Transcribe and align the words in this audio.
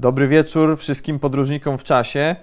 Dobry 0.00 0.28
wieczór 0.28 0.78
wszystkim 0.78 1.18
podróżnikom 1.18 1.78
w 1.78 1.84
czasie. 1.84 2.36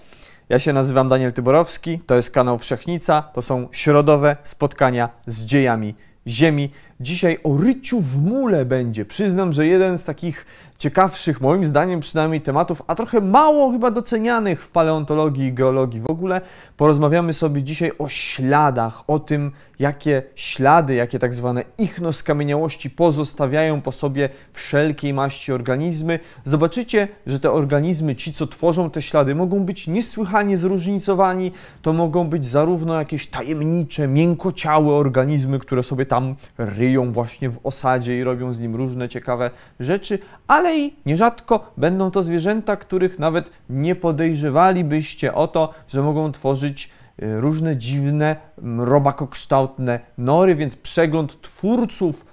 Ja 0.50 0.60
się 0.60 0.74
nazywam 0.74 1.08
Daniel 1.08 1.34
Tyborowski, 1.34 2.00
to 2.00 2.16
jest 2.16 2.32
kanał 2.32 2.58
Wszechnica, 2.58 3.22
to 3.22 3.42
są 3.42 3.68
środowe 3.72 4.38
spotkania 4.44 5.10
z 5.28 5.46
dziejami 5.46 5.96
Ziemi. 6.28 6.72
Dzisiaj 7.00 7.38
o 7.44 7.58
ryciu 7.58 8.02
w 8.02 8.22
mule 8.22 8.66
będzie. 8.66 9.06
Przyznam, 9.06 9.54
że 9.54 9.68
jeden 9.68 9.98
z 9.98 10.06
takich 10.06 10.46
ciekawszych, 10.78 11.42
moim 11.42 11.66
zdaniem 11.66 12.00
przynajmniej, 12.00 12.42
tematów, 12.42 12.82
a 12.88 12.96
trochę 12.96 13.22
mało 13.22 13.72
chyba 13.72 13.92
docenianych 13.92 14.64
w 14.64 14.72
paleontologii 14.72 15.46
i 15.48 15.54
geologii 15.54 16.02
w 16.02 16.10
ogóle. 16.10 16.42
Porozmawiamy 16.78 17.34
sobie 17.34 17.64
dzisiaj 17.64 17.92
o 18.00 18.10
śladach, 18.10 19.04
o 19.08 19.20
tym, 19.20 19.52
jakie 19.80 20.24
ślady, 20.36 20.96
jakie 20.96 21.20
tak 21.20 21.34
zwane 21.34 21.64
ichnoskamieniałości 21.78 22.90
pozostawiają 22.90 23.82
po 23.82 23.92
sobie 23.92 24.30
wszelkiej 24.54 25.14
maści 25.14 25.52
organizmy. 25.52 26.20
Zobaczycie, 26.46 27.08
że 27.28 27.40
te 27.40 27.52
organizmy, 27.52 28.16
ci 28.16 28.34
co 28.34 28.48
tworzą 28.48 28.90
te 28.90 29.02
ślady, 29.02 29.36
mogą 29.36 29.60
być 29.60 29.88
niesłychanie 29.88 30.58
zróżnicowani. 30.58 31.52
To 31.82 31.94
mogą 31.94 32.28
być 32.28 32.46
zarówno 32.46 32.94
jakieś 32.94 33.28
tajemnicze, 33.28 34.08
miękkociałe 34.08 34.94
organizmy, 34.94 35.60
które 35.60 35.84
sobie 35.84 36.06
tam 36.06 36.36
ryją 36.58 36.87
właśnie 37.12 37.50
w 37.50 37.60
osadzie 37.64 38.20
i 38.20 38.24
robią 38.24 38.54
z 38.54 38.60
nim 38.60 38.76
różne 38.76 39.10
ciekawe 39.10 39.52
rzeczy, 39.80 40.20
ale 40.48 40.80
i 40.80 40.96
nierzadko 41.06 41.72
będą 41.78 42.12
to 42.12 42.24
zwierzęta, 42.24 42.76
których 42.76 43.20
nawet 43.20 43.52
nie 43.70 43.96
podejrzewalibyście 43.96 45.34
o 45.34 45.48
to, 45.48 45.74
że 45.88 46.02
mogą 46.02 46.32
tworzyć 46.32 46.90
y, 47.24 47.42
różne 47.42 47.78
dziwne, 47.78 48.36
robakokształtne 48.78 50.00
nory, 50.18 50.56
więc 50.56 50.78
przegląd 50.78 51.42
twórców 51.42 52.26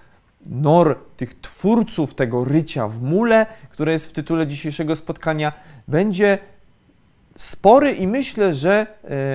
nor, 0.47 0.99
tych 1.17 1.41
twórców 1.41 2.15
tego 2.15 2.45
rycia 2.45 2.89
w 2.89 3.03
mule, 3.03 3.47
które 3.71 3.93
jest 3.93 4.07
w 4.07 4.13
tytule 4.13 4.47
dzisiejszego 4.47 4.97
spotkania, 4.97 5.53
będzie 5.89 6.39
spory 7.37 7.93
i 7.93 8.07
myślę, 8.07 8.55
że 8.55 8.87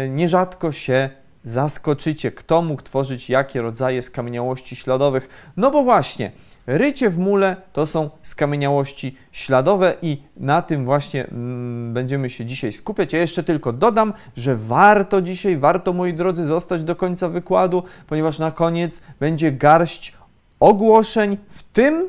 y, 0.05 0.09
nierzadko 0.09 0.71
się 0.71 1.09
zaskoczycie, 1.43 2.31
kto 2.31 2.61
mógł 2.61 2.81
tworzyć 2.81 3.29
jakie 3.29 3.61
rodzaje 3.61 4.01
skamieniałości 4.01 4.75
śladowych. 4.75 5.51
No 5.57 5.71
bo 5.71 5.83
właśnie, 5.83 6.31
rycie 6.67 7.09
w 7.09 7.19
mule 7.19 7.55
to 7.73 7.85
są 7.85 8.09
skamieniałości 8.21 9.15
śladowe 9.31 9.95
i 10.01 10.23
na 10.37 10.61
tym 10.61 10.85
właśnie 10.85 11.27
mm, 11.27 11.93
będziemy 11.93 12.29
się 12.29 12.45
dzisiaj 12.45 12.73
skupiać. 12.73 13.13
Ja 13.13 13.19
jeszcze 13.19 13.43
tylko 13.43 13.73
dodam, 13.73 14.13
że 14.37 14.55
warto 14.55 15.21
dzisiaj, 15.21 15.57
warto 15.57 15.93
moi 15.93 16.13
drodzy 16.13 16.45
zostać 16.45 16.83
do 16.83 16.95
końca 16.95 17.29
wykładu, 17.29 17.83
ponieważ 18.07 18.39
na 18.39 18.51
koniec 18.51 19.01
będzie 19.19 19.51
garść 19.51 20.13
ogłoszeń, 20.59 21.37
w 21.49 21.63
tym, 21.63 22.07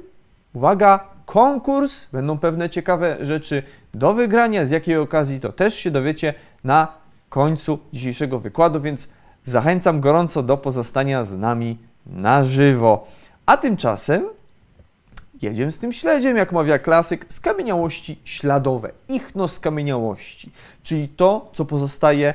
uwaga, 0.52 1.04
konkurs, 1.26 2.06
będą 2.12 2.38
pewne 2.38 2.70
ciekawe 2.70 3.16
rzeczy 3.20 3.62
do 3.94 4.14
wygrania, 4.14 4.64
z 4.64 4.70
jakiej 4.70 4.96
okazji 4.96 5.40
to 5.40 5.52
też 5.52 5.74
się 5.74 5.90
dowiecie 5.90 6.34
na 6.64 6.88
końcu 7.28 7.78
dzisiejszego 7.92 8.38
wykładu, 8.38 8.80
więc 8.80 9.08
Zachęcam 9.44 10.00
gorąco 10.00 10.42
do 10.42 10.56
pozostania 10.56 11.24
z 11.24 11.36
nami 11.36 11.78
na 12.06 12.44
żywo. 12.44 13.06
A 13.46 13.56
tymczasem 13.56 14.28
jedziemy 15.42 15.70
z 15.70 15.78
tym 15.78 15.92
śledziem, 15.92 16.36
jak 16.36 16.52
mawia 16.52 16.78
klasyk, 16.78 17.26
skamieniałości 17.28 18.20
śladowe, 18.24 18.90
ichno 19.08 19.48
skamieniałości, 19.48 20.50
czyli 20.82 21.08
to, 21.08 21.50
co 21.52 21.64
pozostaje 21.64 22.34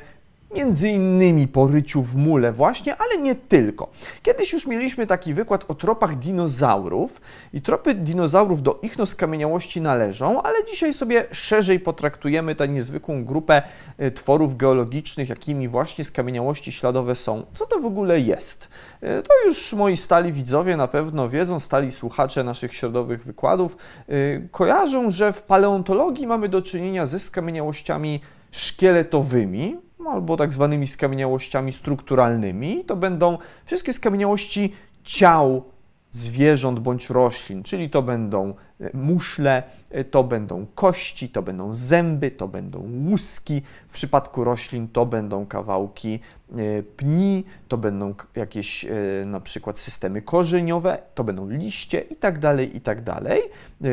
między 0.55 0.89
innymi 0.89 1.47
po 1.47 1.67
ryciu 1.67 2.01
w 2.01 2.15
mule 2.15 2.51
właśnie, 2.51 2.95
ale 2.97 3.17
nie 3.17 3.35
tylko. 3.35 3.91
Kiedyś 4.23 4.53
już 4.53 4.67
mieliśmy 4.67 5.07
taki 5.07 5.33
wykład 5.33 5.65
o 5.67 5.75
tropach 5.75 6.19
dinozaurów 6.19 7.21
i 7.53 7.61
tropy 7.61 7.93
dinozaurów 7.93 8.61
do 8.61 8.79
ichnoskamieniałości 8.81 9.81
należą, 9.81 10.41
ale 10.41 10.65
dzisiaj 10.65 10.93
sobie 10.93 11.25
szerzej 11.31 11.79
potraktujemy 11.79 12.55
tę 12.55 12.67
niezwykłą 12.67 13.25
grupę 13.25 13.61
e, 13.97 14.11
tworów 14.11 14.57
geologicznych, 14.57 15.29
jakimi 15.29 15.67
właśnie 15.67 16.03
skamieniałości 16.03 16.71
śladowe 16.71 17.15
są. 17.15 17.45
Co 17.53 17.65
to 17.65 17.79
w 17.79 17.85
ogóle 17.85 18.19
jest? 18.19 18.69
E, 19.01 19.21
to 19.21 19.33
już 19.45 19.73
moi 19.73 19.97
stali 19.97 20.33
widzowie 20.33 20.77
na 20.77 20.87
pewno 20.87 21.29
wiedzą, 21.29 21.59
stali 21.59 21.91
słuchacze 21.91 22.43
naszych 22.43 22.73
środowych 22.73 23.23
wykładów, 23.23 23.77
e, 24.07 24.13
kojarzą, 24.51 25.11
że 25.11 25.33
w 25.33 25.43
paleontologii 25.43 26.27
mamy 26.27 26.49
do 26.49 26.61
czynienia 26.61 27.05
ze 27.05 27.19
skamieniałościami 27.19 28.19
szkieletowymi, 28.51 29.77
albo 30.07 30.37
tak 30.37 30.53
zwanymi 30.53 30.87
skamieniałościami 30.87 31.73
strukturalnymi. 31.73 32.85
To 32.85 32.95
będą 32.95 33.37
wszystkie 33.65 33.93
skamieniałości 33.93 34.73
ciał 35.03 35.63
zwierząt 36.15 36.79
bądź 36.79 37.09
roślin, 37.09 37.63
czyli 37.63 37.89
to 37.89 38.01
będą 38.01 38.53
e, 38.81 38.97
muszle, 38.97 39.63
e, 39.89 40.03
to 40.03 40.23
będą 40.23 40.65
kości, 40.75 41.29
to 41.29 41.41
będą 41.41 41.73
zęby, 41.73 42.31
to 42.31 42.47
będą 42.47 42.79
łuski. 43.09 43.61
W 43.87 43.93
przypadku 43.93 44.43
roślin 44.43 44.87
to 44.87 45.05
będą 45.05 45.45
kawałki 45.45 46.19
e, 46.51 46.83
pni, 46.83 47.43
to 47.67 47.77
będą 47.77 48.13
jakieś 48.35 48.85
na 49.25 49.39
przykład 49.39 49.79
systemy 49.79 50.21
korzeniowe, 50.21 50.97
to 51.15 51.23
będą 51.23 51.49
liście 51.49 51.99
i 51.99 52.15
tak 52.15 52.39
dalej, 52.39 52.77
i 52.77 52.81
tak 52.81 53.01
dalej. 53.01 53.41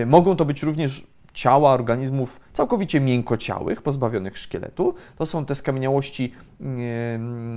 Mogą 0.06 0.36
to 0.36 0.44
być 0.44 0.62
również 0.62 1.06
ciała 1.34 1.72
organizmów 1.72 2.40
całkowicie 2.52 3.00
miękkociałych, 3.00 3.82
pozbawionych 3.82 4.38
szkieletu. 4.38 4.94
To 5.16 5.26
są 5.26 5.44
te 5.44 5.54
skamieniałości 5.54 6.32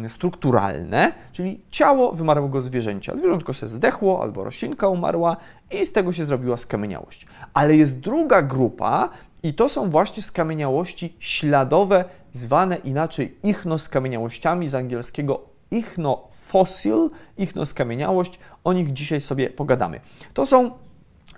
strukturalne, 0.07 1.13
czyli 1.31 1.61
ciało 1.71 2.11
wymarłego 2.11 2.61
zwierzęcia. 2.61 3.15
Zwierzątko 3.15 3.53
się 3.53 3.67
zdechło 3.67 4.21
albo 4.21 4.43
roślinka 4.43 4.87
umarła 4.87 5.37
i 5.71 5.85
z 5.85 5.91
tego 5.91 6.13
się 6.13 6.25
zrobiła 6.25 6.57
skamieniałość. 6.57 7.27
Ale 7.53 7.75
jest 7.75 7.99
druga 7.99 8.41
grupa 8.41 9.09
i 9.43 9.53
to 9.53 9.69
są 9.69 9.89
właśnie 9.89 10.23
skamieniałości 10.23 11.15
śladowe, 11.19 12.05
zwane 12.33 12.75
inaczej 12.75 13.37
ichnoskamieniałościami 13.43 14.67
z 14.67 14.75
angielskiego 14.75 15.55
ichnofosil, 15.71 17.09
ichnoskamieniałość. 17.37 18.39
O 18.63 18.73
nich 18.73 18.93
dzisiaj 18.93 19.21
sobie 19.21 19.49
pogadamy. 19.49 19.99
To 20.33 20.45
są 20.45 20.71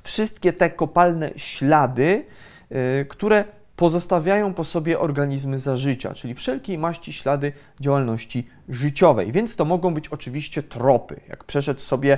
wszystkie 0.08 0.54
te 0.54 0.70
kopalne 0.70 1.32
ślady, 1.36 2.26
y, 3.02 3.06
które 3.06 3.46
pozostawiają 3.76 4.54
po 4.54 4.66
sobie 4.66 5.00
organizmy 5.00 5.60
za 5.60 5.78
życia, 5.78 6.14
czyli 6.14 6.34
wszelkiej 6.34 6.78
maści 6.78 7.14
ślady 7.14 7.52
działalności 7.80 8.48
życiowej. 8.70 9.32
Więc 9.32 9.56
to 9.56 9.66
mogą 9.66 9.94
być 9.94 10.08
oczywiście 10.08 10.64
tropy, 10.64 11.20
jak 11.30 11.44
przeszedł 11.44 11.80
sobie 11.80 12.18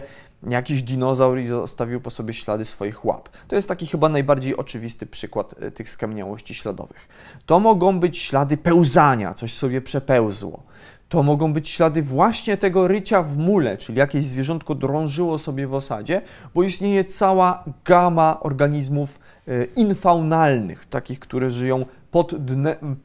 jakiś 0.50 0.84
dinozaur 0.84 1.40
i 1.40 1.48
zostawił 1.48 2.02
po 2.02 2.12
sobie 2.12 2.34
ślady 2.34 2.66
swoich 2.66 3.06
łap. 3.06 3.30
To 3.48 3.56
jest 3.56 3.68
taki 3.68 3.88
chyba 3.88 4.10
najbardziej 4.10 4.58
oczywisty 4.58 5.06
przykład 5.06 5.64
y, 5.64 5.72
tych 5.72 5.90
skamieniałości 5.90 6.56
śladowych. 6.56 7.08
To 7.46 7.60
mogą 7.60 8.00
być 8.00 8.18
ślady 8.18 8.58
pełzania, 8.58 9.34
coś 9.34 9.54
sobie 9.54 9.82
przepełzło 9.82 10.64
to 11.10 11.24
mogą 11.24 11.54
być 11.54 11.70
ślady 11.70 12.02
właśnie 12.02 12.58
tego 12.58 12.88
rycia 12.88 13.24
w 13.24 13.38
mule, 13.38 13.78
czyli 13.78 13.98
jakieś 13.98 14.24
zwierzątko 14.24 14.76
drążyło 14.76 15.40
sobie 15.40 15.68
w 15.68 15.74
osadzie, 15.74 16.22
bo 16.56 16.64
istnieje 16.64 17.06
cała 17.06 17.64
gama 17.86 18.40
organizmów 18.40 19.20
e, 19.48 19.64
infaunalnych, 19.64 20.86
takich, 20.86 21.20
które 21.20 21.50
żyją 21.52 21.86
pod 22.12 22.36
dnem 22.46 22.96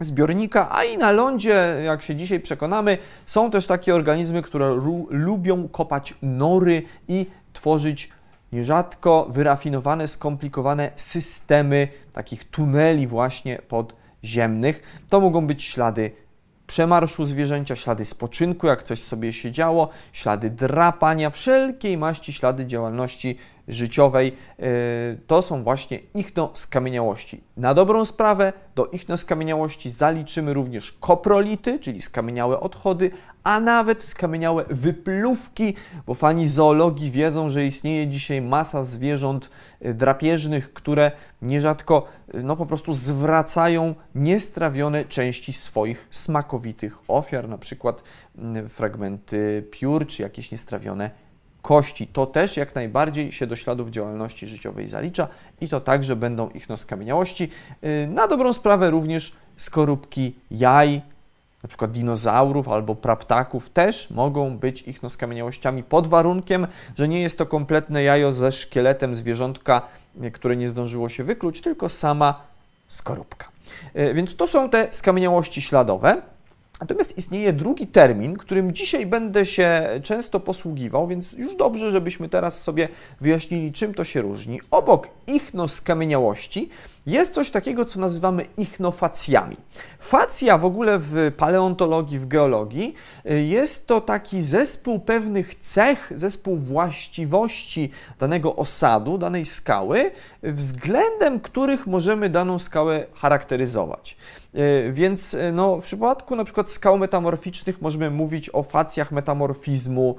zbiornika, 0.00 0.68
a 0.70 0.84
i 0.84 0.98
na 0.98 1.10
lądzie, 1.10 1.80
jak 1.84 2.02
się 2.02 2.16
dzisiaj 2.16 2.40
przekonamy, 2.40 2.98
są 3.26 3.50
też 3.50 3.66
takie 3.66 3.94
organizmy, 3.94 4.42
które 4.42 4.80
lubią 5.10 5.68
kopać 5.68 6.14
nory 6.22 6.82
i 7.08 7.26
tworzyć 7.52 8.10
nierzadko 8.52 9.26
wyrafinowane, 9.30 10.08
skomplikowane 10.08 10.90
systemy 10.96 11.88
takich 12.12 12.44
tuneli 12.44 13.06
właśnie 13.06 13.62
podziemnych. 13.68 14.82
To 15.08 15.20
mogą 15.20 15.46
być 15.46 15.62
ślady 15.62 16.23
przemarszu 16.66 17.26
zwierzęcia, 17.26 17.76
ślady 17.76 18.04
spoczynku, 18.04 18.66
jak 18.66 18.82
coś 18.82 19.02
sobie 19.02 19.32
się 19.32 19.52
działo, 19.52 19.88
ślady 20.12 20.50
drapania, 20.50 21.30
wszelkiej 21.30 21.98
maści 21.98 22.32
ślady 22.32 22.66
działalności 22.66 23.38
życiowej. 23.68 24.36
E, 24.58 24.64
to 25.26 25.42
są 25.42 25.62
właśnie 25.62 25.98
ichnoskamieniałości. 26.14 27.44
Na 27.56 27.74
dobrą 27.74 28.04
sprawę 28.04 28.52
do 28.74 28.86
ichnoskamieniałości 28.86 29.90
zaliczymy 29.90 30.54
również 30.54 30.92
koprolity, 30.92 31.78
czyli 31.78 32.02
skamieniałe 32.02 32.60
odchody, 32.60 33.10
a 33.44 33.60
nawet 33.60 34.02
skamieniałe 34.02 34.64
wypluwki, 34.70 35.74
bo 36.06 36.14
fani 36.14 36.48
zoologii 36.48 37.10
wiedzą, 37.10 37.48
że 37.48 37.66
istnieje 37.66 38.06
dzisiaj 38.06 38.42
masa 38.42 38.82
zwierząt 38.82 39.50
e, 39.80 39.94
drapieżnych, 39.94 40.72
które 40.72 41.12
nierzadko 41.42 42.06
e, 42.34 42.42
no, 42.42 42.56
po 42.56 42.66
prostu 42.66 42.94
zwracają 42.94 43.94
niestrawione 44.14 45.04
części 45.04 45.52
swoich 45.52 46.08
smakowitych 46.10 46.98
ofiar, 47.08 47.48
na 47.48 47.58
przykład 47.58 48.02
mm, 48.38 48.68
fragmenty 48.68 49.68
piór 49.70 50.06
czy 50.06 50.22
jakieś 50.22 50.50
niestrawione 50.50 51.10
kości. 51.64 52.06
To 52.06 52.26
też 52.26 52.56
jak 52.56 52.74
najbardziej 52.74 53.32
się 53.32 53.46
do 53.46 53.56
śladów 53.56 53.90
działalności 53.90 54.46
życiowej 54.46 54.88
zalicza 54.88 55.28
i 55.60 55.68
to 55.68 55.80
także 55.80 56.16
będą 56.16 56.50
ich 56.50 56.66
skamieniałości. 56.76 57.48
Y, 57.84 58.08
na 58.10 58.28
dobrą 58.28 58.52
sprawę 58.52 58.90
również 58.90 59.32
skorupki 59.56 60.34
jaj, 60.50 61.00
na 61.62 61.68
przykład 61.68 61.92
dinozaurów 61.92 62.68
albo 62.68 62.94
praptaków 62.94 63.70
też 63.70 64.10
mogą 64.10 64.58
być 64.58 64.82
ich 64.82 65.00
skamieniałościami 65.08 65.82
pod 65.82 66.06
warunkiem, 66.06 66.66
że 66.98 67.08
nie 67.08 67.20
jest 67.22 67.38
to 67.38 67.46
kompletne 67.46 68.02
jajo 68.02 68.32
ze 68.32 68.52
szkieletem 68.52 69.16
zwierzątka, 69.16 69.82
y, 70.24 70.30
które 70.30 70.56
nie 70.56 70.68
zdążyło 70.68 71.08
się 71.08 71.24
wykluć, 71.24 71.60
tylko 71.60 71.88
sama 71.88 72.40
skorupka. 72.88 73.48
E, 73.94 74.14
więc 74.14 74.36
to 74.36 74.46
są 74.46 74.70
te 74.70 74.88
skamieniałości 74.90 75.62
śladowe. 75.62 76.22
Natomiast 76.84 77.18
istnieje 77.18 77.52
drugi 77.52 77.86
termin, 77.86 78.36
którym 78.36 78.72
dzisiaj 78.72 79.06
będę 79.06 79.46
się 79.46 79.88
często 80.02 80.40
posługiwał, 80.40 81.08
więc 81.08 81.32
już 81.32 81.56
dobrze, 81.56 81.92
żebyśmy 81.92 82.28
teraz 82.28 82.62
sobie 82.62 82.88
wyjaśnili, 83.20 83.72
czym 83.72 83.94
to 83.94 84.04
się 84.04 84.22
różni. 84.22 84.60
Obok 84.70 85.08
ichnoskamieniałości 85.26 86.68
jest 87.06 87.34
coś 87.34 87.50
takiego, 87.50 87.84
co 87.84 88.00
nazywamy 88.00 88.44
ichnofacjami. 88.56 89.56
Facja 89.98 90.58
w 90.58 90.64
ogóle 90.64 90.98
w 90.98 91.32
paleontologii, 91.36 92.18
w 92.18 92.26
geologii 92.26 92.94
y, 93.30 93.42
jest 93.42 93.86
to 93.86 94.00
taki 94.00 94.42
zespół 94.42 95.00
pewnych 95.00 95.54
cech, 95.54 96.12
zespół 96.14 96.56
właściwości 96.56 97.90
danego 98.18 98.56
osadu, 98.56 99.18
danej 99.18 99.44
skały, 99.44 100.10
względem 100.42 101.40
których 101.40 101.86
możemy 101.86 102.30
daną 102.30 102.58
skałę 102.58 103.06
charakteryzować. 103.14 104.16
Y, 104.54 104.92
więc 104.92 105.34
y, 105.34 105.52
no, 105.52 105.80
w 105.80 105.84
przypadku 105.84 106.36
na 106.36 106.44
przykład 106.44 106.70
skał 106.70 106.98
metamorficznych 106.98 107.82
możemy 107.82 108.10
mówić 108.10 108.50
o 108.52 108.62
facjach 108.62 109.12
metamorfizmu, 109.12 110.16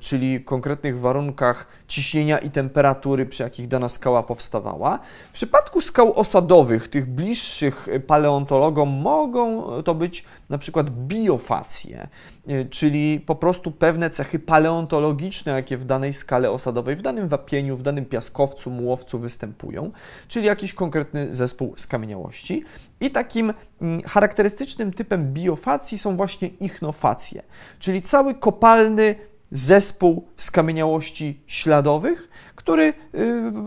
czyli 0.00 0.44
konkretnych 0.44 1.00
warunkach 1.00 1.66
ciśnienia 1.88 2.38
i 2.38 2.50
temperatury, 2.50 3.26
przy 3.26 3.42
jakich 3.42 3.68
dana 3.68 3.88
skała 3.88 4.22
powstawała. 4.22 4.98
W 5.30 5.34
przypadku 5.34 5.80
skał 5.94 6.18
osadowych, 6.18 6.88
tych 6.88 7.06
bliższych 7.06 7.88
paleontologom, 8.06 8.88
mogą 8.88 9.62
to 9.82 9.94
być 9.94 10.24
na 10.48 10.58
przykład 10.58 10.90
biofacje, 10.90 12.08
e, 12.48 12.64
czyli 12.64 13.20
po 13.20 13.34
prostu 13.34 13.70
pewne 13.70 14.10
cechy 14.10 14.38
paleontologiczne, 14.38 15.52
jakie 15.52 15.76
w 15.76 15.84
danej 15.84 16.12
skale 16.12 16.50
osadowej, 16.50 16.96
w 16.96 17.02
danym 17.02 17.28
wapieniu, 17.28 17.76
w 17.76 17.82
danym 17.82 18.04
piaskowcu, 18.04 18.70
mułowcu 18.70 19.18
występują, 19.18 19.90
czyli 20.28 20.46
jakiś 20.46 20.74
konkretny 20.74 21.34
zespół 21.34 21.74
skamieniałości. 21.76 22.64
I 23.00 23.10
takim 23.10 23.54
mm, 23.80 24.02
charakterystycznym 24.02 24.92
typem 24.92 25.32
biofacji 25.32 25.98
są 25.98 26.16
właśnie 26.16 26.48
ichnofacje, 26.48 27.42
czyli 27.78 28.02
cały 28.02 28.34
kopalny 28.34 29.14
zespół 29.54 30.28
skamieniałości 30.36 31.40
śladowych, 31.46 32.28
który 32.54 32.82
y, 32.84 32.92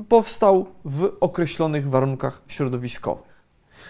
powstał 0.10 0.68
w 0.86 1.12
określonych 1.20 1.90
warunkach 1.90 2.42
środowiskowych. 2.48 3.44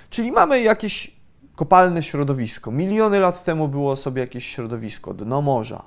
Czyli 0.10 0.32
mamy 0.32 0.62
jakieś 0.62 1.18
kopalne 1.56 2.04
środowisko. 2.04 2.72
Miliony 2.72 3.20
lat 3.20 3.44
temu 3.44 3.68
było 3.68 3.96
sobie 3.96 4.22
jakieś 4.22 4.48
środowisko, 4.48 5.14
dno 5.14 5.42
morza, 5.42 5.84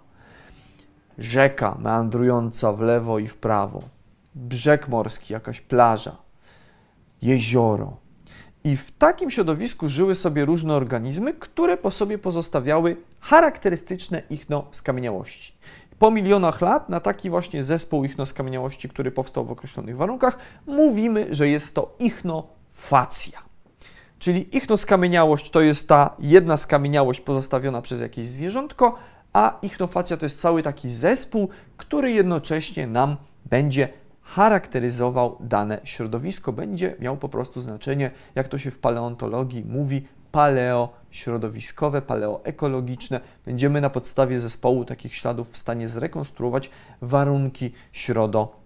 rzeka 1.19 1.77
meandrująca 1.81 2.73
w 2.73 2.81
lewo 2.81 3.19
i 3.19 3.29
w 3.29 3.37
prawo, 3.37 3.83
brzeg 4.35 4.89
morski, 4.89 5.33
jakaś 5.33 5.61
plaża, 5.61 6.17
jezioro. 7.23 7.97
I 8.65 8.77
w 8.77 8.91
takim 8.91 9.31
środowisku 9.31 9.89
żyły 9.89 10.15
sobie 10.15 10.45
różne 10.45 10.75
organizmy, 10.75 11.35
które 11.35 11.77
po 11.77 11.91
sobie 11.91 12.19
pozostawiały 12.19 12.97
charakterystyczne 13.21 14.23
ichno 14.31 14.67
skamieniałości 14.71 15.53
po 16.00 16.11
milionach 16.11 16.61
lat 16.61 16.88
na 16.88 17.00
taki 17.00 17.31
właśnie 17.31 17.62
zespół 17.62 18.05
ichnoskamieniałości, 18.05 18.88
który 18.88 19.11
powstał 19.11 19.44
w 19.44 19.50
określonych 19.50 19.97
warunkach, 19.97 20.38
mówimy, 20.67 21.26
że 21.31 21.49
jest 21.49 21.75
to 21.75 21.94
ichnofacja. 21.99 23.38
Czyli 24.19 24.56
ichnoskamieniałość 24.56 25.50
to 25.50 25.61
jest 25.61 25.88
ta 25.88 26.17
jedna 26.19 26.56
skamieniałość 26.56 27.20
pozostawiona 27.20 27.82
przez 27.82 28.00
jakieś 28.00 28.29
zwierzątko, 28.29 28.94
a 29.32 29.58
ichnofacja 29.62 30.17
to 30.17 30.26
jest 30.26 30.41
cały 30.41 30.62
taki 30.62 30.91
zespół, 30.91 31.49
który 31.76 32.12
jednocześnie 32.12 32.87
nam 32.87 33.17
będzie 33.44 33.88
charakteryzował 34.23 35.37
dane 35.41 35.81
środowisko, 35.85 36.53
będzie 36.53 36.96
miał 37.00 37.17
po 37.17 37.29
prostu 37.29 37.61
znaczenie, 37.61 38.11
jak 38.35 38.49
to 38.49 38.58
się 38.58 38.70
w 38.70 38.79
paleontologii 38.79 39.64
mówi, 39.64 40.06
paleośrodowiskowe, 40.32 42.03
paleoekologiczne. 42.03 43.21
Będziemy 43.47 43.81
na 43.81 43.91
podstawie 43.91 44.41
zespołu 44.41 44.85
takich 44.85 45.15
śladów 45.15 45.50
w 45.50 45.56
stanie 45.56 45.88
zrekonstruować 45.88 46.71
warunki 47.03 47.73
środowiskowe 47.93 48.61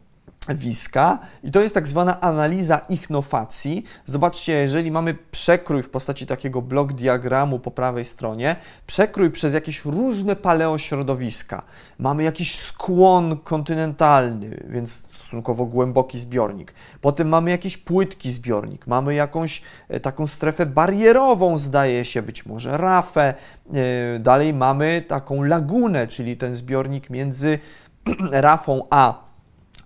wiska 0.48 1.18
i 1.42 1.50
to 1.50 1.60
jest 1.60 1.74
tak 1.74 1.88
zwana 1.88 2.20
analiza 2.20 2.78
ichnofacji. 2.88 3.84
Zobaczcie, 4.06 4.52
jeżeli 4.52 4.90
mamy 4.90 5.14
przekrój 5.30 5.82
w 5.82 5.90
postaci 5.90 6.26
takiego 6.26 6.62
blok 6.62 6.92
diagramu 6.92 7.58
po 7.58 7.70
prawej 7.70 8.04
stronie, 8.04 8.56
przekrój 8.86 9.30
przez 9.30 9.54
jakieś 9.54 9.84
różne 9.84 10.36
paleośrodowiska. 10.36 11.62
Mamy 11.98 12.22
jakiś 12.22 12.54
skłon 12.58 13.38
kontynentalny, 13.38 14.64
więc 14.68 15.08
stosunkowo 15.34 15.66
głęboki 15.66 16.18
zbiornik. 16.18 16.74
Potem 17.00 17.28
mamy 17.28 17.50
jakiś 17.50 17.76
płytki 17.76 18.30
zbiornik, 18.30 18.86
mamy 18.86 19.14
jakąś 19.14 19.62
e, 19.88 20.00
taką 20.00 20.26
strefę 20.26 20.66
barierową, 20.66 21.58
zdaje 21.58 22.04
się, 22.04 22.22
być 22.22 22.46
może 22.46 22.78
rafę. 22.78 23.34
E, 23.74 24.18
dalej 24.18 24.54
mamy 24.54 25.04
taką 25.08 25.42
lagunę, 25.42 26.06
czyli 26.06 26.36
ten 26.36 26.54
zbiornik 26.54 27.10
między 27.10 27.58
rafą 28.30 28.86
a 28.90 29.24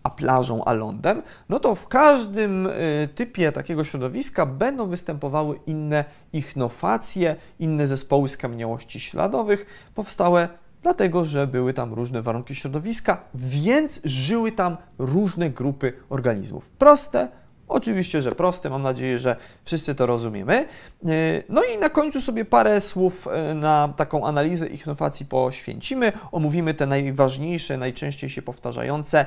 a 0.03 0.11
plażą, 0.11 0.65
a 0.65 0.73
lądem, 0.73 1.23
no 1.49 1.61
to 1.61 1.75
w 1.75 1.89
każdym 1.89 2.67
y, 2.67 3.09
typie 3.15 3.53
takiego 3.53 3.85
środowiska 3.85 4.47
będą 4.47 4.87
występowały 4.87 5.61
inne 5.67 6.05
ichnofacje, 6.33 7.37
inne 7.59 7.87
zespoły 7.87 8.29
skamieniałości 8.29 9.01
śladowych, 9.01 9.67
powstałe 9.95 10.49
dlatego, 10.83 11.27
że 11.27 11.47
były 11.47 11.75
tam 11.75 11.95
różne 11.95 12.23
warunki 12.23 12.55
środowiska, 12.55 13.21
więc 13.35 14.01
żyły 14.05 14.53
tam 14.53 14.77
różne 14.99 15.51
grupy 15.51 15.93
organizmów. 16.09 16.69
Proste, 16.69 17.29
Oczywiście, 17.69 18.21
że 18.21 18.33
proste, 18.33 18.71
mam 18.71 18.83
nadzieję, 18.83 19.19
że 19.19 19.37
wszyscy 19.65 19.95
to 19.95 20.07
rozumiemy. 20.07 20.67
Y, 21.09 21.43
no 21.49 21.63
i 21.75 21.79
na 21.79 21.89
końcu 21.89 22.21
sobie 22.21 22.45
parę 22.45 22.81
słów 22.81 23.29
y, 23.51 23.55
na 23.55 23.95
taką 23.97 24.27
analizę 24.27 24.67
ichnofacji 24.67 25.27
poświęcimy. 25.27 26.13
Omówimy 26.33 26.75
te 26.75 26.87
najważniejsze, 26.87 27.77
najczęściej 27.77 28.31
się 28.31 28.43
powtarzające 28.43 29.27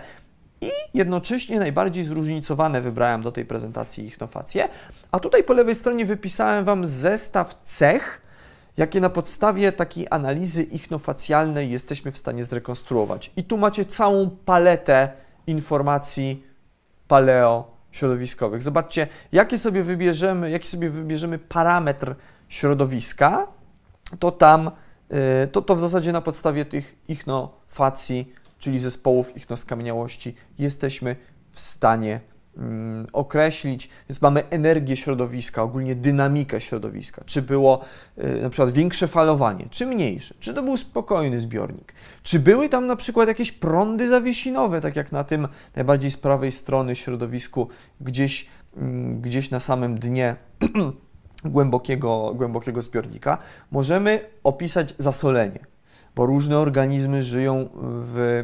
i 0.61 0.69
jednocześnie 0.93 1.59
najbardziej 1.59 2.03
zróżnicowane 2.03 2.81
wybrałem 2.81 3.21
do 3.21 3.31
tej 3.31 3.45
prezentacji 3.45 4.05
ichnofacje. 4.05 4.69
A 5.11 5.19
tutaj 5.19 5.43
po 5.43 5.53
lewej 5.53 5.75
stronie 5.75 6.05
wypisałem 6.05 6.65
Wam 6.65 6.87
zestaw 6.87 7.55
cech, 7.63 8.21
jakie 8.77 9.01
na 9.01 9.09
podstawie 9.09 9.71
takiej 9.71 10.07
analizy 10.09 10.63
ichnofacjalnej 10.63 11.71
jesteśmy 11.71 12.11
w 12.11 12.17
stanie 12.17 12.43
zrekonstruować. 12.43 13.31
I 13.35 13.43
tu 13.43 13.57
macie 13.57 13.85
całą 13.85 14.29
paletę 14.29 15.09
informacji 15.47 16.43
paleo 17.07 17.71
środowiskowych. 17.91 18.61
Zobaczcie, 18.61 19.07
jakie 19.31 19.57
sobie 19.57 19.83
wybierzemy, 19.83 20.49
jaki 20.49 20.67
sobie 20.67 20.89
wybierzemy 20.89 21.39
parametr 21.39 22.15
środowiska, 22.49 23.47
to 24.19 24.31
tam, 24.31 24.71
y, 25.43 25.47
to, 25.47 25.61
to 25.61 25.75
w 25.75 25.79
zasadzie 25.79 26.11
na 26.11 26.21
podstawie 26.21 26.65
tych 26.65 26.95
ichnofacji 27.07 28.33
czyli 28.61 28.79
zespołów 28.79 29.37
ichnoskamieniałości, 29.37 30.35
jesteśmy 30.59 31.15
w 31.51 31.59
stanie 31.59 32.19
określić, 33.13 33.89
więc 34.09 34.21
mamy 34.21 34.49
energię 34.49 34.97
środowiska, 34.97 35.63
ogólnie 35.63 35.95
dynamikę 35.95 36.61
środowiska, 36.61 37.23
czy 37.25 37.41
było 37.41 37.81
y, 38.17 38.41
na 38.41 38.49
przykład 38.49 38.71
większe 38.71 39.07
falowanie, 39.07 39.65
czy 39.69 39.85
mniejsze, 39.85 40.35
czy 40.39 40.53
to 40.53 40.63
był 40.63 40.77
spokojny 40.77 41.39
zbiornik, 41.39 41.93
czy 42.23 42.39
były 42.39 42.69
tam 42.69 42.87
na 42.87 42.95
przykład 42.95 43.27
jakieś 43.27 43.51
prądy 43.51 44.07
zawiesinowe, 44.07 44.81
tak 44.81 44.95
jak 44.95 45.11
na 45.11 45.23
tym 45.23 45.47
najbardziej 45.75 46.11
z 46.11 46.17
prawej 46.17 46.51
strony 46.51 46.95
środowisku, 46.95 47.67
gdzieś, 48.01 48.47
mm, 48.77 49.21
gdzieś 49.21 49.49
na 49.49 49.59
samym 49.59 49.99
dnie 49.99 50.35
głębokiego, 51.45 52.33
głębokiego 52.35 52.81
zbiornika, 52.81 53.37
możemy 53.71 54.19
opisać 54.43 54.93
zasolenie 54.97 55.70
bo 56.15 56.25
różne 56.25 56.57
organizmy 56.57 57.23
żyją 57.23 57.69
w, 57.73 58.43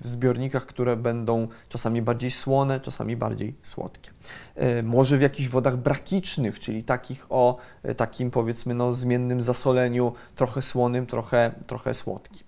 w, 0.00 0.08
zbiornikach, 0.08 0.66
które 0.66 0.96
będą 0.96 1.48
czasami 1.68 2.02
bardziej 2.02 2.30
słone, 2.30 2.80
czasami 2.80 3.16
bardziej 3.16 3.54
słodkie. 3.62 4.10
E, 4.54 4.82
może 4.82 5.18
w 5.18 5.20
jakichś 5.20 5.48
wodach 5.48 5.76
brakicznych, 5.76 6.58
czyli 6.58 6.84
takich 6.84 7.26
o 7.28 7.56
e, 7.82 7.94
takim 7.94 8.30
powiedzmy 8.30 8.74
no, 8.74 8.92
zmiennym 8.92 9.40
zasoleniu, 9.40 10.12
trochę 10.34 10.62
słonym, 10.62 11.06
trochę, 11.06 11.52
trochę 11.66 11.94
słodkim. 11.94 12.46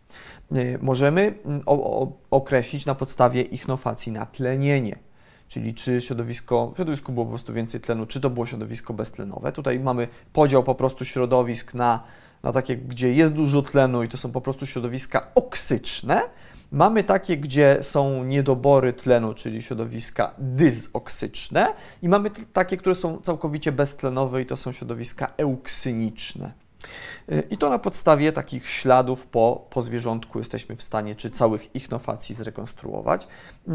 E, 0.52 0.78
możemy 0.78 1.38
o, 1.66 2.02
o, 2.02 2.12
określić 2.30 2.86
na 2.86 2.94
podstawie 2.94 3.42
ichnofacji 3.42 4.12
natlenienie 4.12 5.08
czyli 5.48 5.74
czy 5.74 6.00
środowisko, 6.00 6.70
w 6.70 6.76
środowisku 6.76 7.12
było 7.12 7.26
po 7.26 7.30
prostu 7.30 7.52
więcej 7.52 7.80
tlenu, 7.80 8.06
czy 8.06 8.20
to 8.20 8.30
było 8.30 8.46
środowisko 8.46 8.94
beztlenowe. 8.94 9.52
Tutaj 9.52 9.80
mamy 9.80 10.08
podział 10.32 10.62
po 10.62 10.74
prostu 10.74 11.04
środowisk 11.04 11.74
na 11.74 12.02
na 12.42 12.52
takie, 12.52 12.76
gdzie 12.76 13.12
jest 13.12 13.34
dużo 13.34 13.62
tlenu 13.62 14.02
i 14.02 14.08
to 14.08 14.16
są 14.16 14.32
po 14.32 14.40
prostu 14.40 14.66
środowiska 14.66 15.26
oksyczne. 15.34 16.22
Mamy 16.72 17.04
takie, 17.04 17.36
gdzie 17.36 17.78
są 17.80 18.24
niedobory 18.24 18.92
tlenu, 18.92 19.34
czyli 19.34 19.62
środowiska 19.62 20.34
dyzoksyczne 20.38 21.74
i 22.02 22.08
mamy 22.08 22.30
takie, 22.52 22.76
które 22.76 22.94
są 22.94 23.20
całkowicie 23.20 23.72
beztlenowe 23.72 24.42
i 24.42 24.46
to 24.46 24.56
są 24.56 24.72
środowiska 24.72 25.32
euksyniczne. 25.36 26.52
I 27.50 27.56
to 27.56 27.70
na 27.70 27.78
podstawie 27.78 28.32
takich 28.32 28.68
śladów 28.68 29.26
po, 29.26 29.66
po 29.70 29.82
zwierzątku 29.82 30.38
jesteśmy 30.38 30.76
w 30.76 30.82
stanie, 30.82 31.16
czy 31.16 31.30
całych 31.30 31.74
ichnofacji 31.74 32.34
zrekonstruować. 32.34 33.28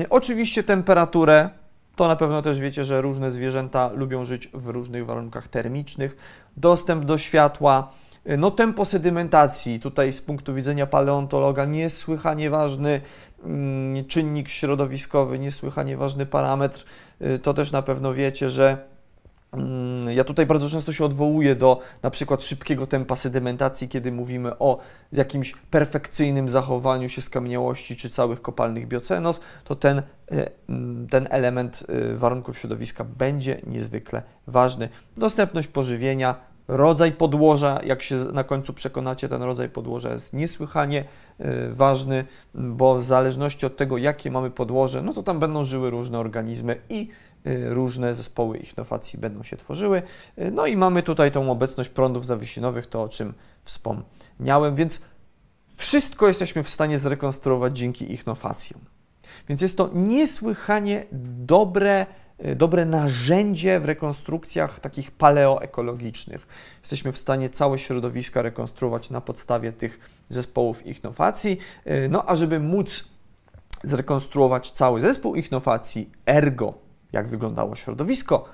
Oczywiście 0.09 0.63
temperaturę 0.63 1.49
To 1.95 2.07
na 2.07 2.15
pewno 2.15 2.41
też 2.41 2.59
wiecie, 2.59 2.85
że 2.85 3.01
różne 3.01 3.31
zwierzęta 3.31 3.91
lubią 3.95 4.25
żyć 4.25 4.49
w 4.53 4.67
różnych 4.67 5.05
warunkach 5.05 5.47
termicznych. 5.47 6.15
Dostęp 6.57 7.05
do 7.05 7.17
światła, 7.17 7.91
no 8.25 8.51
tempo 8.51 8.85
sedymentacji, 8.85 9.79
tutaj 9.79 10.11
z 10.11 10.21
punktu 10.21 10.53
widzenia 10.53 10.87
paleontologa 10.87 11.65
niesłychanie 11.65 12.49
ważny 12.49 13.01
mm, 13.43 14.05
czynnik 14.05 14.49
środowiskowy, 14.49 15.39
niesłychanie 15.39 15.97
ważny 15.97 16.25
parametr. 16.25 16.85
Y, 17.21 17.39
to 17.39 17.53
też 17.53 17.71
na 17.71 17.81
pewno 17.81 18.13
wiecie, 18.13 18.49
że 18.49 18.77
mm, 19.53 20.15
ja 20.15 20.23
tutaj 20.23 20.45
bardzo 20.45 20.69
często 20.69 20.93
się 20.93 21.05
odwołuję 21.05 21.55
do 21.55 21.79
na 22.03 22.09
przykład 22.09 22.43
szybkiego 22.43 22.87
tempa 22.87 23.15
sedymentacji, 23.15 23.89
kiedy 23.89 24.11
mówimy 24.11 24.59
o 24.59 24.79
jakimś 25.11 25.55
perfekcyjnym 25.71 26.49
zachowaniu 26.49 27.09
się 27.09 27.21
skamieniałości 27.21 27.95
czy 27.95 28.09
całych 28.09 28.41
kopalnych 28.41 28.87
biocenos, 28.87 29.41
to 29.63 29.75
ten, 29.75 29.99
y, 29.99 30.03
mm, 30.69 31.07
ten 31.07 31.27
element 31.29 31.83
y, 32.13 32.17
warunków 32.17 32.57
środowiska 32.57 33.03
będzie 33.03 33.61
niezwykle 33.67 34.21
ważny. 34.47 34.89
Dostępność 35.17 35.67
pożywienia, 35.67 36.52
rodzaj 36.67 37.11
podłoża, 37.11 37.79
jak 37.85 38.03
się 38.03 38.15
na 38.15 38.43
końcu 38.43 38.73
przekonacie, 38.73 39.29
ten 39.29 39.41
rodzaj 39.41 39.69
podłoża 39.69 40.11
jest 40.11 40.33
niesłychanie 40.33 41.05
y, 41.39 41.45
ważny, 41.73 42.25
bo 42.53 42.95
w 42.95 43.03
zależności 43.03 43.65
od 43.65 43.77
tego, 43.77 43.97
jakie 43.97 44.31
mamy 44.31 44.51
podłoże, 44.51 45.01
no 45.01 45.13
to 45.13 45.23
tam 45.23 45.39
będą 45.39 45.63
żyły 45.63 45.89
różne 45.89 46.19
organizmy 46.19 46.81
i 46.89 47.09
y, 47.47 47.73
różne 47.73 48.13
zespoły 48.13 48.57
ichnofacji 48.57 49.19
będą 49.19 49.43
się 49.43 49.57
tworzyły. 49.57 50.01
Y, 50.39 50.51
no 50.51 50.65
i 50.65 50.77
mamy 50.77 51.03
tutaj 51.03 51.31
tą 51.31 51.51
obecność 51.51 51.89
prądów 51.89 52.25
zawiesinowych, 52.25 52.87
to 52.87 53.03
o 53.03 53.09
czym 53.09 53.33
wspomniałem, 53.63 54.75
więc 54.75 55.01
wszystko 55.75 56.27
jesteśmy 56.27 56.63
w 56.63 56.69
stanie 56.69 56.99
zrekonstruować 56.99 57.77
dzięki 57.77 58.13
ichnofacjom. 58.13 58.81
Więc 59.49 59.61
jest 59.61 59.77
to 59.77 59.89
niesłychanie 59.93 61.05
dobre 61.45 62.05
dobre 62.55 62.85
narzędzie 62.85 63.79
w 63.79 63.85
rekonstrukcjach 63.85 64.79
takich 64.79 65.11
paleoekologicznych. 65.11 66.47
Jesteśmy 66.81 67.11
w 67.11 67.17
stanie 67.17 67.49
całe 67.49 67.79
środowiska 67.79 68.41
rekonstruować 68.41 69.09
na 69.09 69.21
podstawie 69.21 69.71
tych 69.71 69.99
zespołów 70.29 70.87
ichnofacji. 70.87 71.57
Y, 71.87 72.09
no 72.09 72.29
a 72.29 72.35
żeby 72.35 72.59
móc 72.59 73.05
zrekonstruować 73.83 74.71
cały 74.71 75.01
zespół 75.01 75.35
ichnofacji, 75.35 76.09
ergo, 76.25 76.73
jak 77.11 77.27
wyglądało 77.27 77.75
środowisko, 77.75 78.49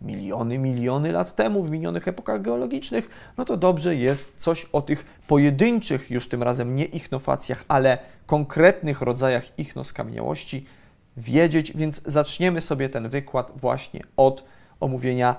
miliony, 0.00 0.58
miliony 0.58 1.12
lat 1.12 1.36
temu, 1.36 1.62
w 1.62 1.70
minionych 1.70 2.08
epokach 2.08 2.42
geologicznych, 2.42 3.08
no 3.36 3.44
to 3.44 3.56
dobrze 3.56 3.96
jest 3.96 4.32
coś 4.36 4.64
o 4.72 4.82
tych 4.82 5.04
pojedynczych, 5.26 6.10
już 6.10 6.28
tym 6.28 6.42
razem 6.42 6.74
nie 6.74 6.84
ichnofacjach, 6.84 7.64
ale 7.68 7.98
konkretnych 8.26 9.00
rodzajach 9.00 9.58
ichnoskamieniałości 9.58 10.66
wiedzieć, 11.16 11.72
więc 11.74 12.02
zaczniemy 12.06 12.60
sobie 12.60 12.88
ten 12.88 13.08
wykład 13.08 13.52
właśnie 13.56 14.00
od 14.16 14.44
omówienia 14.80 15.36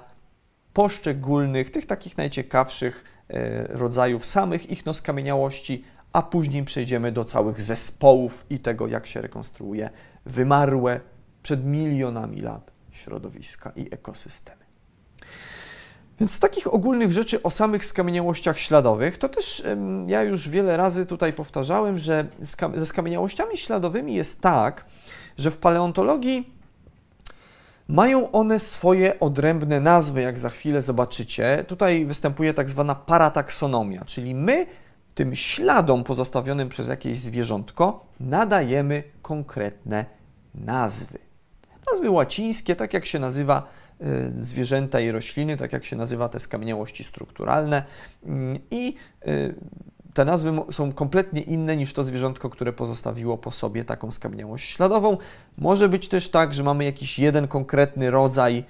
poszczególnych, 0.73 1.71
tych 1.71 1.85
takich 1.85 2.17
najciekawszych 2.17 3.03
e, 3.29 3.63
rodzajów 3.67 4.25
samych 4.25 4.71
ich 4.71 4.83
skamieniałości, 4.93 5.83
a 6.13 6.21
później 6.21 6.63
przejdziemy 6.63 7.11
do 7.11 7.25
całych 7.25 7.61
zespołów 7.61 8.45
i 8.49 8.59
tego, 8.59 8.87
jak 8.87 9.05
się 9.05 9.21
rekonstruuje 9.21 9.89
wymarłe 10.25 10.99
przed 11.43 11.65
milionami 11.65 12.41
lat 12.41 12.71
środowiska 12.91 13.71
i 13.75 13.87
ekosystemy. 13.91 14.63
Więc 16.19 16.31
z 16.31 16.39
takich 16.39 16.73
ogólnych 16.73 17.11
rzeczy 17.11 17.43
o 17.43 17.49
samych 17.49 17.85
skamieniałościach 17.85 18.59
śladowych, 18.59 19.17
to 19.17 19.29
też 19.29 19.63
ja 20.07 20.23
już 20.23 20.49
wiele 20.49 20.77
razy 20.77 21.05
tutaj 21.05 21.33
powtarzałem, 21.33 21.99
że 21.99 22.25
ze 22.75 22.85
skamieniałościami 22.85 23.57
śladowymi 23.57 24.15
jest 24.15 24.41
tak, 24.41 24.85
że 25.37 25.51
w 25.51 25.57
paleontologii 25.57 26.53
mają 27.87 28.31
one 28.31 28.59
swoje 28.59 29.19
odrębne 29.19 29.79
nazwy, 29.79 30.21
jak 30.21 30.39
za 30.39 30.49
chwilę 30.49 30.81
zobaczycie. 30.81 31.63
Tutaj 31.67 32.05
występuje 32.05 32.53
tak 32.53 32.69
zwana 32.69 32.95
parataksonomia, 32.95 34.05
czyli 34.05 34.35
my 34.35 34.65
tym 35.15 35.35
śladom 35.35 36.03
pozostawionym 36.03 36.69
przez 36.69 36.87
jakieś 36.87 37.19
zwierzątko 37.19 38.05
nadajemy 38.19 39.03
konkretne 39.21 40.05
nazwy. 40.55 41.19
Nazwy 41.91 42.09
łacińskie, 42.09 42.75
tak 42.75 42.93
jak 42.93 43.05
się 43.05 43.19
nazywa 43.19 43.67
y, 44.01 44.43
zwierzęta 44.43 44.99
i 44.99 45.11
rośliny, 45.11 45.57
tak 45.57 45.73
jak 45.73 45.85
się 45.85 45.95
nazywa 45.95 46.29
te 46.29 46.39
skamieniałości 46.39 47.03
strukturalne 47.03 47.83
mm, 48.25 48.59
i 48.71 48.95
y, 49.27 49.55
te 50.13 50.25
nazwy 50.25 50.51
są 50.71 50.93
kompletnie 50.93 51.41
inne 51.41 51.77
niż 51.77 51.93
to 51.93 52.03
zwierzątko, 52.03 52.49
które 52.49 52.73
pozostawiło 52.73 53.37
po 53.37 53.51
sobie 53.51 53.85
taką 53.85 54.11
skamieniałość 54.11 54.69
śladową. 54.69 55.17
Może 55.57 55.89
być 55.89 56.07
też 56.07 56.29
tak, 56.29 56.53
że 56.53 56.63
mamy 56.63 56.85
jakiś 56.85 57.19
jeden 57.19 57.47
konkretny 57.47 58.11
rodzaj, 58.11 58.63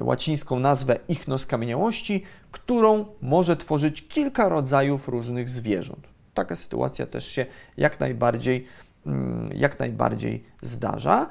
łacińską 0.00 0.58
nazwę 0.60 0.98
ichnoskamieniałości, 1.08 2.22
którą 2.50 3.04
może 3.22 3.56
tworzyć 3.56 4.08
kilka 4.08 4.48
rodzajów 4.48 5.08
różnych 5.08 5.48
zwierząt. 5.48 6.08
Taka 6.34 6.56
sytuacja 6.56 7.06
też 7.06 7.26
się 7.26 7.46
jak 7.76 8.00
najbardziej, 8.00 8.66
mm, 9.06 9.50
jak 9.56 9.78
najbardziej 9.78 10.44
zdarza. 10.62 11.26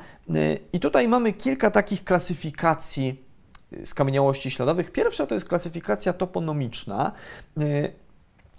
I 0.73 0.79
tutaj 0.79 1.07
mamy 1.07 1.33
kilka 1.33 1.71
takich 1.71 2.03
klasyfikacji 2.03 3.27
skamieniałości 3.85 4.51
śladowych. 4.51 4.91
Pierwsza 4.91 5.27
to 5.27 5.33
jest 5.33 5.47
klasyfikacja 5.47 6.13
toponomiczna. 6.13 7.11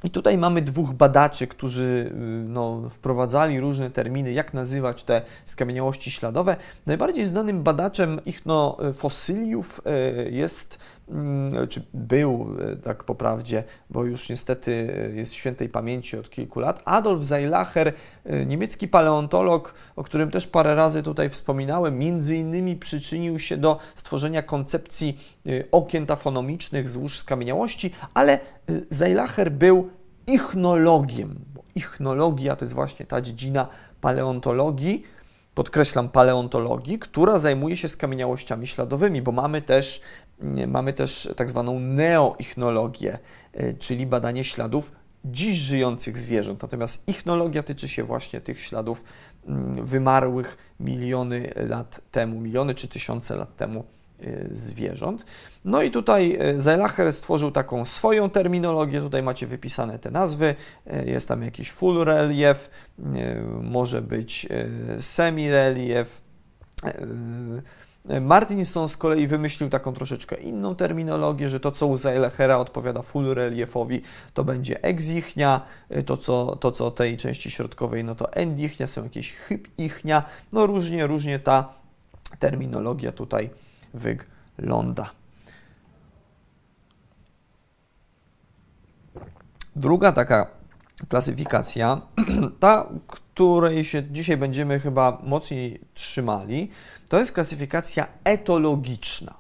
I 0.04 0.10
tutaj 0.10 0.38
mamy 0.38 0.62
dwóch 0.62 0.92
badaczy, 0.92 1.46
którzy 1.46 1.82
y, 1.82 2.14
no, 2.48 2.82
wprowadzali 2.90 3.60
różne 3.60 3.90
terminy, 3.90 4.32
jak 4.32 4.54
nazywać 4.54 5.04
te 5.04 5.22
skamieniałości 5.44 6.10
śladowe. 6.10 6.56
Najbardziej 6.86 7.24
znanym 7.24 7.62
badaczem 7.62 8.20
ich 8.26 8.46
no, 8.46 8.76
fosyliów 8.94 9.80
y, 10.26 10.30
jest 10.30 10.78
czy 11.68 11.82
był, 11.94 12.56
e, 12.72 12.76
tak 12.76 13.04
po 13.04 13.14
prawdzie, 13.14 13.64
bo 13.90 14.04
już 14.04 14.28
niestety 14.28 14.94
e, 15.12 15.16
jest 15.16 15.34
świętej 15.34 15.68
pamięci 15.68 16.16
od 16.16 16.30
kilku 16.30 16.60
lat, 16.60 16.82
Adolf 16.84 17.24
Zeilacher, 17.24 17.92
e, 18.24 18.46
niemiecki 18.46 18.88
paleontolog, 18.88 19.74
o 19.96 20.04
którym 20.04 20.30
też 20.30 20.46
parę 20.46 20.74
razy 20.74 21.02
tutaj 21.02 21.30
wspominałem, 21.30 21.98
między 21.98 22.36
innymi 22.36 22.76
przyczynił 22.76 23.38
się 23.38 23.56
do 23.56 23.78
stworzenia 23.96 24.42
koncepcji 24.42 25.18
okien 25.70 26.06
tafonomicznych 26.06 26.88
złóż 26.88 27.18
skamieniałości, 27.18 27.90
ale 28.14 28.38
Zeilacher 28.90 29.52
był 29.52 29.90
ichnologiem, 30.26 31.44
bo 31.54 31.62
ichnologia 31.74 32.56
to 32.56 32.64
jest 32.64 32.74
właśnie 32.74 33.06
ta 33.06 33.20
dziedzina 33.20 33.68
paleontologii, 34.00 35.04
podkreślam 35.58 36.08
paleontologii, 36.08 36.98
która 36.98 37.38
zajmuje 37.38 37.76
się 37.76 37.88
skamieniałościami 37.88 38.66
śladowymi, 38.66 39.22
bo 39.22 39.32
mamy 39.32 39.62
też 39.62 40.00
mamy 40.66 40.92
też 40.92 41.28
tak 41.36 41.50
zwaną 41.50 41.80
neoichnologię, 41.80 43.18
e, 43.52 43.74
czyli 43.74 44.06
badanie 44.06 44.44
śladów 44.44 44.92
dziś 45.24 45.56
żyjących 45.56 46.18
zwierząt. 46.18 46.62
Natomiast 46.62 47.08
ichnologia 47.08 47.62
tyczy 47.62 47.88
się 47.88 48.04
właśnie 48.04 48.40
tych 48.40 48.60
śladów 48.60 49.04
mm, 49.46 49.84
wymarłych 49.84 50.58
miliony 50.80 51.52
lat 51.56 52.00
temu, 52.10 52.40
miliony 52.40 52.74
czy 52.74 52.88
tysiące 52.88 53.36
lat 53.36 53.56
temu 53.56 53.84
e, 54.20 54.54
zwierząt. 54.54 55.24
No 55.64 55.82
i 55.82 55.90
tutaj 55.90 56.36
e, 56.40 56.60
Zeilacher 56.60 57.12
stworzył 57.12 57.50
taką 57.50 57.84
swoją 57.84 58.30
terminologię, 58.30 59.00
tutaj 59.00 59.22
macie 59.22 59.46
wypisane 59.46 59.98
te 59.98 60.10
nazwy, 60.10 60.54
jest 61.06 61.28
tam 61.28 61.42
jakiś 61.42 61.70
full 61.70 62.04
relief, 62.04 62.70
może 63.62 64.02
być 64.02 64.46
semi 65.00 65.50
relief, 65.50 66.20
Martinson 68.20 68.88
z 68.88 68.96
kolei 68.96 69.26
wymyślił 69.26 69.70
taką 69.70 69.92
troszeczkę 69.92 70.36
inną 70.36 70.74
terminologię, 70.74 71.48
że 71.48 71.60
to, 71.60 71.72
co 71.72 71.86
u 71.86 71.96
Zeilechera 71.96 72.58
odpowiada 72.58 73.02
full 73.02 73.34
reliefowi, 73.34 74.02
to 74.34 74.44
będzie 74.44 74.82
exichnia, 74.82 75.60
to 76.06 76.16
co, 76.16 76.56
to, 76.56 76.72
co 76.72 76.90
tej 76.90 77.16
części 77.16 77.50
środkowej, 77.50 78.04
no 78.04 78.14
to 78.14 78.32
endichnia, 78.32 78.86
są 78.86 79.04
jakieś 79.04 79.32
hybichnia, 79.32 80.22
no 80.52 80.66
różnie, 80.66 81.06
różnie 81.06 81.38
ta 81.38 81.74
terminologia 82.38 83.12
tutaj 83.12 83.50
wygląda. 83.94 85.10
Druga 89.76 90.12
taka 90.12 90.46
klasyfikacja, 91.08 92.00
ta, 92.60 92.88
której 93.06 93.84
się 93.84 94.02
dzisiaj 94.10 94.36
będziemy 94.36 94.80
chyba 94.80 95.18
mocniej 95.22 95.80
trzymali, 95.94 96.70
to 97.08 97.18
jest 97.18 97.32
klasyfikacja 97.32 98.06
etologiczna. 98.24 99.34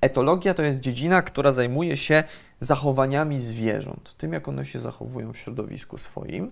Etologia 0.00 0.54
to 0.54 0.62
jest 0.62 0.80
dziedzina, 0.80 1.22
która 1.22 1.52
zajmuje 1.52 1.96
się 1.96 2.24
zachowaniami 2.60 3.40
zwierząt, 3.40 4.14
tym 4.16 4.32
jak 4.32 4.48
one 4.48 4.66
się 4.66 4.80
zachowują 4.80 5.32
w 5.32 5.38
środowisku 5.38 5.98
swoim. 5.98 6.50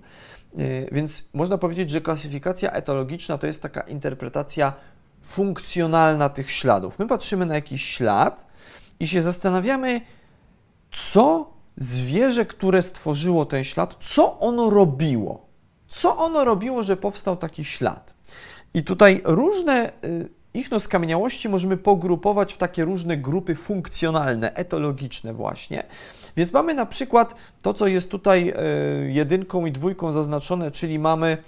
Y, 0.59 0.89
więc 0.93 1.29
można 1.35 1.59
powiedzieć, 1.59 1.91
że 1.91 2.01
klasyfikacja 2.01 2.73
etologiczna 2.73 3.39
to 3.39 3.47
jest 3.47 3.63
taka 3.63 3.81
interpretacja 3.81 4.73
funkcjonalna 5.23 6.29
tych 6.29 6.51
śladów. 6.51 6.99
My 6.99 7.07
patrzymy 7.07 7.47
na 7.47 7.55
jakiś 7.55 7.85
ślad 7.85 8.47
i 9.01 9.09
się 9.09 9.23
zastanawiamy, 9.23 10.01
co 10.91 11.51
zwierzę, 11.77 12.47
które 12.47 12.83
stworzyło 12.83 13.47
ten 13.47 13.65
ślad, 13.65 13.97
co 14.01 14.39
ono 14.41 14.71
robiło? 14.71 15.47
Co 15.89 16.17
ono 16.17 16.45
robiło, 16.45 16.83
że 16.83 16.97
powstał 16.97 17.37
taki 17.37 17.65
ślad? 17.65 18.16
I 18.77 18.83
tutaj 18.83 19.21
różne 19.25 19.93
y, 20.05 20.29
ichno 20.55 20.81
skamieniałości 20.81 21.49
możemy 21.49 21.77
pogrupować 21.77 22.53
w 22.53 22.57
takie 22.57 22.85
różne 22.85 23.17
grupy 23.17 23.55
funkcjonalne, 23.55 24.55
etologiczne 24.55 25.35
właśnie. 25.35 25.83
Więc 26.37 26.53
mamy 26.53 26.75
na 26.75 26.87
przykład 26.87 27.35
to, 27.63 27.75
co 27.75 27.87
jest 27.87 28.11
tutaj 28.11 28.49
e, 28.49 28.63
jedynką 29.11 29.67
i 29.67 29.73
dwójką 29.73 30.13
zaznaczone, 30.13 30.71
czyli 30.71 30.99
mamy, 30.99 31.39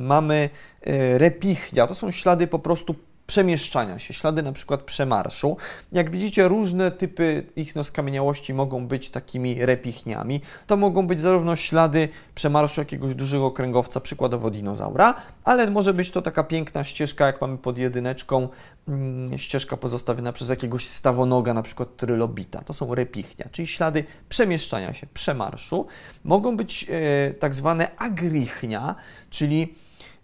mamy 0.00 0.50
e, 0.82 1.18
repichnia. 1.18 1.86
To 1.86 1.94
są 1.94 2.10
ślady 2.10 2.46
po 2.46 2.58
prostu 2.58 2.94
przemieszczania 3.26 3.98
się, 3.98 4.14
ślady 4.14 4.42
na 4.42 4.52
przykład 4.52 4.82
przemarszu. 4.82 5.56
Jak 5.92 6.10
widzicie, 6.10 6.48
różne 6.48 6.90
typy 6.90 7.46
ich 7.56 7.74
skamieniałości 7.82 8.54
mogą 8.54 8.86
być 8.86 9.10
takimi 9.10 9.66
repichniami. 9.66 10.40
To 10.66 10.76
mogą 10.76 11.06
być 11.06 11.20
zarówno 11.20 11.56
ślady 11.56 12.08
przemarszu 12.34 12.80
jakiegoś 12.80 13.14
dużego 13.14 13.50
kręgowca, 13.50 14.00
przykładowo 14.00 14.50
dinozaura, 14.50 15.14
ale 15.44 15.70
może 15.70 15.94
być 15.94 16.10
to 16.10 16.22
taka 16.22 16.42
piękna 16.44 16.84
ścieżka, 16.84 17.26
jak 17.26 17.40
mamy 17.40 17.58
pod 17.58 17.78
jedyneczką, 17.78 18.48
mm, 18.88 19.38
ścieżka 19.38 19.76
pozostawiona 19.76 20.32
przez 20.32 20.48
jakiegoś 20.48 20.86
stawonoga, 20.86 21.54
na 21.54 21.62
przykład 21.62 21.96
trylobita. 21.96 22.62
To 22.64 22.74
są 22.74 22.94
repichnia, 22.94 23.48
czyli 23.52 23.68
ślady 23.68 24.04
przemieszczania 24.28 24.94
się, 24.94 25.06
przemarszu. 25.14 25.86
Mogą 26.24 26.56
być 26.56 26.86
e, 26.90 27.34
tak 27.34 27.54
zwane 27.54 27.96
agrichnia, 27.96 28.94
czyli 29.30 29.74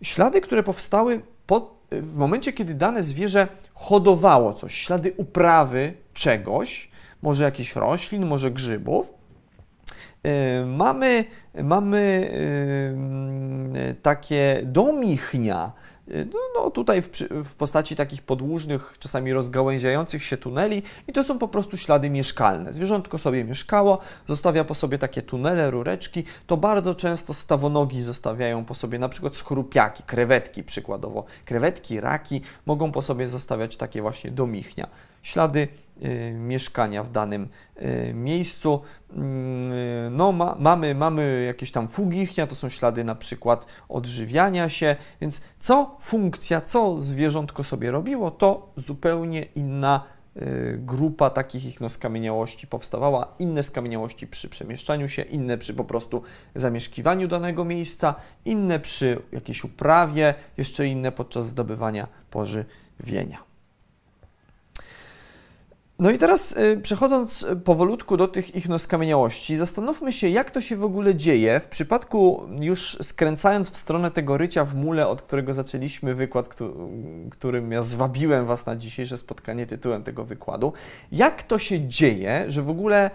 ślady, 0.02 0.40
które 0.40 0.62
powstały 0.62 1.22
pod 1.46 1.81
w 2.00 2.16
momencie, 2.16 2.52
kiedy 2.52 2.74
dane 2.74 3.02
zwierzę 3.02 3.48
hodowało 3.74 4.52
coś, 4.52 4.74
ślady 4.74 5.12
uprawy 5.16 5.92
czegoś, 6.14 6.90
może 7.22 7.44
jakichś 7.44 7.76
roślin, 7.76 8.26
może 8.26 8.50
grzybów, 8.50 9.12
y, 10.26 10.66
mamy, 10.66 11.24
mamy 11.62 12.30
y, 13.90 13.94
takie 14.02 14.60
domichnia, 14.64 15.72
no, 16.12 16.40
no 16.54 16.70
tutaj 16.70 17.02
w, 17.02 17.10
w, 17.44 17.54
postaci 17.54 17.96
takich 17.96 18.22
podłużnych, 18.22 18.96
czasami 18.98 19.32
rozgałęziających 19.32 20.24
się 20.24 20.36
tuneli 20.36 20.82
i 21.08 21.12
to 21.12 21.24
są 21.24 21.38
po 21.38 21.48
prostu 21.48 21.76
ślady 21.76 22.10
mieszkalne. 22.10 22.72
Zwierzątko 22.72 23.18
sobie 23.18 23.44
mieszkało, 23.44 23.98
zostawia 24.28 24.64
po 24.64 24.74
sobie 24.74 24.98
takie 24.98 25.22
tunele, 25.22 25.70
rureczki, 25.70 26.24
to 26.46 26.56
bardzo 26.56 26.94
często 26.94 27.34
stawonogi 27.34 28.02
zostawiają 28.02 28.64
po 28.64 28.74
sobie 28.74 28.98
na 28.98 29.08
przykład 29.08 29.34
skrupiaki, 29.34 30.02
krewetki 30.02 30.64
przykładowo. 30.64 31.24
Krewetki, 31.44 32.00
raki 32.00 32.40
mogą 32.66 32.92
po 32.92 33.02
sobie 33.02 33.28
zostawiać 33.28 33.76
takie 33.76 34.02
właśnie 34.02 34.30
domichnia. 34.30 34.86
Ślady 35.22 35.68
Y, 36.04 36.32
mieszkania 36.32 37.02
w 37.02 37.10
danym 37.10 37.48
y, 37.82 38.14
miejscu. 38.14 38.80
Mm, 39.12 39.72
y, 39.72 40.08
no, 40.10 40.32
ma, 40.32 40.56
mamy, 40.58 40.94
mamy 40.94 41.44
jakieś 41.46 41.72
tam 41.72 41.88
fugichnia, 41.88 42.46
to 42.46 42.54
są 42.54 42.68
ślady 42.68 43.04
na 43.04 43.14
przykład 43.14 43.66
odżywiania 43.88 44.68
się, 44.68 44.96
więc 45.20 45.40
co 45.58 45.96
funkcja, 46.00 46.60
co 46.60 47.00
zwierzątko 47.00 47.64
sobie 47.64 47.90
robiło, 47.90 48.30
to 48.30 48.72
zupełnie 48.76 49.42
inna 49.42 50.04
grupa 50.76 51.30
takich 51.30 51.64
ich 51.64 51.80
no, 51.80 51.88
skamieniałości 51.88 52.66
powstawała, 52.66 53.34
inne 53.38 53.62
skamieniałości 53.62 54.26
przy 54.26 54.48
przemieszczaniu 54.48 55.08
się, 55.08 55.22
inne 55.22 55.58
przy 55.58 55.74
po 55.74 55.84
prostu 55.84 56.22
zamieszkiwaniu 56.54 57.28
danego 57.28 57.64
miejsca, 57.64 58.14
inne 58.44 58.78
przy 58.80 59.22
jakiejś 59.32 59.64
uprawie, 59.64 60.34
jeszcze 60.56 60.86
inne 60.86 61.12
podczas 61.12 61.46
zdobywania 61.46 62.08
pożywienia. 62.30 63.51
No 65.98 66.10
i 66.10 66.18
teraz 66.18 66.56
y, 66.56 66.80
przechodząc 66.82 67.46
powolutku 67.64 68.16
do 68.16 68.28
tych 68.28 68.56
ich 68.56 68.66
skamieniałości, 68.78 69.56
zastanówmy 69.56 70.12
się, 70.12 70.28
jak 70.28 70.50
to 70.50 70.60
się 70.60 70.76
w 70.76 70.84
ogóle 70.84 71.14
dzieje 71.14 71.60
w 71.60 71.66
przypadku, 71.66 72.42
już 72.60 72.98
skręcając 73.02 73.70
w 73.70 73.76
stronę 73.76 74.10
tego 74.10 74.38
rycia 74.38 74.64
w 74.64 74.74
mule, 74.74 75.08
od 75.08 75.22
którego 75.22 75.54
zaczęliśmy 75.54 76.14
wykład, 76.14 76.48
którym 77.30 77.72
ja 77.72 77.82
zwabiłem 77.82 78.46
Was 78.46 78.66
na 78.66 78.76
dzisiejsze 78.76 79.16
spotkanie 79.16 79.66
tytułem 79.66 80.02
tego 80.02 80.24
wykładu, 80.24 80.72
jak 81.12 81.42
to 81.42 81.58
się 81.58 81.88
dzieje, 81.88 82.44
że 82.48 82.62
w 82.62 82.70
ogóle 82.70 83.10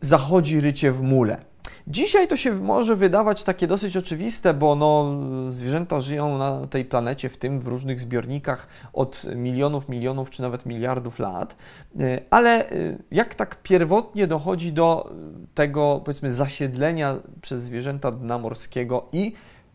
zachodzi 0.00 0.60
rycie 0.60 0.92
w 0.92 1.02
mule. 1.02 1.40
Dzisiaj 1.86 2.28
to 2.28 2.36
się 2.36 2.54
może 2.54 2.96
wydawać 2.96 3.44
takie 3.44 3.66
dosyć 3.66 3.96
oczywiste, 3.96 4.54
bo 4.54 4.74
no, 4.74 5.20
zwierzęta 5.52 6.00
żyją 6.00 6.38
na 6.38 6.66
tej 6.66 6.84
planecie, 6.84 7.28
w 7.28 7.36
tym 7.36 7.60
w 7.60 7.66
różnych 7.66 8.00
zbiornikach 8.00 8.68
od 8.92 9.24
milionów, 9.36 9.88
milionów 9.88 10.30
czy 10.30 10.42
nawet 10.42 10.66
miliardów 10.66 11.18
lat, 11.18 11.56
e, 12.00 12.20
ale 12.30 12.70
e, 12.70 12.96
jak 13.10 13.34
tak 13.34 13.62
pierwotnie 13.62 14.26
dochodzi 14.26 14.72
do 14.72 15.12
tego, 15.54 16.00
powiedzmy, 16.04 16.30
zasiedlenia 16.30 17.16
przez 17.42 17.60
zwierzęta 17.60 18.10
dna 18.10 18.38
morskiego 18.38 19.08
i 19.12 19.32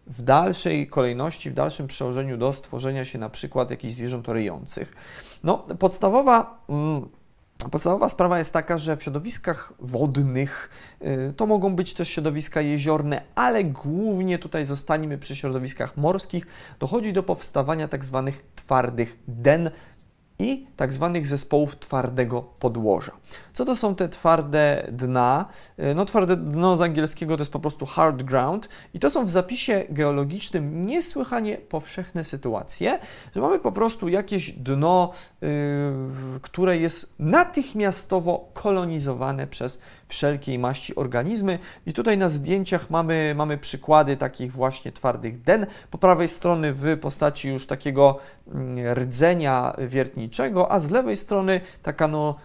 w 0.07 0.21
dalszej 0.21 0.87
kolejności, 0.87 1.49
w 1.49 1.53
dalszym 1.53 1.87
przełożeniu 1.87 2.37
do 2.37 2.53
stworzenia 2.53 3.05
się 3.05 3.19
na 3.19 3.29
przykład 3.29 3.71
jakichś 3.71 3.93
zwierząt 3.93 4.27
ryjących. 4.27 4.95
No, 5.43 5.57
podstawowa 5.57 6.63
mm, 6.69 7.09
Podstawowa 7.71 8.09
sprawa 8.09 8.37
jest 8.37 8.53
taka, 8.53 8.77
że 8.77 8.97
w 8.97 9.03
środowiskach 9.03 9.73
wodnych 9.79 10.69
y, 11.01 11.33
to 11.33 11.45
mogą 11.45 11.75
być 11.75 11.93
też 11.93 12.09
środowiska 12.09 12.61
jeziorne, 12.61 13.21
ale 13.35 13.63
głównie 13.63 14.39
tutaj 14.39 14.65
zostaniemy 14.65 15.17
przy 15.17 15.35
środowiskach 15.35 15.97
morskich. 15.97 16.47
Dochodzi 16.79 17.13
do 17.13 17.23
powstawania 17.23 17.87
tak 17.87 18.05
zwanych 18.05 18.45
twardych 18.55 19.17
den, 19.27 19.69
i 20.39 20.67
tak 20.75 20.93
zwanych 20.93 21.27
zespołów 21.27 21.79
twardego 21.79 22.41
podłoża. 22.41 23.11
Co 23.53 23.65
to 23.65 23.75
są 23.75 23.95
te 23.95 24.09
twarde 24.09 24.87
dna? 24.91 25.45
E, 25.77 25.93
no 25.93 26.05
twarde 26.05 26.37
dno 26.37 26.77
z 26.77 26.81
angielskiego 26.81 27.37
to 27.37 27.41
jest 27.41 27.51
po 27.51 27.59
prostu 27.59 27.85
hard 27.85 28.23
ground 28.23 28.69
i 28.93 28.99
to 28.99 29.09
są 29.09 29.25
w 29.25 29.29
zapisie 29.29 29.85
geologicznym 29.89 30.85
niesłychanie 30.85 31.57
powszechne 31.57 32.23
sytuacje, 32.23 32.99
że 33.35 33.41
mamy 33.41 33.59
po 33.59 33.71
prostu 33.71 34.07
jakieś 34.07 34.51
dno, 34.51 35.11
yy, 35.41 35.49
które 36.41 36.77
jest 36.77 37.13
natychmiastowo 37.19 38.49
kolonizowane 38.53 39.47
przez 39.47 39.79
wszelkiej 40.07 40.59
maści 40.59 40.95
organizmy 40.95 41.59
i 41.85 41.93
tutaj 41.93 42.17
na 42.17 42.29
zdjęciach 42.29 42.89
mamy, 42.89 43.33
mamy 43.35 43.57
przykłady 43.57 44.17
takich 44.17 44.51
właśnie 44.51 44.91
twardych 44.91 45.41
den. 45.41 45.65
Po 45.91 45.97
prawej 45.97 46.27
strony 46.27 46.73
w 46.73 46.97
postaci 46.99 47.49
już 47.49 47.67
takiego 47.67 48.19
mm, 48.47 48.93
rdzenia 48.93 49.75
wiertniczego, 49.77 50.71
a 50.71 50.79
z 50.79 50.89
lewej 50.89 51.17
strony 51.17 51.61
taka 51.83 52.07
no, 52.07 52.35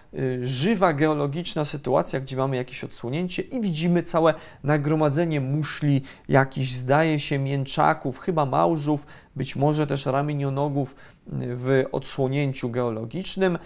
żywa 0.42 0.92
geologiczna 0.92 1.64
sytuacja, 1.64 2.20
gdzie 2.20 2.36
mamy 2.36 2.56
jakieś 2.56 2.84
odsłonięcie 2.84 3.42
i 3.42 3.60
widzimy 3.60 4.02
całe 4.02 4.34
nagromadzenie 4.64 5.40
muszli, 5.40 6.02
jakichś 6.28 6.70
zdaje 6.70 7.20
się 7.20 7.38
mięczaków, 7.38 8.18
chyba 8.18 8.46
małżów, 8.46 9.06
być 9.36 9.56
może 9.56 9.86
też 9.86 10.06
ramienionogów 10.06 10.94
w 11.32 11.84
odsłonięciu 11.92 12.70
geologicznym 12.70 13.58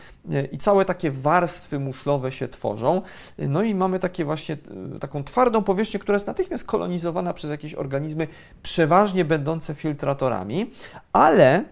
i 0.52 0.58
całe 0.58 0.84
takie 0.84 1.10
warstwy 1.10 1.78
muszlowe 1.78 2.32
się 2.32 2.48
tworzą. 2.48 3.02
No 3.38 3.62
i 3.62 3.74
mamy 3.74 3.98
takie 3.98 4.24
właśnie 4.24 4.56
taką 5.00 5.24
twardą 5.24 5.62
powierzchnię, 5.62 6.00
która 6.00 6.16
jest 6.16 6.26
natychmiast 6.26 6.64
kolonizowana 6.64 7.34
przez 7.34 7.50
jakieś 7.50 7.74
organizmy, 7.74 8.28
przeważnie 8.62 9.24
będące 9.24 9.74
filtratorami, 9.74 10.70
ale 11.12 11.64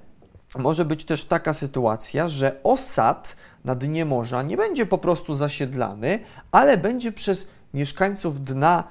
może 0.58 0.84
być 0.84 1.04
też 1.04 1.24
taka 1.24 1.52
sytuacja, 1.52 2.28
że 2.28 2.60
osad 2.62 3.36
na 3.64 3.74
dnie 3.74 4.04
morza 4.04 4.42
nie 4.42 4.56
będzie 4.56 4.86
po 4.86 4.98
prostu 4.98 5.34
zasiedlany, 5.34 6.18
ale 6.52 6.78
będzie 6.78 7.12
przez 7.12 7.48
mieszkańców 7.74 8.44
dna 8.44 8.84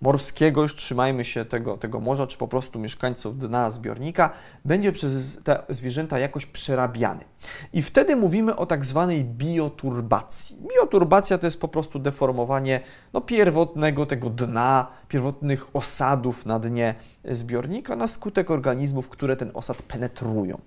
morskiego, 0.00 0.62
już 0.62 0.76
trzymajmy 0.76 1.24
się 1.24 1.44
tego, 1.44 1.76
tego 1.76 2.00
morza, 2.00 2.26
czy 2.26 2.38
po 2.38 2.48
prostu 2.48 2.78
mieszkańców 2.78 3.38
dna 3.38 3.70
zbiornika, 3.70 4.30
będzie 4.64 4.92
przez 4.92 5.42
te 5.44 5.62
zwierzęta 5.68 6.18
jakoś 6.18 6.46
przerabiany. 6.46 7.24
I 7.72 7.82
wtedy 7.82 8.16
mówimy 8.16 8.56
o 8.56 8.66
tak 8.66 8.84
zwanej 8.84 9.24
bioturbacji. 9.24 10.56
Bioturbacja 10.76 11.38
to 11.38 11.46
jest 11.46 11.60
po 11.60 11.68
prostu 11.68 11.98
deformowanie 11.98 12.80
no, 13.12 13.20
pierwotnego 13.20 14.06
tego 14.06 14.30
dna, 14.30 14.86
pierwotnych 15.08 15.76
osadów 15.76 16.46
na 16.46 16.58
dnie 16.58 16.94
zbiornika 17.24 17.96
na 17.96 18.08
skutek 18.08 18.50
organizmów, 18.50 19.08
które 19.08 19.36
ten 19.36 19.50
osad 19.54 19.82
penetrują. 19.82 20.60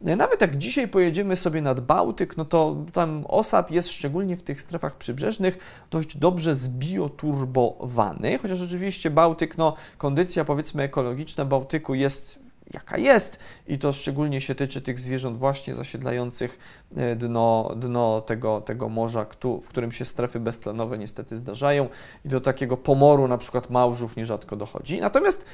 Nawet 0.00 0.40
jak 0.40 0.58
dzisiaj 0.58 0.88
pojedziemy 0.88 1.36
sobie 1.36 1.62
nad 1.62 1.80
Bałtyk, 1.80 2.36
no 2.36 2.44
to 2.44 2.76
tam 2.92 3.24
osad 3.28 3.70
jest 3.70 3.90
szczególnie 3.90 4.36
w 4.36 4.42
tych 4.42 4.60
strefach 4.60 4.96
przybrzeżnych 4.96 5.58
dość 5.90 6.16
dobrze 6.16 6.54
zbioturbowany, 6.54 8.38
chociaż 8.38 8.60
oczywiście 8.60 9.10
Bałtyk, 9.10 9.58
no 9.58 9.76
kondycja 9.98 10.44
powiedzmy 10.44 10.82
ekologiczna 10.82 11.44
Bałtyku 11.44 11.94
jest 11.94 12.43
jaka 12.72 12.98
jest. 12.98 13.38
I 13.66 13.78
to 13.78 13.92
szczególnie 13.92 14.40
się 14.40 14.54
tyczy 14.54 14.82
tych 14.82 14.98
zwierząt 14.98 15.36
właśnie 15.36 15.74
zasiedlających 15.74 16.58
e, 16.96 17.16
dno, 17.16 17.70
dno 17.76 18.20
tego, 18.20 18.60
tego 18.60 18.88
morza, 18.88 19.26
w 19.62 19.68
którym 19.68 19.92
się 19.92 20.04
strefy 20.04 20.40
beztlenowe 20.40 20.98
niestety 20.98 21.36
zdarzają. 21.36 21.88
I 22.24 22.28
do 22.28 22.40
takiego 22.40 22.76
pomoru 22.76 23.28
na 23.28 23.38
przykład 23.38 23.70
małżów 23.70 24.16
nierzadko 24.16 24.56
dochodzi. 24.56 25.00
Natomiast 25.00 25.44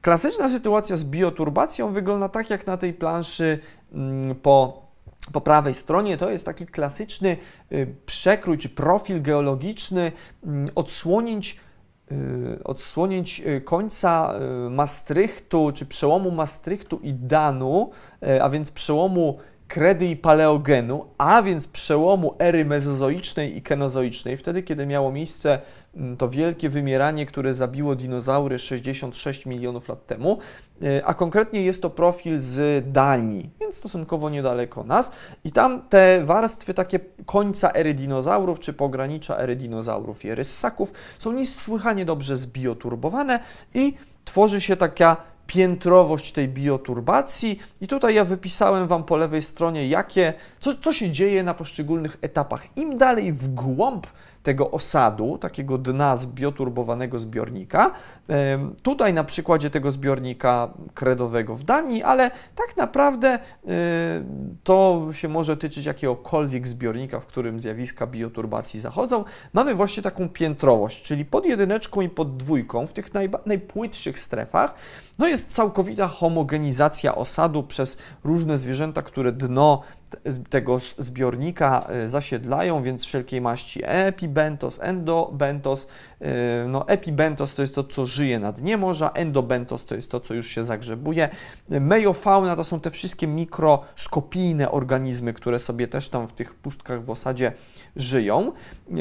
klasyczna 0.00 0.48
sytuacja 0.48 0.96
z 0.96 1.04
bioturbacją 1.04 1.92
wygląda 1.92 2.28
tak 2.28 2.50
jak 2.50 2.66
na 2.66 2.76
tej 2.76 2.92
planszy 2.92 3.58
mm, 3.92 4.34
po 4.34 4.88
po 5.32 5.40
prawej 5.40 5.74
stronie. 5.74 6.16
To 6.16 6.30
jest 6.30 6.44
taki 6.44 6.66
klasyczny 6.66 7.36
y, 7.72 7.94
przekrój 8.06 8.58
czy 8.58 8.68
profil 8.68 9.22
geologiczny 9.22 10.12
mm, 10.44 10.70
odsłonięć 10.74 11.60
odsłonięć 12.64 13.40
y, 13.40 13.60
końca 13.60 14.34
y, 14.66 14.70
Maastrichtu, 14.70 15.72
czy 15.74 15.86
przełomu 15.86 16.30
Maastrichtu 16.30 16.98
i 17.02 17.14
Danu, 17.14 17.90
a 18.40 18.50
więc 18.50 18.70
przełomu 18.70 19.38
kredy 19.68 20.06
i 20.06 20.16
paleogenu, 20.16 21.04
a 21.18 21.42
więc 21.42 21.66
przełomu 21.66 22.34
ery 22.38 22.64
mezozoicznej 22.64 23.56
i 23.56 23.62
kenozoicznej, 23.62 24.36
wtedy 24.36 24.62
kiedy 24.62 24.86
miało 24.86 25.12
miejsce 25.12 25.60
mm, 25.96 26.16
to 26.16 26.28
wielkie 26.28 26.68
wymieranie, 26.68 27.26
które 27.26 27.54
zabiło 27.54 27.94
dinozaury 27.94 28.58
66 28.58 29.46
milionów 29.46 29.88
lat 29.88 30.06
temu, 30.06 30.38
e, 30.82 31.06
a 31.06 31.14
konkretnie 31.14 31.62
jest 31.62 31.82
to 31.82 31.90
profil 31.90 32.38
z 32.38 32.84
Danii, 32.92 33.50
więc 33.60 33.76
stosunkowo 33.76 34.30
niedaleko 34.30 34.84
nas. 34.84 35.12
I 35.44 35.52
tam 35.52 35.82
te 35.88 36.24
warstwy 36.24 36.74
takie 36.74 37.00
końca 37.26 37.72
ery 37.72 37.94
dinozaurów, 37.94 38.60
czy 38.60 38.72
pogranicza 38.72 39.36
ery 39.36 39.56
dinozaurów 39.56 40.24
i 40.24 40.28
ery 40.28 40.44
ssaków 40.44 40.92
są 41.18 41.32
niesłychanie 41.32 42.04
dobrze 42.04 42.36
zbioturbowane 42.36 43.40
i 43.74 43.94
tworzy 44.24 44.60
się 44.60 44.76
taka 44.76 45.16
piętrowość 45.48 46.32
tej 46.32 46.48
bioturbacji. 46.48 47.58
I 47.80 47.88
tutaj 47.88 48.14
ja 48.14 48.24
wypisałem 48.24 48.88
Wam 48.88 49.04
po 49.04 49.16
lewej 49.16 49.42
stronie, 49.42 49.88
jakie, 49.88 50.34
co, 50.60 50.74
co 50.74 50.92
się 50.92 51.10
dzieje 51.10 51.42
na 51.42 51.54
poszczególnych 51.54 52.16
etapach. 52.22 52.76
Im 52.76 52.98
dalej 52.98 53.32
w 53.32 53.48
głąb 53.48 54.06
tego 54.42 54.70
osadu, 54.70 55.38
takiego 55.38 55.78
dna 55.78 56.16
zbioturbowanego 56.16 57.18
zbiornika. 57.18 57.90
Tutaj 58.82 59.14
na 59.14 59.24
przykładzie 59.24 59.70
tego 59.70 59.90
zbiornika 59.90 60.74
kredowego 60.94 61.54
w 61.54 61.64
Danii, 61.64 62.02
ale 62.02 62.30
tak 62.54 62.76
naprawdę 62.76 63.38
to 64.64 65.08
się 65.12 65.28
może 65.28 65.56
tyczyć 65.56 65.86
jakiegokolwiek 65.86 66.68
zbiornika, 66.68 67.20
w 67.20 67.26
którym 67.26 67.60
zjawiska 67.60 68.06
bioturbacji 68.06 68.80
zachodzą. 68.80 69.24
Mamy 69.52 69.74
właśnie 69.74 70.02
taką 70.02 70.28
piętrowość, 70.28 71.02
czyli 71.02 71.24
pod 71.24 71.46
jedyneczką 71.46 72.00
i 72.00 72.08
pod 72.08 72.36
dwójką, 72.36 72.86
w 72.86 72.92
tych 72.92 73.10
najpłytszych 73.46 74.18
strefach, 74.18 74.74
no 75.18 75.28
jest 75.28 75.54
całkowita 75.54 76.08
homogenizacja 76.08 77.14
osadu 77.14 77.62
przez 77.62 77.98
różne 78.24 78.58
zwierzęta, 78.58 79.02
które 79.02 79.32
dno 79.32 79.82
tegoż 80.50 80.94
zbiornika 80.98 81.86
e, 81.88 82.08
zasiedlają, 82.08 82.82
więc 82.82 83.04
wszelkiej 83.04 83.40
maści 83.40 83.80
epibentos, 83.84 84.80
endobentos. 84.82 85.86
E, 86.20 86.66
no, 86.68 86.88
epibentos 86.88 87.54
to 87.54 87.62
jest 87.62 87.74
to, 87.74 87.84
co 87.84 88.06
żyje 88.06 88.38
na 88.38 88.52
dnie 88.52 88.76
morza, 88.76 89.10
endobentos 89.10 89.84
to 89.84 89.94
jest 89.94 90.10
to, 90.10 90.20
co 90.20 90.34
już 90.34 90.46
się 90.46 90.62
zagrzebuje. 90.62 91.28
Meiofauna 91.68 92.56
to 92.56 92.64
są 92.64 92.80
te 92.80 92.90
wszystkie 92.90 93.26
mikroskopijne 93.26 94.70
organizmy, 94.70 95.32
które 95.32 95.58
sobie 95.58 95.86
też 95.86 96.08
tam 96.08 96.28
w 96.28 96.32
tych 96.32 96.54
pustkach 96.54 97.04
w 97.04 97.10
osadzie 97.10 97.52
żyją. 97.96 98.52
E, 98.90 98.92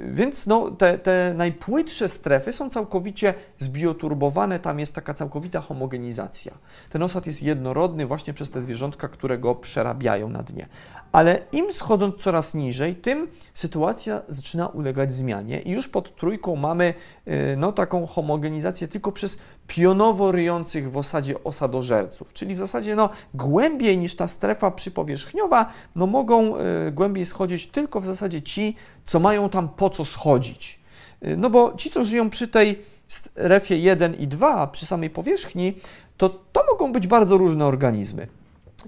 więc 0.00 0.46
no, 0.46 0.70
te, 0.70 0.98
te 0.98 1.34
najpłytsze 1.36 2.08
strefy 2.08 2.52
są 2.52 2.70
całkowicie 2.70 3.34
zbioturbowane, 3.58 4.58
tam 4.58 4.78
jest 4.78 4.94
taka 4.94 5.14
całkowita 5.14 5.49
homogenizacja. 5.58 6.52
Ten 6.90 7.02
osad 7.02 7.26
jest 7.26 7.42
jednorodny 7.42 8.06
właśnie 8.06 8.34
przez 8.34 8.50
te 8.50 8.60
zwierzątka, 8.60 9.08
które 9.08 9.38
go 9.38 9.54
przerabiają 9.54 10.28
na 10.28 10.42
dnie. 10.42 10.66
Ale 11.12 11.40
im 11.52 11.72
schodząc 11.72 12.16
coraz 12.16 12.54
niżej, 12.54 12.94
tym 12.94 13.28
sytuacja 13.54 14.22
zaczyna 14.28 14.68
ulegać 14.68 15.12
zmianie 15.12 15.60
i 15.60 15.70
już 15.70 15.88
pod 15.88 16.16
trójką 16.16 16.56
mamy 16.56 16.94
y, 17.28 17.56
no, 17.56 17.72
taką 17.72 18.06
homogenizację 18.06 18.88
tylko 18.88 19.12
przez 19.12 19.38
pionowo 19.66 20.32
ryjących 20.32 20.90
w 20.90 20.96
osadzie 20.96 21.44
osadożerców, 21.44 22.32
czyli 22.32 22.54
w 22.54 22.58
zasadzie 22.58 22.96
no, 22.96 23.10
głębiej 23.34 23.98
niż 23.98 24.16
ta 24.16 24.28
strefa 24.28 24.70
przypowierzchniowa, 24.70 25.66
no, 25.96 26.06
mogą 26.06 26.56
y, 26.56 26.92
głębiej 26.92 27.24
schodzić 27.24 27.66
tylko 27.66 28.00
w 28.00 28.06
zasadzie 28.06 28.42
ci, 28.42 28.76
co 29.04 29.20
mają 29.20 29.48
tam 29.48 29.68
po 29.68 29.90
co 29.90 30.04
schodzić. 30.04 30.80
Y, 31.26 31.36
no 31.36 31.50
bo 31.50 31.74
ci, 31.76 31.90
co 31.90 32.04
żyją 32.04 32.30
przy 32.30 32.48
tej 32.48 32.82
strefie 33.10 33.76
1 33.76 34.14
i 34.14 34.26
2, 34.26 34.66
przy 34.66 34.86
samej 34.86 35.10
powierzchni, 35.10 35.74
to 36.16 36.28
to 36.28 36.64
mogą 36.70 36.92
być 36.92 37.06
bardzo 37.06 37.38
różne 37.38 37.66
organizmy. 37.66 38.28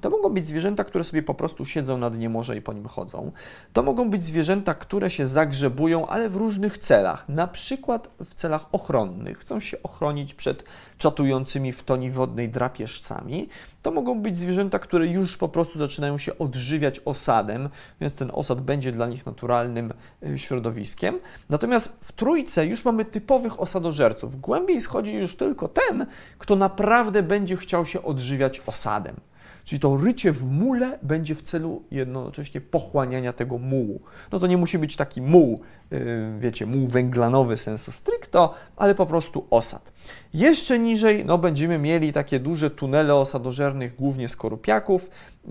To 0.00 0.10
mogą 0.10 0.28
być 0.28 0.46
zwierzęta, 0.46 0.84
które 0.84 1.04
sobie 1.04 1.22
po 1.22 1.34
prostu 1.34 1.64
siedzą 1.64 1.98
na 1.98 2.10
dnie 2.10 2.28
morza 2.28 2.54
i 2.54 2.62
po 2.62 2.72
nim 2.72 2.86
chodzą. 2.86 3.30
To 3.72 3.82
mogą 3.82 4.10
być 4.10 4.24
zwierzęta, 4.24 4.74
które 4.74 5.10
się 5.10 5.26
zagrzebują, 5.26 6.06
ale 6.06 6.28
w 6.28 6.36
różnych 6.36 6.78
celach. 6.78 7.28
Na 7.28 7.46
przykład 7.46 8.10
w 8.24 8.34
celach 8.34 8.66
ochronnych. 8.72 9.38
Chcą 9.38 9.60
się 9.60 9.82
ochronić 9.82 10.34
przed 10.34 10.64
czatującymi 10.98 11.72
w 11.72 11.82
toni 11.82 12.10
wodnej 12.10 12.48
drapieżcami. 12.48 13.48
To 13.82 13.90
mogą 13.90 14.20
być 14.20 14.38
zwierzęta, 14.38 14.78
które 14.78 15.06
już 15.06 15.36
po 15.36 15.48
prostu 15.48 15.78
zaczynają 15.78 16.18
się 16.18 16.38
odżywiać 16.38 17.00
osadem, 17.04 17.68
więc 18.00 18.14
ten 18.14 18.30
osad 18.34 18.60
będzie 18.60 18.92
dla 18.92 19.06
nich 19.06 19.26
naturalnym 19.26 19.92
e, 20.22 20.38
środowiskiem. 20.38 21.18
Natomiast 21.48 21.96
w 22.00 22.12
trójce 22.12 22.66
już 22.66 22.84
mamy 22.84 23.04
typowych 23.04 23.60
osadożerców. 23.60 24.40
Głębiej 24.40 24.80
schodzi 24.80 25.14
już 25.14 25.36
tylko 25.36 25.68
ten, 25.68 26.06
kto 26.38 26.56
naprawdę 26.56 27.22
będzie 27.22 27.56
chciał 27.56 27.86
się 27.86 28.02
odżywiać 28.02 28.62
osadem. 28.66 29.16
Czyli 29.64 29.80
to 29.80 29.96
rycie 29.96 30.32
w 30.32 30.50
mule 30.50 30.98
będzie 31.02 31.34
w 31.34 31.42
celu 31.42 31.82
jednocześnie 31.90 32.60
pochłaniania 32.60 33.32
tego 33.32 33.58
mułu. 33.58 34.00
No 34.32 34.38
to 34.38 34.46
nie 34.46 34.56
musi 34.56 34.78
być 34.78 34.96
taki 34.96 35.22
muł, 35.22 35.60
y, 35.92 36.38
wiecie, 36.38 36.66
muł 36.66 36.86
węglanowy 36.88 37.56
sensu 37.56 37.92
stricto, 37.92 38.54
ale 38.76 38.94
po 38.94 39.06
prostu 39.06 39.46
osad. 39.50 39.92
Jeszcze 40.34 40.78
niżej 40.78 41.24
no, 41.24 41.38
będziemy 41.38 41.78
mieli 41.78 42.12
takie 42.12 42.40
duże 42.40 42.70
tunele 42.70 43.14
osadożernych, 43.14 43.96
głównie 43.96 44.28
skorupiaków, 44.28 45.10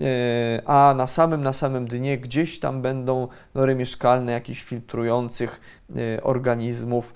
a 0.66 0.94
na 0.96 1.06
samym, 1.06 1.42
na 1.42 1.52
samym 1.52 1.88
dnie 1.88 2.18
gdzieś 2.18 2.60
tam 2.60 2.82
będą 2.82 3.28
nory 3.54 3.74
mieszkalne 3.74 4.32
jakichś 4.32 4.62
filtrujących 4.62 5.60
y, 6.16 6.22
organizmów, 6.22 7.14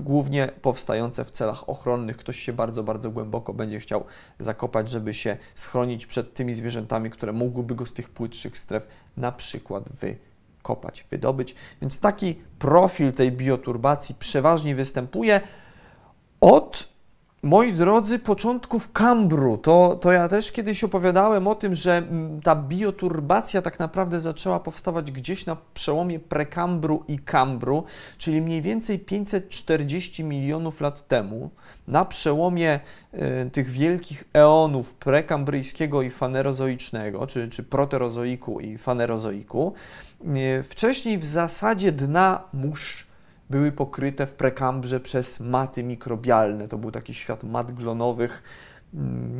głównie 0.00 0.48
powstające 0.62 1.24
w 1.24 1.30
celach 1.30 1.68
ochronnych. 1.68 2.16
Ktoś 2.16 2.38
się 2.40 2.52
bardzo, 2.52 2.82
bardzo 2.82 3.10
głęboko 3.10 3.54
będzie 3.54 3.80
chciał 3.80 4.04
zakopać, 4.38 4.88
żeby 4.88 5.14
się 5.14 5.36
schronić 5.54 6.06
przed 6.06 6.34
tymi 6.34 6.54
zwierzętami, 6.54 7.10
które 7.10 7.32
mogłyby 7.32 7.74
go 7.74 7.86
z 7.86 7.92
tych 7.92 8.10
płytszych 8.10 8.58
stref 8.58 8.86
na 9.16 9.32
przykład 9.32 9.84
wykopać, 9.88 11.06
wydobyć. 11.10 11.54
Więc 11.80 12.00
taki 12.00 12.34
profil 12.58 13.12
tej 13.12 13.32
bioturbacji 13.32 14.14
przeważnie 14.14 14.74
występuje 14.74 15.40
od 16.40 16.93
Moi 17.44 17.72
drodzy, 17.72 18.18
początków 18.18 18.92
kambru, 18.92 19.58
to, 19.58 19.98
to 20.00 20.12
ja 20.12 20.28
też 20.28 20.52
kiedyś 20.52 20.84
opowiadałem 20.84 21.46
o 21.46 21.54
tym, 21.54 21.74
że 21.74 21.96
mm, 21.96 22.42
ta 22.42 22.56
bioturbacja 22.56 23.62
tak 23.62 23.78
naprawdę 23.78 24.20
zaczęła 24.20 24.60
powstawać 24.60 25.10
gdzieś 25.10 25.46
na 25.46 25.56
przełomie 25.74 26.20
prekambru 26.20 27.04
i 27.08 27.18
kambru, 27.18 27.84
czyli 28.18 28.42
mniej 28.42 28.62
więcej 28.62 28.98
540 28.98 30.24
milionów 30.24 30.80
lat 30.80 31.08
temu, 31.08 31.50
na 31.88 32.04
przełomie 32.04 32.80
y, 33.14 33.50
tych 33.50 33.70
wielkich 33.70 34.24
eonów 34.32 34.94
prekambryjskiego 34.94 36.02
i 36.02 36.10
fanerozoicznego, 36.10 37.26
czy, 37.26 37.48
czy 37.48 37.62
proterozoiku 37.62 38.60
i 38.60 38.78
fanerozoiku. 38.78 39.74
Y, 40.60 40.62
wcześniej 40.62 41.18
w 41.18 41.24
zasadzie 41.24 41.92
dna 41.92 42.42
mórz 42.52 43.03
były 43.50 43.72
pokryte 43.72 44.26
w 44.26 44.34
prekambrze 44.34 45.00
przez 45.00 45.40
maty 45.40 45.84
mikrobialne. 45.84 46.68
To 46.68 46.78
był 46.78 46.90
taki 46.90 47.14
świat 47.14 47.44
mat 47.44 47.72
glonowych. 47.72 48.42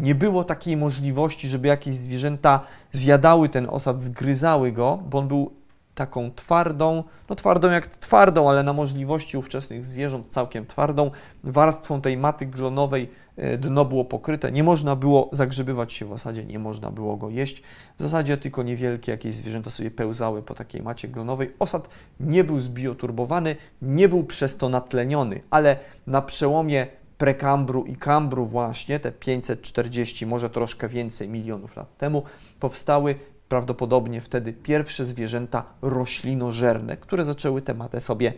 Nie 0.02 0.14
było 0.14 0.44
takiej 0.44 0.76
możliwości, 0.76 1.48
żeby 1.48 1.68
jakieś 1.68 1.94
zwierzęta 1.94 2.60
zjadały 2.92 3.48
ten 3.48 3.66
osad, 3.70 4.02
zgryzały 4.02 4.72
go, 4.72 5.02
bo 5.10 5.18
on 5.18 5.28
był 5.28 5.63
taką 5.94 6.30
twardą, 6.34 7.04
no 7.28 7.36
twardą 7.36 7.70
jak 7.70 7.86
twardą, 7.86 8.48
ale 8.48 8.62
na 8.62 8.72
możliwości 8.72 9.36
ówczesnych 9.36 9.84
zwierząt 9.84 10.28
całkiem 10.28 10.66
twardą, 10.66 11.10
warstwą 11.44 12.00
tej 12.00 12.16
maty 12.16 12.46
glonowej 12.46 13.10
e, 13.36 13.58
dno 13.58 13.84
było 13.84 14.04
pokryte, 14.04 14.52
nie 14.52 14.64
można 14.64 14.96
było 14.96 15.30
zagrzebywać 15.32 15.92
się 15.92 16.06
w 16.06 16.12
osadzie, 16.12 16.44
nie 16.44 16.58
można 16.58 16.90
było 16.90 17.16
go 17.16 17.30
jeść. 17.30 17.62
W 17.98 18.02
zasadzie 18.02 18.36
tylko 18.36 18.62
niewielkie 18.62 19.12
jakieś 19.12 19.34
zwierzęta 19.34 19.70
sobie 19.70 19.90
pełzały 19.90 20.42
po 20.42 20.54
takiej 20.54 20.82
macie 20.82 21.08
glonowej. 21.08 21.52
Osad 21.58 21.88
nie 22.20 22.44
był 22.44 22.60
zbioturbowany, 22.60 23.56
nie 23.82 24.08
był 24.08 24.24
przez 24.24 24.56
to 24.56 24.68
natleniony, 24.68 25.40
ale 25.50 25.76
na 26.06 26.22
przełomie 26.22 26.86
prekambru 27.18 27.84
i 27.84 27.96
kambru 27.96 28.46
właśnie, 28.46 29.00
te 29.00 29.12
540, 29.12 30.26
może 30.26 30.50
troszkę 30.50 30.88
więcej 30.88 31.28
milionów 31.28 31.76
lat 31.76 31.96
temu, 31.96 32.22
powstały 32.60 33.14
prawdopodobnie 33.54 34.20
wtedy 34.20 34.52
pierwsze 34.52 35.04
zwierzęta 35.04 35.64
roślinożerne, 35.82 36.96
które 36.96 37.24
zaczęły 37.24 37.62
tę 37.62 37.74
matę 37.74 38.00
sobie 38.00 38.32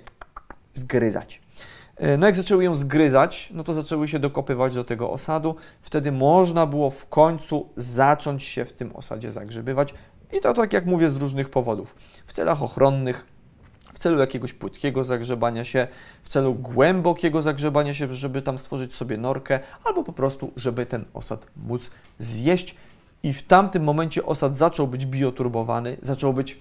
zgryzać. 0.74 1.40
E, 1.96 2.16
no 2.16 2.26
jak 2.26 2.36
zaczęły 2.36 2.64
ją 2.64 2.74
zgryzać, 2.74 3.50
no 3.54 3.64
to 3.64 3.74
zaczęły 3.74 4.08
się 4.08 4.18
dokopywać 4.18 4.74
do 4.74 4.84
tego 4.84 5.10
osadu. 5.10 5.56
Wtedy 5.82 6.12
można 6.12 6.66
było 6.66 6.90
w 6.90 7.08
końcu 7.08 7.68
zacząć 7.76 8.42
się 8.42 8.64
w 8.64 8.72
tym 8.72 8.96
osadzie 8.96 9.32
zagrzebywać. 9.32 9.94
I 10.32 10.40
to 10.40 10.54
tak 10.54 10.72
jak 10.72 10.86
mówię 10.86 11.10
z 11.10 11.16
różnych 11.16 11.50
powodów. 11.50 11.94
W 12.26 12.32
celach 12.32 12.62
ochronnych, 12.62 13.26
w 13.92 13.98
celu 13.98 14.18
jakiegoś 14.18 14.52
płytkiego 14.52 15.04
zagrzebania 15.04 15.64
się, 15.64 15.88
w 16.22 16.28
celu 16.28 16.54
głębokiego 16.54 17.42
zagrzebania 17.42 17.94
się, 17.94 18.12
żeby 18.12 18.42
tam 18.42 18.58
stworzyć 18.58 18.94
sobie 18.94 19.16
norkę, 19.16 19.60
albo 19.84 20.04
po 20.04 20.12
prostu, 20.12 20.52
żeby 20.56 20.86
ten 20.86 21.04
osad 21.14 21.46
móc 21.56 21.90
zjeść 22.18 22.76
i 23.26 23.32
w 23.32 23.42
tamtym 23.42 23.84
momencie 23.84 24.26
osad 24.26 24.56
zaczął 24.56 24.88
być 24.88 25.06
bioturbowany, 25.06 25.96
zaczął 26.02 26.32
być 26.32 26.58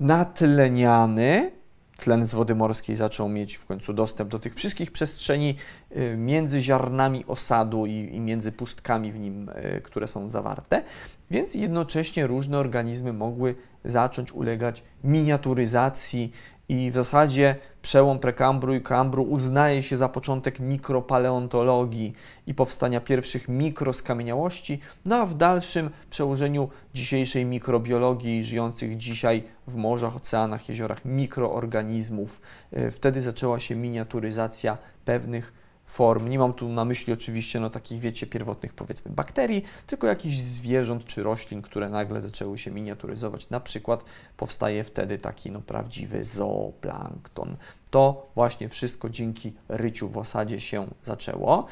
natleniany, 0.00 1.52
tlen 1.96 2.26
z 2.26 2.34
wody 2.34 2.54
morskiej 2.54 2.96
zaczął 2.96 3.28
mieć 3.28 3.54
w 3.54 3.66
końcu 3.66 3.92
dostęp 3.92 4.30
do 4.30 4.38
tych 4.38 4.54
wszystkich 4.54 4.92
przestrzeni 4.92 5.54
y, 5.96 6.16
między 6.16 6.60
ziarnami 6.60 7.24
osadu 7.26 7.86
i, 7.86 8.20
między 8.20 8.52
pustkami 8.52 9.12
w 9.12 9.18
nim, 9.18 9.48
y, 9.48 9.80
które 9.80 10.06
są 10.06 10.28
zawarte, 10.28 10.82
więc 11.30 11.54
jednocześnie 11.54 12.26
różne 12.26 12.58
organizmy 12.58 13.12
mogły 13.12 13.54
zacząć 13.84 14.32
ulegać 14.32 14.82
miniaturyzacji 15.04 16.32
i 16.68 16.90
w 16.90 16.94
zasadzie 16.94 17.56
przełom 17.82 18.18
prekambru 18.18 18.74
i 18.74 18.80
kambru 18.80 19.22
uznaje 19.22 19.82
się 19.82 19.96
za 19.96 20.08
początek 20.08 20.60
mikropaleontologii 20.60 22.12
i 22.46 22.54
powstania 22.54 23.00
pierwszych 23.00 23.48
mikroskamieniałości, 23.48 24.80
no 25.04 25.16
a 25.16 25.26
w 25.26 25.34
dalszym 25.34 25.90
przełożeniu 26.10 26.68
dzisiejszej 26.94 27.44
mikrobiologii 27.44 28.44
żyjących 28.44 28.96
dzisiaj 28.96 29.42
w 29.66 29.76
morzach, 29.76 30.16
oceanach, 30.16 30.68
jeziorach 30.68 31.04
mikroorganizmów. 31.04 32.40
E, 32.72 32.90
wtedy 32.90 33.20
zaczęła 33.20 33.60
się 33.60 33.76
miniaturyzacja 33.76 34.78
pewnych 35.04 35.63
form. 35.94 36.28
Nie 36.28 36.38
mam 36.38 36.52
tu 36.52 36.68
na 36.68 36.84
myśli 36.84 37.12
oczywiście 37.12 37.60
no, 37.60 37.70
takich, 37.70 38.00
wiecie, 38.00 38.26
pierwotnych 38.26 38.74
powiedzmy 38.74 39.10
bakterii, 39.10 39.64
tylko 39.86 40.06
jakichś 40.06 40.36
zwierząt 40.36 41.04
czy 41.04 41.22
roślin, 41.22 41.62
które 41.62 41.88
nagle 41.88 42.20
zaczęły 42.20 42.58
się 42.58 42.70
miniaturyzować. 42.70 43.50
Na 43.50 43.60
przykład 43.60 44.04
powstaje 44.36 44.84
wtedy 44.84 45.18
taki 45.18 45.50
no, 45.50 45.60
prawdziwy 45.60 46.24
zooplankton. 46.24 47.56
To 47.90 48.30
właśnie 48.34 48.68
wszystko 48.68 49.10
dzięki 49.10 49.52
ryciu 49.68 50.08
w 50.08 50.18
osadzie 50.18 50.60
się 50.60 50.86
zaczęło. 51.02 51.66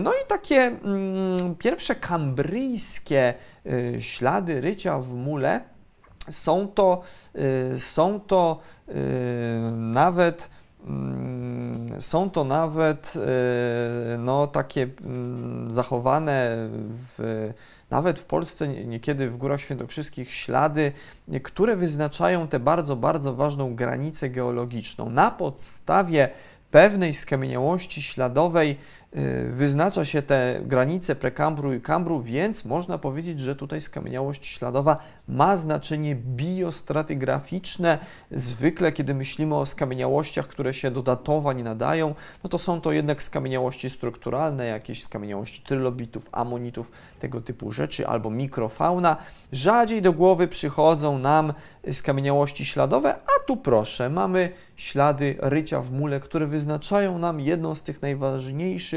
No 0.00 0.12
i 0.12 0.26
takie 0.28 0.56
mm, 0.56 1.54
pierwsze 1.54 1.94
kambryjskie 1.94 3.34
y, 3.66 3.96
ślady 4.02 4.60
rycia 4.60 4.98
w 4.98 5.14
mule 5.14 5.60
są 6.30 6.68
to, 6.68 7.02
y, 7.74 7.80
są 7.80 8.20
to 8.20 8.60
y, 8.88 8.92
nawet 9.72 10.50
są 11.98 12.30
to 12.30 12.44
nawet 12.44 13.14
e, 13.16 14.18
no, 14.18 14.46
takie 14.46 14.88
mm, 15.04 15.74
zachowane 15.74 16.68
w, 16.88 17.52
nawet 17.90 18.18
w 18.18 18.24
Polsce, 18.24 18.68
niekiedy 18.68 19.30
w 19.30 19.36
Górach 19.36 19.60
Świętokrzyskich, 19.60 20.32
ślady, 20.32 20.92
które 21.42 21.76
wyznaczają 21.76 22.48
tę 22.48 22.60
bardzo, 22.60 22.96
bardzo 22.96 23.34
ważną 23.34 23.74
granicę 23.74 24.30
geologiczną. 24.30 25.10
Na 25.10 25.30
podstawie 25.30 26.28
pewnej 26.70 27.14
skamieniałości 27.14 28.02
śladowej 28.02 28.76
Y, 29.05 29.05
wyznacza 29.50 30.04
się 30.04 30.22
te 30.22 30.60
granice 30.64 31.16
prekambru 31.16 31.74
i 31.74 31.80
kambru, 31.80 32.20
więc 32.20 32.64
można 32.64 32.98
powiedzieć, 32.98 33.40
że 33.40 33.56
tutaj 33.56 33.80
skamieniałość 33.80 34.46
śladowa 34.46 34.96
ma 35.28 35.56
znaczenie 35.56 36.16
biostratygraficzne. 36.16 37.98
Zwykle, 38.30 38.92
kiedy 38.92 39.14
myślimy 39.14 39.56
o 39.56 39.66
skamieniałościach, 39.66 40.46
które 40.46 40.74
się 40.74 40.90
do 40.90 41.02
datowań 41.02 41.62
nadają, 41.62 42.14
no 42.44 42.50
to 42.50 42.58
są 42.58 42.80
to 42.80 42.92
jednak 42.92 43.22
skamieniałości 43.22 43.90
strukturalne, 43.90 44.66
jakieś 44.66 45.02
skamieniałości 45.02 45.62
trylobitów, 45.62 46.28
amonitów, 46.32 46.90
tego 47.18 47.40
typu 47.40 47.72
rzeczy, 47.72 48.06
albo 48.06 48.30
mikrofauna. 48.30 49.16
Rzadziej 49.52 50.02
do 50.02 50.12
głowy 50.12 50.48
przychodzą 50.48 51.18
nam 51.18 51.52
skamieniałości 51.90 52.64
śladowe, 52.64 53.14
a 53.14 53.46
tu 53.46 53.56
proszę, 53.56 54.10
mamy 54.10 54.50
ślady 54.76 55.36
rycia 55.38 55.80
w 55.80 55.92
mule, 55.92 56.20
które 56.20 56.46
wyznaczają 56.46 57.18
nam 57.18 57.40
jedną 57.40 57.74
z 57.74 57.82
tych 57.82 58.02
najważniejszych 58.02 58.95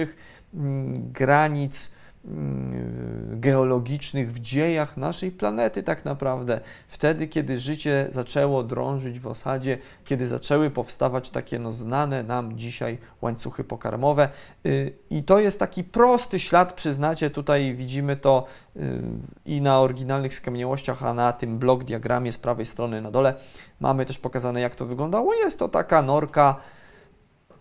mm, 0.53 1.03
granic 1.03 1.91
mm, 2.25 3.39
geologicznych 3.39 4.33
w 4.33 4.39
dziejach 4.39 4.97
naszej 4.97 5.31
planety 5.31 5.83
tak 5.83 6.05
naprawdę. 6.05 6.61
Wtedy, 6.87 7.27
kiedy 7.27 7.59
życie 7.59 8.07
zaczęło 8.11 8.63
drążyć 8.63 9.19
w 9.19 9.27
osadzie, 9.27 9.77
kiedy 10.05 10.27
zaczęły 10.27 10.69
powstawać 10.69 11.29
takie 11.29 11.59
no, 11.59 11.73
znane 11.73 12.23
nam 12.23 12.57
dzisiaj 12.57 12.97
łańcuchy 13.21 13.63
pokarmowe. 13.63 14.29
Y, 14.65 14.93
I 15.09 15.23
to 15.23 15.39
jest 15.39 15.59
taki 15.59 15.83
prosty 15.83 16.39
ślad, 16.39 16.73
przyznacie, 16.73 17.29
tutaj 17.29 17.75
widzimy 17.75 18.15
to 18.15 18.45
y, 18.75 19.01
i 19.45 19.61
na 19.61 19.79
oryginalnych 19.79 20.33
skamieniałościach, 20.33 21.03
a 21.03 21.13
na 21.13 21.33
tym 21.33 21.59
blok 21.59 21.83
diagramie 21.83 22.31
z 22.31 22.37
prawej 22.37 22.65
strony 22.65 23.01
na 23.01 23.11
dole 23.11 23.33
mamy 23.79 24.05
też 24.05 24.17
pokazane, 24.17 24.61
jak 24.61 24.75
to 24.75 24.85
wyglądało. 24.85 25.33
Jest 25.33 25.59
to 25.59 25.69
taka 25.69 26.01
norka, 26.01 26.55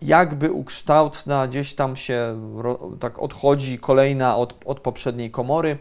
jakby 0.01 0.51
ukształtna, 0.51 1.47
gdzieś 1.47 1.73
tam 1.73 1.95
się 1.95 2.41
tak 2.99 3.19
odchodzi 3.19 3.79
kolejna 3.79 4.37
od, 4.37 4.55
od 4.65 4.79
poprzedniej 4.79 5.31
komory. 5.31 5.77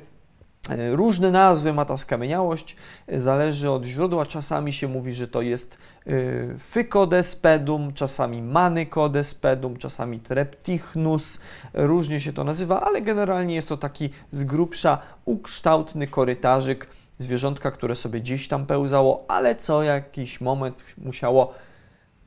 E, 0.70 0.96
różne 0.96 1.31
nazwy 1.31 1.72
ma 1.72 1.85
ta 1.85 1.96
skamieniałość, 1.96 2.76
e, 3.07 3.20
zależy 3.20 3.70
od 3.70 3.85
źródła. 3.85 4.26
Czasami 4.26 4.72
się 4.72 4.88
mówi, 4.88 5.12
że 5.12 5.28
to 5.28 5.42
jest 5.42 5.78
e, 6.07 6.11
Fykodespedum, 6.59 7.92
czasami 7.92 8.42
Manykodespedum, 8.42 9.76
czasami 9.76 10.20
Treptichnus, 10.20 11.40
różnie 11.74 12.20
się 12.20 12.33
to 12.33 12.44
nazywa, 12.44 12.81
ale 12.81 13.02
generalnie 13.02 13.54
jest 13.54 13.68
to 13.68 13.76
taki 13.76 14.11
z 14.33 14.44
grubsza 14.44 14.98
ukształtny 15.24 16.07
korytarzyk 16.07 16.88
zwierzątka, 17.18 17.70
które 17.70 17.94
sobie 17.94 18.20
gdzieś 18.20 18.48
tam 18.48 18.66
pełzało, 18.66 19.24
ale 19.28 19.57
co 19.57 19.83
jakiś 19.83 20.40
moment 20.40 20.85
musiało 20.98 21.54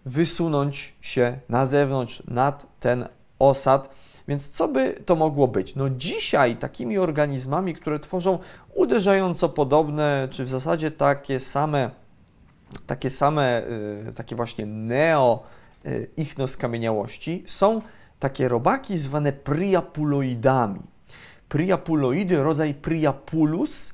wysunąć 0.06 0.96
się 1.02 1.40
na 1.50 1.66
zewnątrz, 1.66 2.24
nad 2.28 2.80
ten 2.80 3.08
osad. 3.40 3.90
Więc 4.28 4.50
co 4.50 4.68
by 4.68 4.94
to 5.06 5.16
mogło 5.16 5.48
być? 5.48 5.76
No 5.76 5.90
dzisiaj 5.90 6.56
takimi 6.56 6.98
organizmami, 6.98 7.74
które 7.74 8.00
tworzą 8.00 8.40
uderzająco 8.76 9.50
podobne, 9.50 10.28
czy 10.32 10.44
w 10.44 10.50
zasadzie 10.50 10.92
takie 10.92 11.40
same, 11.40 11.92
takie 12.88 13.10
same, 13.10 13.62
yy, 14.06 14.14
takie 14.14 14.36
właśnie 14.36 14.66
neo 14.66 15.44
yy, 15.84 16.10
ichnoskamieniałości, 16.18 17.44
są 17.48 17.82
takie 18.20 18.48
robaki 18.48 18.98
zwane 18.98 19.34
priapuloidami. 19.34 20.82
Priapuloidy, 21.50 22.44
rodzaj 22.44 22.74
Priapulus, 22.74 23.94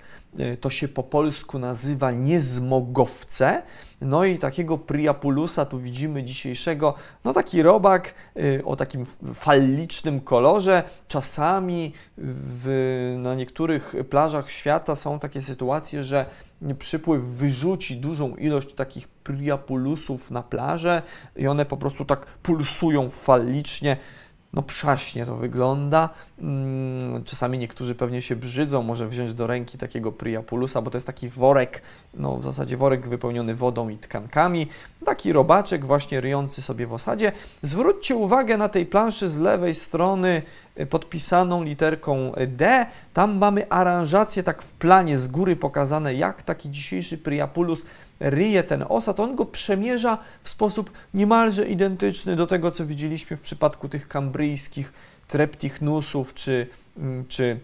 to 0.62 0.70
się 0.70 0.88
po 0.88 1.04
polsku 1.04 1.60
nazywa 1.60 2.12
niezmogowce. 2.12 3.64
No 4.02 4.26
i 4.26 4.38
takiego 4.38 4.78
Priapulusa 4.78 5.66
tu 5.66 5.80
widzimy 5.80 6.24
dzisiejszego, 6.24 6.94
no 7.24 7.34
taki 7.34 7.62
robak 7.62 8.14
e, 8.36 8.66
o 8.66 8.76
takim 8.76 9.06
fallicznym 9.34 10.22
kolorze. 10.22 10.84
Czasami 11.08 11.94
w, 12.18 13.16
na 13.18 13.36
niektórych 13.36 13.96
plażach 14.10 14.52
świata 14.52 14.96
są 14.96 15.20
takie 15.20 15.42
sytuacje, 15.42 16.04
że 16.04 16.26
przypływ 16.80 17.24
wyrzuci 17.24 17.96
dużą 17.96 18.36
ilość 18.36 18.74
takich 18.74 19.08
Priapulusów 19.08 20.32
na 20.32 20.44
plażę 20.44 21.02
i 21.36 21.48
one 21.48 21.66
po 21.66 21.78
prostu 21.78 22.06
tak 22.06 22.26
pulsują 22.26 23.10
fallicznie 23.10 23.98
no 24.58 24.64
przaśnie 24.64 25.26
to 25.26 25.36
wygląda. 25.36 26.10
Mm, 26.40 27.24
czasami 27.24 27.58
niektórzy 27.58 27.96
pewnie 27.96 28.22
się 28.22 28.36
brzydzą, 28.36 28.84
może 28.84 29.08
wziąć 29.08 29.34
do 29.34 29.48
ręki 29.48 29.78
takiego 29.78 30.12
Priapulusa, 30.12 30.82
bo 30.82 30.92
to 30.92 30.98
jest 30.98 31.08
taki 31.08 31.30
worek, 31.30 31.82
no 32.14 32.38
w 32.38 32.44
zasadzie 32.44 32.78
worek 32.78 33.08
wypełniony 33.08 33.56
wodą 33.56 33.90
i 33.90 33.98
tkankami. 33.98 34.68
Taki 35.06 35.34
robaczek 35.34 35.86
właśnie 35.86 36.22
ryjący 36.22 36.62
sobie 36.62 36.88
w 36.88 36.94
osadzie. 36.94 37.32
Zwróćcie 37.62 38.16
uwagę 38.16 38.58
na 38.58 38.70
tej 38.70 38.86
planszy 38.86 39.30
z 39.30 39.38
lewej 39.38 39.76
strony 39.76 40.42
y, 40.80 40.86
podpisaną 40.86 41.64
literką 41.64 42.32
D. 42.48 42.86
Tam 43.14 43.38
mamy 43.38 43.70
aranżację 43.70 44.44
tak 44.44 44.62
w 44.62 44.74
planie 44.74 45.18
z 45.18 45.28
góry 45.28 45.56
pokazane, 45.56 46.14
jak 46.14 46.42
taki 46.42 46.70
dzisiejszy 46.70 47.18
Priapulus 47.18 47.82
ryje 48.20 48.64
ten 48.64 48.86
osad, 48.90 49.20
on 49.20 49.36
go 49.36 49.46
przemierza 49.46 50.18
w 50.44 50.50
sposób 50.50 50.92
niemalże 51.14 51.68
identyczny 51.68 52.36
do 52.36 52.48
tego, 52.48 52.72
co 52.72 52.86
widzieliśmy 52.86 53.38
w 53.38 53.42
przypadku 53.42 53.90
tych 53.90 54.08
kambryjskich 54.08 54.94
treptichnusów 55.28 56.34
czy, 56.34 56.68
mm, 56.98 57.26
czy, 57.28 57.60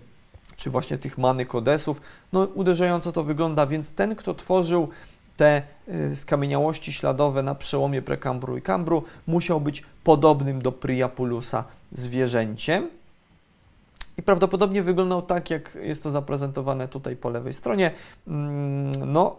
czy 0.56 0.70
właśnie 0.70 0.98
tych 0.98 1.18
manykodesów. 1.18 2.02
No 2.34 2.44
uderzająco 2.44 3.12
to 3.12 3.24
wygląda, 3.24 3.68
więc 3.68 3.94
ten, 3.94 4.16
kto 4.16 4.34
tworzył 4.34 4.90
te 5.38 5.62
y, 6.12 6.16
skamieniałości 6.16 6.94
śladowe 6.94 7.44
na 7.44 7.56
przełomie 7.56 8.02
prekambru 8.02 8.58
i 8.58 8.62
kambru, 8.62 9.04
musiał 9.28 9.62
być 9.62 9.84
podobnym 10.04 10.62
do 10.62 10.72
Priapulusa 10.72 11.64
zwierzęciem 11.92 12.90
i 14.18 14.24
prawdopodobnie 14.24 14.84
wyglądał 14.84 15.22
tak, 15.22 15.50
jak 15.50 15.78
jest 15.82 16.04
to 16.04 16.12
zaprezentowane 16.12 16.88
tutaj 16.88 17.16
po 17.16 17.30
lewej 17.30 17.54
stronie. 17.54 17.92
Mm, 18.28 19.14
no, 19.14 19.38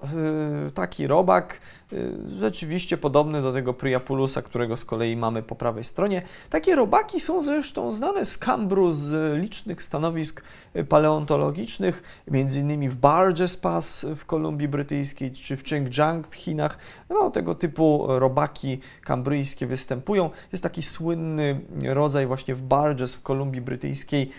y, 0.69 0.71
taki 0.71 1.07
robak, 1.07 1.61
y, 1.93 2.13
rzeczywiście 2.39 2.97
podobny 2.97 3.43
do 3.43 3.53
tego 3.53 3.75
Priapulusa, 3.75 4.43
którego 4.43 4.77
z 4.77 4.85
kolei 4.85 5.17
mamy 5.17 5.43
po 5.43 5.55
prawej 5.55 5.85
stronie. 5.85 6.23
Takie 6.51 6.77
robaki 6.77 7.21
są 7.21 7.45
zresztą 7.45 7.93
znane 7.93 8.25
z 8.25 8.39
Kambru, 8.39 8.93
z 8.93 9.39
licznych 9.41 9.83
stanowisk 9.83 10.43
paleontologicznych, 10.89 12.03
między 12.31 12.61
innymi 12.61 12.89
w 12.89 12.97
Barges 12.97 13.57
Pass 13.57 14.07
w 14.17 14.25
Kolumbii 14.25 14.69
Brytyjskiej, 14.69 15.33
czy 15.33 15.57
w 15.57 15.65
Chengjiang 15.65 16.29
w 16.29 16.35
Chinach. 16.35 16.79
No, 17.11 17.31
tego 17.31 17.55
typu 17.55 18.07
robaki 18.09 18.81
kambryjskie 19.03 19.67
występują. 19.67 20.31
Jest 20.53 20.63
taki 20.63 20.83
słynny 20.83 21.61
rodzaj 21.83 22.27
właśnie 22.27 22.55
w 22.55 22.63
Barges 22.63 23.15
w 23.15 23.23
Kolumbii 23.23 23.61
Brytyjskiej, 23.61 24.31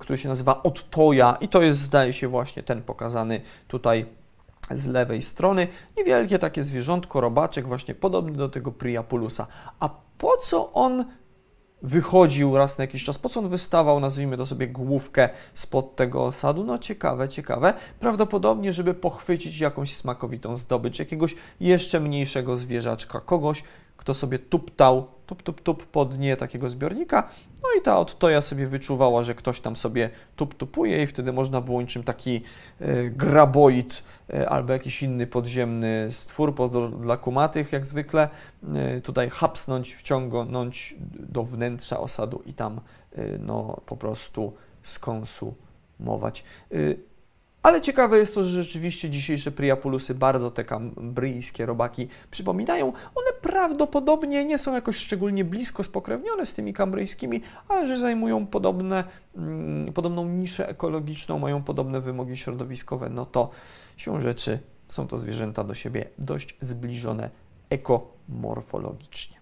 który 0.00 0.18
się 0.18 0.28
nazywa 0.28 0.62
Ottoja 0.62 1.36
i 1.40 1.48
to 1.48 1.62
jest, 1.62 1.80
zdaje 1.80 2.12
się, 2.12 2.28
właśnie 2.28 2.62
ten 2.62 2.82
pokazany 2.82 3.40
tutaj 3.68 4.06
z 4.70 4.86
lewej 4.86 5.22
strony. 5.22 5.66
Niewielkie 5.96 6.38
takie 6.38 6.64
zwierzątko, 6.64 7.20
robaczek, 7.20 7.66
właśnie 7.66 7.94
podobny 7.94 8.32
do 8.32 8.48
tego 8.48 8.72
Priapulusa. 8.72 9.46
A 9.80 9.88
po 10.18 10.36
co 10.36 10.72
on 10.72 11.04
wychodził 11.82 12.56
raz 12.56 12.78
na 12.78 12.84
jakiś 12.84 13.04
czas, 13.04 13.18
po 13.18 13.28
co 13.28 13.40
on 13.40 13.48
wystawał, 13.48 14.00
nazwijmy 14.00 14.36
to 14.36 14.46
sobie 14.46 14.68
główkę 14.68 15.28
spod 15.54 15.96
tego 15.96 16.24
osadu? 16.24 16.64
No 16.64 16.78
ciekawe, 16.78 17.28
ciekawe. 17.28 17.74
Prawdopodobnie, 18.00 18.72
żeby 18.72 18.94
pochwycić 18.94 19.60
jakąś 19.60 19.94
smakowitą 19.94 20.56
zdobycz, 20.56 20.98
jakiegoś 20.98 21.34
jeszcze 21.60 22.00
mniejszego 22.00 22.56
zwierzaczka, 22.56 23.20
kogoś, 23.20 23.64
kto 23.96 24.14
sobie 24.14 24.38
tuptał, 24.38 25.06
tup, 25.32 25.42
tup, 25.42 25.60
tup 25.60 25.86
po 25.86 26.04
dnie 26.04 26.36
takiego 26.36 26.68
zbiornika, 26.68 27.28
no 27.62 27.68
i 27.78 27.82
ta 27.82 27.98
odtoja 27.98 28.42
sobie 28.42 28.66
wyczuwała, 28.66 29.22
że 29.22 29.34
ktoś 29.34 29.60
tam 29.60 29.76
sobie 29.76 30.10
tup-tupuje 30.36 31.02
i 31.02 31.06
wtedy 31.06 31.32
można 31.32 31.60
było 31.60 31.80
niczym 31.80 32.02
taki 32.02 32.42
e, 32.80 33.10
graboid 33.10 34.02
e, 34.34 34.48
albo 34.48 34.72
jakiś 34.72 35.02
inny 35.02 35.26
podziemny 35.26 36.06
stwór 36.10 36.54
dla 37.00 37.16
kumatych, 37.16 37.72
jak 37.72 37.86
zwykle, 37.86 38.28
e, 38.74 39.00
tutaj 39.00 39.30
hapsnąć, 39.30 39.94
wciągnąć 39.94 40.94
do 41.18 41.44
wnętrza 41.44 42.00
osadu 42.00 42.42
i 42.46 42.54
tam 42.54 42.80
no, 43.38 43.80
po 43.86 43.96
prostu 43.96 44.52
skonsumować. 44.82 46.44
Ale 47.62 47.80
ciekawe 47.80 48.18
jest 48.18 48.34
to, 48.34 48.42
że 48.42 48.62
rzeczywiście 48.62 49.10
dzisiejsze 49.10 49.50
Priapulusy 49.50 50.14
bardzo 50.14 50.50
te 50.50 50.64
kambryjskie 50.64 51.66
robaki 51.66 52.08
przypominają. 52.30 52.86
One 53.14 53.32
prawdopodobnie 53.40 54.44
nie 54.44 54.58
są 54.58 54.74
jakoś 54.74 54.96
szczególnie 54.96 55.44
blisko 55.44 55.84
spokrewnione 55.84 56.46
z 56.46 56.54
tymi 56.54 56.72
kambryjskimi, 56.72 57.40
ale 57.68 57.86
że 57.86 57.98
zajmują 57.98 58.46
podobne, 58.46 59.04
mm, 59.36 59.92
podobną 59.92 60.28
niszę 60.28 60.68
ekologiczną, 60.68 61.38
mają 61.38 61.62
podobne 61.62 62.00
wymogi 62.00 62.36
środowiskowe, 62.36 63.10
no 63.10 63.26
to 63.26 63.50
siłą 63.96 64.20
rzeczy 64.20 64.58
są 64.88 65.06
to 65.06 65.18
zwierzęta 65.18 65.64
do 65.64 65.74
siebie 65.74 66.08
dość 66.18 66.56
zbliżone 66.60 67.30
ekomorfologicznie. 67.70 69.36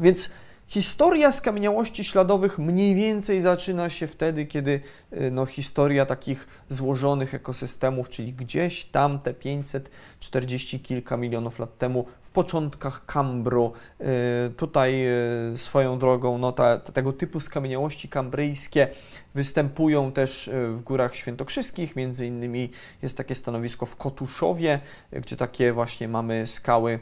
Więc 0.00 0.30
Historia 0.66 1.32
skamieniałości 1.32 2.04
śladowych 2.04 2.58
mniej 2.58 2.94
więcej 2.94 3.40
zaczyna 3.40 3.90
się 3.90 4.06
wtedy, 4.06 4.46
kiedy 4.46 4.80
y, 5.12 5.30
no, 5.30 5.46
historia 5.46 6.06
takich 6.06 6.46
złożonych 6.68 7.34
ekosystemów, 7.34 8.08
czyli 8.08 8.32
gdzieś 8.32 8.84
tam 8.84 9.18
te 9.18 9.34
540 9.34 10.80
kilka 10.80 11.16
milionów 11.16 11.58
lat 11.58 11.78
temu, 11.78 12.06
w 12.22 12.30
początkach 12.30 13.06
Kambru. 13.06 13.72
Y, 14.00 14.04
tutaj 14.50 15.06
y, 15.52 15.58
swoją 15.58 15.98
drogą 15.98 16.38
no, 16.38 16.52
ta, 16.52 16.78
tego 16.78 17.12
typu 17.12 17.40
skamieniałości 17.40 18.08
kambryjskie 18.08 18.88
występują 19.34 20.12
też 20.12 20.50
w 20.52 20.82
Górach 20.82 21.16
Świętokrzyskich, 21.16 21.96
między 21.96 22.26
innymi 22.26 22.70
jest 23.02 23.16
takie 23.16 23.34
stanowisko 23.34 23.86
w 23.86 23.96
Kotuszowie, 23.96 24.80
gdzie 25.12 25.36
takie 25.36 25.72
właśnie 25.72 26.08
mamy 26.08 26.46
skały 26.46 26.98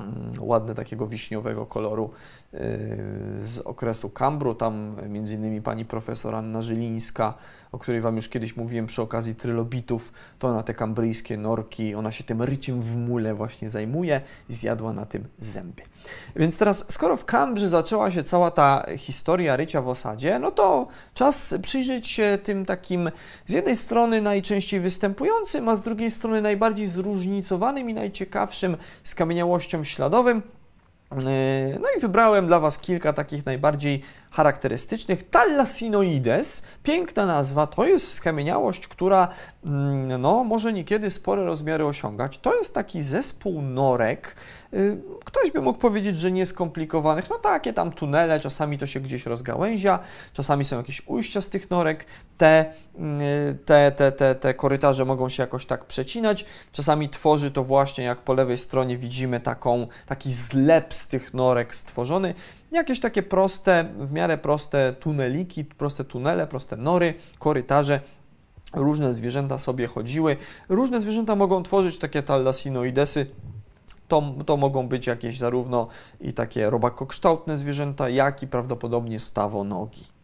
mm, 0.00 0.32
ładne 0.40 0.74
takiego 0.74 1.06
wiśniowego 1.06 1.66
koloru 1.66 2.10
z 3.42 3.58
okresu 3.64 4.10
Kambru, 4.10 4.54
tam 4.54 4.96
między 5.08 5.34
innymi 5.34 5.62
pani 5.62 5.84
profesor 5.84 6.34
Anna 6.34 6.62
Żylińska, 6.62 7.34
o 7.72 7.78
której 7.78 8.00
Wam 8.00 8.16
już 8.16 8.28
kiedyś 8.28 8.56
mówiłem 8.56 8.86
przy 8.86 9.02
okazji 9.02 9.34
trylobitów, 9.34 10.12
to 10.38 10.48
ona 10.48 10.62
te 10.62 10.74
kambryjskie 10.74 11.36
norki, 11.36 11.94
ona 11.94 12.12
się 12.12 12.24
tym 12.24 12.42
ryciem 12.42 12.82
w 12.82 12.96
mule 12.96 13.34
właśnie 13.34 13.68
zajmuje 13.68 14.20
i 14.48 14.52
zjadła 14.52 14.92
na 14.92 15.06
tym 15.06 15.24
zęby. 15.38 15.82
Więc 16.36 16.58
teraz, 16.58 16.84
skoro 16.88 17.16
w 17.16 17.24
Kambrze 17.24 17.68
zaczęła 17.68 18.10
się 18.10 18.24
cała 18.24 18.50
ta 18.50 18.86
historia 18.96 19.56
rycia 19.56 19.82
w 19.82 19.88
osadzie, 19.88 20.38
no 20.38 20.50
to 20.50 20.88
czas 21.14 21.54
przyjrzeć 21.62 22.08
się 22.08 22.38
tym 22.42 22.66
takim 22.66 23.10
z 23.46 23.52
jednej 23.52 23.76
strony 23.76 24.22
najczęściej 24.22 24.80
występującym, 24.80 25.68
a 25.68 25.76
z 25.76 25.82
drugiej 25.82 26.10
strony 26.10 26.42
najbardziej 26.42 26.86
zróżnicowanym 26.86 27.90
i 27.90 27.94
najciekawszym 27.94 28.76
skamieniałościom 29.04 29.84
śladowym, 29.84 30.42
no 31.80 31.88
i 31.96 32.00
wybrałem 32.00 32.46
dla 32.46 32.60
Was 32.60 32.78
kilka 32.78 33.12
takich 33.12 33.46
najbardziej 33.46 34.02
charakterystycznych. 34.30 35.30
Thalasinoides, 35.30 36.62
piękna 36.82 37.26
nazwa, 37.26 37.66
to 37.66 37.86
jest 37.86 38.12
skamieniałość, 38.12 38.88
która 38.88 39.28
mm, 39.64 40.20
no, 40.22 40.44
może 40.44 40.72
niekiedy 40.72 41.10
spore 41.10 41.44
rozmiary 41.44 41.86
osiągać. 41.86 42.38
To 42.38 42.54
jest 42.54 42.74
taki 42.74 43.02
zespół 43.02 43.62
norek, 43.62 44.36
ktoś 45.24 45.50
by 45.50 45.60
mógł 45.60 45.78
powiedzieć, 45.78 46.16
że 46.16 46.32
nieskomplikowanych, 46.32 47.30
no 47.30 47.38
takie 47.38 47.72
tam 47.72 47.92
tunele, 47.92 48.40
czasami 48.40 48.78
to 48.78 48.86
się 48.86 49.00
gdzieś 49.00 49.26
rozgałęzia, 49.26 49.98
czasami 50.32 50.64
są 50.64 50.76
jakieś 50.76 51.02
ujścia 51.06 51.40
z 51.40 51.48
tych 51.48 51.70
norek, 51.70 52.04
te, 52.38 52.64
y, 53.50 53.54
te, 53.64 53.92
te, 53.92 54.12
te, 54.12 54.34
te 54.34 54.54
korytarze 54.54 55.04
mogą 55.04 55.28
się 55.28 55.42
jakoś 55.42 55.66
tak 55.66 55.84
przecinać, 55.84 56.44
czasami 56.72 57.08
tworzy 57.08 57.50
to 57.50 57.64
właśnie, 57.64 58.04
jak 58.04 58.18
po 58.18 58.34
lewej 58.34 58.58
stronie 58.58 58.96
widzimy 58.98 59.40
taką, 59.40 59.86
taki 60.06 60.32
zlep 60.32 60.94
z 60.94 61.08
tych 61.08 61.34
norek 61.34 61.74
stworzony, 61.74 62.34
jakieś 62.72 63.00
takie 63.00 63.22
proste, 63.22 63.84
w 63.98 64.12
miarę 64.12 64.38
proste 64.38 64.92
tuneliki, 64.92 65.64
proste 65.64 66.04
tunele, 66.04 66.46
proste 66.46 66.76
nory, 66.76 67.14
korytarze, 67.38 68.00
różne 68.74 69.14
zwierzęta 69.14 69.58
sobie 69.58 69.86
chodziły. 69.86 70.36
Różne 70.68 71.00
zwierzęta 71.00 71.36
mogą 71.36 71.62
tworzyć 71.62 71.98
takie 71.98 72.22
thalasinoidesy, 72.22 73.26
to, 74.08 74.34
to 74.46 74.56
mogą 74.56 74.88
być 74.88 75.06
jakieś 75.06 75.38
zarówno 75.38 75.88
i 76.20 76.32
takie 76.32 76.70
robakokształtne 76.70 77.56
zwierzęta, 77.56 78.08
jak 78.08 78.42
i 78.42 78.46
prawdopodobnie 78.46 79.20
stawonogi. 79.20 80.16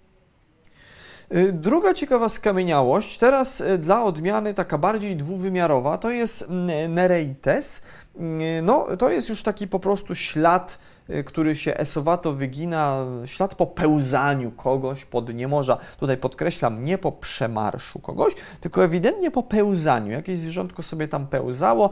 Y, 1.34 1.52
druga 1.52 1.94
ciekawa 1.94 2.28
skamieniałość, 2.28 3.18
teraz 3.18 3.60
y, 3.60 3.78
dla 3.78 4.04
odmiany 4.04 4.54
taka 4.54 4.78
bardziej 4.78 5.16
dwuwymiarowa, 5.16 5.98
to 5.98 6.10
jest 6.10 6.42
mm, 6.42 6.94
Nereites. 6.94 7.82
Y, 8.16 8.20
no, 8.62 8.86
to 8.98 9.10
jest 9.10 9.28
już 9.28 9.42
taki 9.42 9.68
po 9.68 9.80
prostu 9.80 10.14
ślad 10.14 10.78
który 11.24 11.56
się 11.56 11.76
esowato 11.76 12.32
wygina, 12.32 13.04
ślad 13.24 13.54
po 13.54 13.66
pełzaniu 13.66 14.50
kogoś 14.50 15.04
pod 15.04 15.34
niemorza. 15.34 15.78
Tutaj 16.00 16.16
podkreślam, 16.16 16.82
nie 16.82 16.98
po 16.98 17.12
przemarszu 17.12 17.98
kogoś, 17.98 18.34
tylko 18.60 18.84
ewidentnie 18.84 19.30
po 19.30 19.42
pełzaniu. 19.42 20.12
Jakieś 20.12 20.38
zwierzątko 20.38 20.82
sobie 20.82 21.08
tam 21.08 21.26
pełzało. 21.26 21.90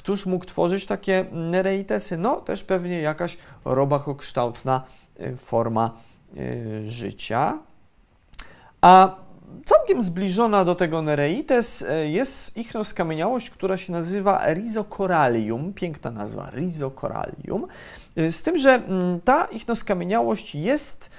Któż 0.00 0.26
mógł 0.26 0.44
tworzyć 0.44 0.86
takie 0.86 1.26
nereitesy? 1.32 2.16
No, 2.16 2.36
też 2.36 2.64
pewnie 2.64 3.00
jakaś 3.00 3.38
robakokształtna 3.64 4.82
y, 5.20 5.36
forma 5.36 5.90
y, 6.36 6.82
życia. 6.86 7.58
A 8.80 9.16
całkiem 9.64 10.02
zbliżona 10.02 10.64
do 10.64 10.74
tego 10.74 11.02
Nereites 11.02 11.84
jest 12.04 12.56
ichnoskamieniałość, 12.56 13.50
która 13.50 13.76
się 13.76 13.92
nazywa 13.92 14.54
Rhizocorallium. 14.54 15.72
Piękna 15.72 16.10
nazwa, 16.10 16.50
Rhizocorallium. 16.50 17.66
Y, 18.18 18.32
z 18.32 18.42
tym, 18.42 18.56
że 18.56 18.70
mm, 18.70 19.20
ta 19.20 19.44
ichnoskamieniałość 19.44 20.54
jest 20.54 21.10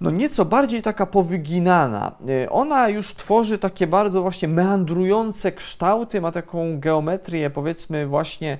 no 0.00 0.10
nieco 0.10 0.44
bardziej 0.44 0.82
taka 0.82 1.06
powyginana. 1.06 2.12
Y, 2.44 2.50
ona 2.50 2.88
już 2.88 3.14
tworzy 3.14 3.58
takie 3.58 3.86
bardzo 3.86 4.22
właśnie 4.22 4.48
meandrujące 4.48 5.52
kształty, 5.52 6.20
ma 6.20 6.32
taką 6.32 6.80
geometrię 6.80 7.50
powiedzmy 7.50 8.06
właśnie 8.06 8.58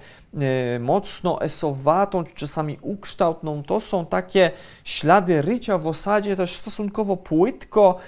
mocno 0.81 1.41
esowatą, 1.41 2.25
czy 2.25 2.35
czasami 2.35 2.79
ukształtną. 2.83 3.63
To 3.63 3.81
są 3.81 4.07
takie 4.07 4.51
ślady 4.85 5.43
rycia 5.43 5.79
w 5.79 5.87
osadzie, 5.87 6.37
też 6.37 6.53
stosunkowo 6.53 7.17
płytko, 7.17 7.99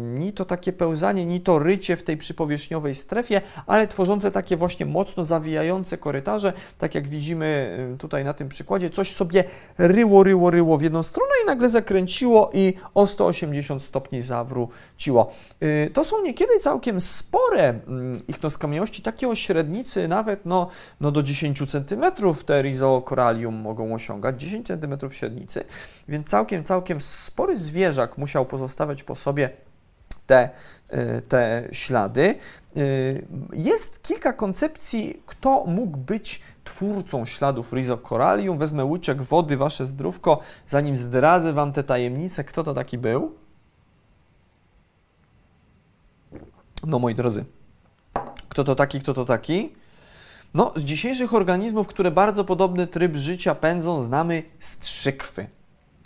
ni 0.00 0.32
to 0.32 0.44
takie 0.44 0.72
pełzanie, 0.72 1.26
ni 1.26 1.40
to 1.40 1.58
rycie 1.58 1.96
w 1.96 2.02
tej 2.02 2.16
przypowierzchniowej 2.16 2.94
strefie, 2.94 3.40
ale 3.66 3.86
tworzące 3.86 4.30
takie 4.30 4.56
właśnie 4.56 4.86
mocno 4.86 5.24
zawijające 5.24 5.98
korytarze, 5.98 6.52
tak 6.78 6.94
jak 6.94 7.08
widzimy 7.08 7.78
tutaj 7.98 8.24
na 8.24 8.32
tym 8.32 8.48
przykładzie, 8.48 8.90
coś 8.90 9.12
sobie 9.12 9.44
ryło, 9.78 10.22
ryło, 10.22 10.50
ryło 10.50 10.78
w 10.78 10.82
jedną 10.82 11.02
stronę 11.02 11.32
i 11.44 11.46
nagle 11.46 11.68
zakręciło 11.68 12.50
i 12.52 12.74
o 12.94 13.06
180 13.06 13.82
stopni 13.82 14.22
zawróciło. 14.22 15.32
To 15.92 16.04
są 16.04 16.22
niekiedy 16.22 16.58
całkiem 16.60 17.00
spore 17.00 17.74
ichnoskamieniości, 18.28 19.02
takie 19.02 19.28
o 19.28 19.34
średnicy 19.34 20.08
nawet 20.08 20.40
no, 20.44 20.68
no 21.00 21.10
do 21.10 21.22
10 21.22 21.62
cm 21.70 22.04
te 22.46 22.62
Rhizocorallium 22.62 23.54
mogą 23.54 23.94
osiągać, 23.94 24.40
10 24.40 24.66
cm 24.66 25.10
średnicy, 25.10 25.64
więc 26.08 26.28
całkiem, 26.28 26.64
całkiem 26.64 27.00
spory 27.00 27.56
zwierzak 27.56 28.18
musiał 28.18 28.46
pozostawiać 28.46 29.02
po 29.02 29.14
sobie 29.14 29.50
te, 30.28 30.50
y, 30.92 31.22
te 31.22 31.68
ślady. 31.72 32.34
Y, 32.76 33.26
jest 33.52 34.02
kilka 34.02 34.32
koncepcji, 34.32 35.22
kto 35.26 35.64
mógł 35.66 35.98
być 35.98 36.40
twórcą 36.64 37.26
śladów 37.26 37.72
Rhizocorallium. 37.72 38.58
Wezmę 38.58 38.84
łyczek 38.84 39.22
wody, 39.22 39.56
wasze 39.56 39.86
zdrówko, 39.86 40.40
zanim 40.68 40.96
zdradzę 40.96 41.52
wam 41.52 41.72
te 41.72 41.84
tajemnice. 41.84 42.44
Kto 42.44 42.62
to 42.62 42.74
taki 42.74 42.98
był? 42.98 43.34
No 46.86 46.98
moi 46.98 47.14
drodzy, 47.14 47.44
kto 48.48 48.64
to 48.64 48.74
taki, 48.74 49.00
kto 49.00 49.14
to 49.14 49.24
taki? 49.24 49.74
No, 50.54 50.72
z 50.76 50.84
dzisiejszych 50.84 51.34
organizmów, 51.34 51.86
które 51.86 52.10
bardzo 52.10 52.44
podobny 52.44 52.86
tryb 52.86 53.16
życia 53.16 53.54
pędzą, 53.54 54.02
znamy 54.02 54.42
strzykwy. 54.60 55.46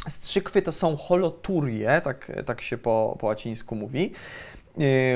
Strzykwy 0.08 0.62
to 0.62 0.72
są 0.72 0.96
holoturie, 0.96 2.00
tak, 2.04 2.32
tak 2.46 2.60
się 2.60 2.78
po, 2.78 3.16
po 3.20 3.26
łacińsku 3.26 3.76
mówi. 3.76 4.12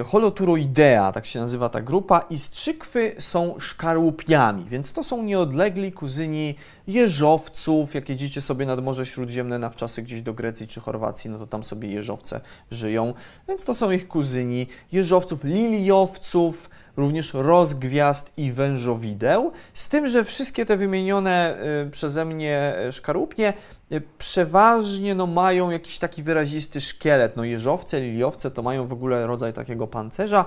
e, 0.01 0.05
holoturoidea, 0.05 1.13
tak 1.13 1.27
się 1.27 1.41
nazywa 1.41 1.69
ta 1.69 1.83
grupa, 1.83 2.21
i 2.31 2.39
strzykwy 2.39 3.15
są 3.19 3.55
szkarłupniami, 3.59 4.65
więc 4.65 4.93
to 4.93 5.03
są 5.03 5.23
nieodlegli 5.23 5.93
kuzyni 5.93 6.55
jeżowców. 6.87 7.95
Jak 7.95 8.09
jedziecie 8.09 8.41
sobie 8.41 8.67
nad 8.67 8.85
Morze 8.85 9.07
Śródziemne 9.07 9.59
na 9.59 9.71
wczasy 9.71 10.03
gdzieś 10.03 10.23
do 10.23 10.35
Grecji 10.35 10.69
czy 10.69 10.81
Chorwacji, 10.81 11.31
no 11.31 11.39
to 11.39 11.47
tam 11.47 11.65
sobie 11.65 11.89
jeżowce 11.89 12.41
żyją, 12.71 13.15
więc 13.49 13.65
to 13.65 13.75
są 13.75 13.91
ich 13.91 14.09
kuzyni 14.09 14.67
jeżowców, 14.93 15.45
liliowców, 15.45 16.71
również 16.97 17.35
rozgwiazd 17.35 18.33
i 18.37 18.53
wężowideł, 18.53 19.53
z 19.75 19.89
tym, 19.89 20.07
że 20.07 20.25
wszystkie 20.25 20.67
te 20.67 20.77
wymienione 20.77 21.57
y, 21.87 21.91
przeze 21.91 22.25
mnie 22.25 22.75
y, 22.89 22.93
szkarupnie 22.93 23.49
y, 23.51 23.76
przeważnie 24.19 25.15
no, 25.15 25.27
mają 25.27 25.71
jakiś 25.71 25.99
taki 25.99 26.23
wyrazisty 26.23 26.81
szkielet. 26.81 27.37
No, 27.37 27.45
jeżowce, 27.45 28.01
liliowce 28.01 28.51
to 28.51 28.63
mają 28.63 28.87
w 28.87 28.93
ogóle 28.93 29.27
rodzaj 29.27 29.53
takiego 29.53 29.87
pancerza. 29.87 30.45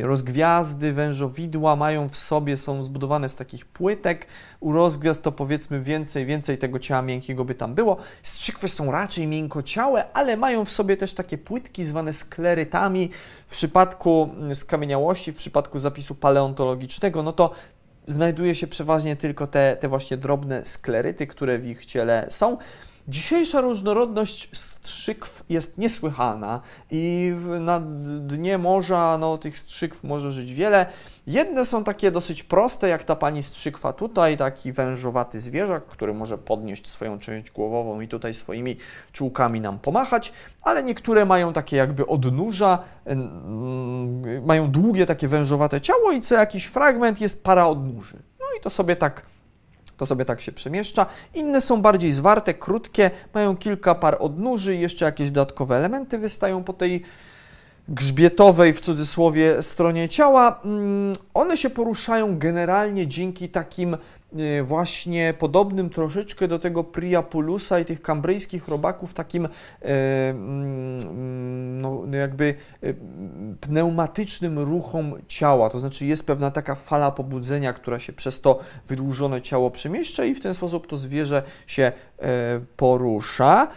Rozgwiazdy, 0.00 0.92
wężowidła 0.92 1.76
mają 1.76 2.08
w 2.08 2.16
sobie, 2.16 2.56
są 2.56 2.82
zbudowane 2.82 3.28
z 3.28 3.36
takich 3.36 3.66
płytek. 3.66 4.26
U 4.60 4.72
rozgwiazd 4.72 5.22
to 5.22 5.32
powiedzmy 5.32 5.80
więcej, 5.80 6.26
więcej 6.26 6.58
tego 6.58 6.78
ciała 6.78 7.02
miękkiego 7.02 7.44
by 7.44 7.54
tam 7.54 7.74
było. 7.74 7.96
Strzykwy 8.22 8.68
są 8.68 8.90
raczej 8.90 9.26
miękkociałe, 9.26 10.12
ale 10.12 10.36
mają 10.36 10.64
w 10.64 10.70
sobie 10.70 10.96
też 10.96 11.14
takie 11.14 11.38
płytki 11.38 11.84
zwane 11.84 12.12
sklerytami. 12.12 13.10
W 13.46 13.52
przypadku 13.52 14.30
skamieniałości, 14.54 15.32
w 15.32 15.36
przypadku 15.36 15.78
zapisu 15.78 16.14
paleontologicznego, 16.14 17.22
no 17.22 17.32
to 17.32 17.50
znajduje 18.08 18.54
się 18.54 18.66
przeważnie 18.66 19.16
tylko 19.16 19.46
te, 19.46 19.76
te 19.80 19.88
właśnie 19.88 20.16
drobne 20.16 20.64
skleryty, 20.64 21.26
które 21.26 21.58
w 21.58 21.66
ich 21.66 21.84
ciele 21.84 22.26
są. 22.30 22.56
Dzisiejsza 23.08 23.60
różnorodność 23.60 24.48
strzykw 24.52 25.44
jest 25.48 25.78
niesłychana 25.78 26.60
i 26.90 27.32
na 27.60 27.80
dnie 28.20 28.58
morza 28.58 29.18
no, 29.20 29.38
tych 29.38 29.58
strzykw 29.58 30.04
może 30.04 30.32
żyć 30.32 30.54
wiele. 30.54 30.86
Jedne 31.26 31.64
są 31.64 31.84
takie 31.84 32.10
dosyć 32.10 32.42
proste, 32.42 32.88
jak 32.88 33.04
ta 33.04 33.16
pani 33.16 33.42
strzykwa 33.42 33.92
tutaj, 33.92 34.36
taki 34.36 34.72
wężowaty 34.72 35.40
zwierzak, 35.40 35.86
który 35.86 36.14
może 36.14 36.38
podnieść 36.38 36.88
swoją 36.88 37.18
część 37.18 37.50
głowową 37.50 38.00
i 38.00 38.08
tutaj 38.08 38.34
swoimi 38.34 38.76
czułkami 39.12 39.60
nam 39.60 39.78
pomachać, 39.78 40.32
ale 40.62 40.82
niektóre 40.82 41.24
mają 41.24 41.52
takie 41.52 41.76
jakby 41.76 42.06
odnóża, 42.06 42.78
mają 44.46 44.70
długie 44.70 45.06
takie 45.06 45.28
wężowate 45.28 45.80
ciało 45.80 46.12
i 46.12 46.20
co 46.20 46.34
jakiś 46.34 46.64
fragment 46.66 47.20
jest 47.20 47.44
para 47.44 47.68
odnóży. 47.68 48.16
No 48.40 48.46
i 48.58 48.62
to 48.62 48.70
sobie 48.70 48.96
tak 48.96 49.22
to 49.98 50.06
sobie 50.06 50.24
tak 50.24 50.40
się 50.40 50.52
przemieszcza. 50.52 51.06
Inne 51.34 51.60
są 51.60 51.82
bardziej 51.82 52.12
zwarte, 52.12 52.54
krótkie, 52.54 53.10
mają 53.34 53.56
kilka 53.56 53.94
par 53.94 54.16
odnóży 54.20 54.76
jeszcze 54.76 55.04
jakieś 55.04 55.30
dodatkowe 55.30 55.76
elementy 55.76 56.18
wystają 56.18 56.64
po 56.64 56.72
tej 56.72 57.02
grzbietowej, 57.88 58.74
w 58.74 58.80
cudzysłowie, 58.80 59.62
stronie 59.62 60.08
ciała. 60.08 60.60
Mm, 60.64 61.16
one 61.34 61.56
się 61.56 61.70
poruszają 61.70 62.38
generalnie 62.38 63.06
dzięki 63.06 63.48
takim 63.48 63.96
właśnie 64.62 65.34
podobnym 65.38 65.90
troszeczkę 65.90 66.48
do 66.48 66.58
tego 66.58 66.84
Priapulusa 66.84 67.80
i 67.80 67.84
tych 67.84 68.02
kambryjskich 68.02 68.68
robaków, 68.68 69.14
takim 69.14 69.44
y, 69.44 69.48
mm, 69.84 71.80
no, 71.80 72.02
jakby 72.12 72.54
y, 72.84 72.96
pneumatycznym 73.60 74.58
ruchom 74.58 75.14
ciała. 75.28 75.70
To 75.70 75.78
znaczy 75.78 76.06
jest 76.06 76.26
pewna 76.26 76.50
taka 76.50 76.74
fala 76.74 77.10
pobudzenia, 77.10 77.72
która 77.72 77.98
się 77.98 78.12
przez 78.12 78.40
to 78.40 78.60
wydłużone 78.86 79.42
ciało 79.42 79.70
przemieszcza 79.70 80.24
i 80.24 80.34
w 80.34 80.40
ten 80.40 80.54
sposób 80.54 80.86
to 80.86 80.96
zwierzę 80.96 81.42
się 81.66 81.92
porusza. 82.76 83.68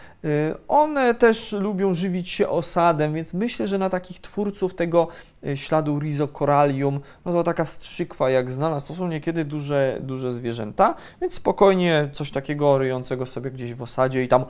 One 0.67 1.15
też 1.15 1.51
lubią 1.51 1.93
żywić 1.93 2.29
się 2.29 2.49
osadem, 2.49 3.13
więc 3.13 3.33
myślę, 3.33 3.67
że 3.67 3.77
na 3.77 3.89
takich 3.89 4.21
twórców 4.21 4.75
tego 4.75 5.07
śladu 5.55 5.99
Rhizocorallium, 5.99 6.99
no 7.25 7.31
to 7.31 7.43
taka 7.43 7.65
strzykwa 7.65 8.29
jak 8.29 8.51
znalazł, 8.51 8.87
to 8.87 8.93
są 8.93 9.07
niekiedy 9.07 9.45
duże, 9.45 9.97
duże 10.01 10.33
zwierzęta, 10.33 10.95
więc 11.21 11.33
spokojnie 11.33 12.09
coś 12.13 12.31
takiego 12.31 12.77
ryjącego 12.77 13.25
sobie 13.25 13.51
gdzieś 13.51 13.73
w 13.73 13.81
osadzie 13.81 14.23
i 14.23 14.27
tam 14.27 14.45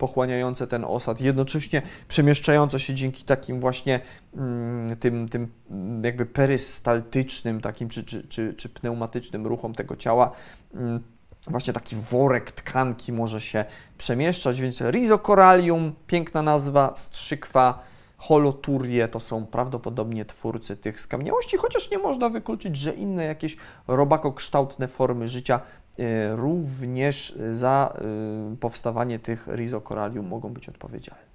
pochłaniające 0.00 0.66
ten 0.66 0.84
osad, 0.84 1.20
jednocześnie 1.20 1.82
przemieszczające 2.08 2.80
się 2.80 2.94
dzięki 2.94 3.24
takim 3.24 3.60
właśnie 3.60 4.00
mm, 4.36 4.96
tym, 4.96 5.28
tym 5.28 5.48
jakby 6.04 6.26
perystaltycznym 6.26 7.60
takim 7.60 7.88
czy, 7.88 8.04
czy, 8.04 8.28
czy, 8.28 8.54
czy 8.54 8.68
pneumatycznym 8.68 9.46
ruchom 9.46 9.74
tego 9.74 9.96
ciała. 9.96 10.32
Właśnie 11.46 11.72
taki 11.72 11.96
worek 11.96 12.52
tkanki 12.52 13.12
może 13.12 13.40
się 13.40 13.64
przemieszczać, 13.98 14.60
więc 14.60 14.80
Rhizocorallium, 14.80 15.92
piękna 16.06 16.42
nazwa, 16.42 16.92
strzykwa, 16.96 17.82
holoturie 18.16 19.08
to 19.08 19.20
są 19.20 19.46
prawdopodobnie 19.46 20.24
twórcy 20.24 20.76
tych 20.76 21.00
skamieniałości, 21.00 21.56
chociaż 21.56 21.90
nie 21.90 21.98
można 21.98 22.28
wykluczyć, 22.28 22.76
że 22.76 22.94
inne 22.94 23.24
jakieś 23.24 23.56
robakokształtne 23.88 24.88
formy 24.88 25.28
życia 25.28 25.60
e, 25.98 26.36
również 26.36 27.38
za 27.52 27.94
e, 28.52 28.56
powstawanie 28.56 29.18
tych 29.18 29.46
rizokoralium 29.46 30.28
mogą 30.28 30.48
być 30.48 30.68
odpowiedzialne. 30.68 31.29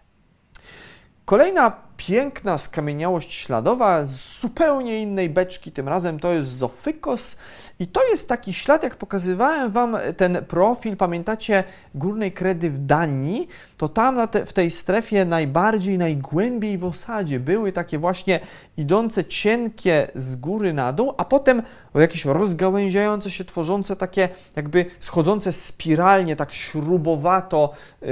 Kolejna 1.26 1.72
piękna 1.98 2.58
skamieniałość 2.58 3.34
śladowa 3.34 4.06
z 4.06 4.40
zupełnie 4.42 5.02
innej 5.02 5.30
beczki, 5.30 5.72
tym 5.72 5.90
razem 5.90 6.20
to 6.20 6.34
jest 6.34 6.58
Zofykos 6.58 7.38
i 7.80 7.88
to 7.88 8.10
jest 8.10 8.30
taki 8.30 8.54
ślad, 8.54 8.84
jak 8.84 8.96
pokazywałem 8.96 9.72
Wam 9.72 9.98
ten 10.18 10.46
profil, 10.48 10.98
pamiętacie 10.98 11.64
Górnej 11.96 12.32
Kredy 12.32 12.70
w 12.70 12.86
Danii, 12.86 13.48
to 13.78 13.90
tam 13.90 14.28
te, 14.28 14.46
w 14.46 14.54
tej 14.54 14.72
strefie 14.72 15.26
najbardziej, 15.26 15.98
najgłębiej 15.98 16.78
w 16.78 16.86
osadzie 16.86 17.40
były 17.40 17.72
takie 17.72 17.98
właśnie 17.98 18.40
idące 18.78 19.26
cienkie 19.26 20.08
z 20.16 20.36
góry 20.36 20.74
na 20.74 20.94
dół, 20.94 21.14
a 21.18 21.26
potem 21.26 21.62
jakieś 22.00 22.26
rozgałęziające 22.26 23.32
się, 23.32 23.46
tworzące 23.46 23.96
takie 23.96 24.30
jakby 24.56 24.86
schodzące 25.00 25.52
spiralnie, 25.52 26.36
tak 26.36 26.52
śrubowato 26.52 27.74
yy, 28.02 28.08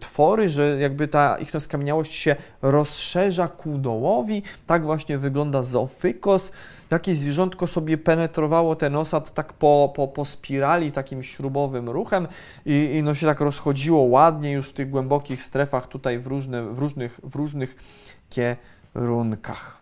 twory, 0.00 0.48
że 0.48 0.76
jakby 0.80 1.08
ta 1.08 1.38
ich 1.38 1.52
skamieniałość 1.58 2.12
się 2.12 2.36
rozszerza 2.62 3.48
ku 3.48 3.78
dołowi. 3.78 4.42
Tak 4.66 4.84
właśnie 4.84 5.18
wygląda 5.18 5.62
zoofykos. 5.62 6.52
Jakieś 6.90 7.18
zwierzątko 7.18 7.66
sobie 7.66 7.98
penetrowało 7.98 8.76
ten 8.76 8.96
osad 8.96 9.34
tak 9.34 9.52
po, 9.52 9.92
po, 9.96 10.08
po 10.08 10.24
spirali, 10.24 10.92
takim 10.92 11.22
śrubowym 11.22 11.88
ruchem 11.88 12.28
i, 12.66 12.90
i 12.94 13.02
no 13.02 13.14
się 13.14 13.26
tak 13.26 13.40
rozchodziło 13.40 14.00
ładnie 14.00 14.52
już 14.52 14.68
w 14.68 14.72
tych 14.72 14.90
głębokich 14.90 15.42
strefach 15.42 15.86
tutaj 15.86 16.18
w, 16.18 16.26
różne, 16.26 16.62
w, 16.62 16.78
różnych, 16.78 17.20
w 17.22 17.34
różnych 17.34 17.76
kierunkach. 18.30 19.77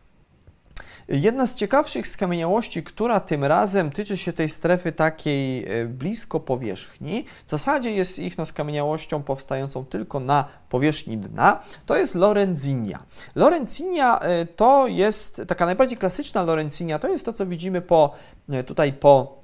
Jedna 1.08 1.46
z 1.46 1.54
ciekawszych 1.54 2.08
skamieniałości, 2.08 2.82
która 2.82 3.20
tym 3.20 3.44
razem 3.44 3.90
tyczy 3.90 4.16
się 4.16 4.32
tej 4.32 4.48
strefy 4.48 4.92
takiej 4.92 5.64
e, 5.80 5.84
blisko 5.84 6.40
powierzchni, 6.40 7.24
w 7.46 7.50
zasadzie 7.50 7.92
jest 7.92 8.18
ich 8.18 8.38
no, 8.38 8.46
skamieniałością 8.46 9.22
powstającą 9.22 9.84
tylko 9.84 10.20
na 10.20 10.44
powierzchni 10.68 11.18
dna, 11.18 11.60
to 11.86 11.96
jest 11.96 12.14
Lorenzinia. 12.14 12.98
Lorenzinia 13.34 14.18
e, 14.20 14.46
to 14.46 14.86
jest 14.86 15.42
taka 15.48 15.66
najbardziej 15.66 15.98
klasyczna 15.98 16.42
Lorenzinia, 16.42 16.98
to 16.98 17.08
jest 17.08 17.24
to, 17.24 17.32
co 17.32 17.46
widzimy 17.46 17.80
po, 17.80 18.14
e, 18.48 18.64
tutaj 18.64 18.92
po 18.92 19.36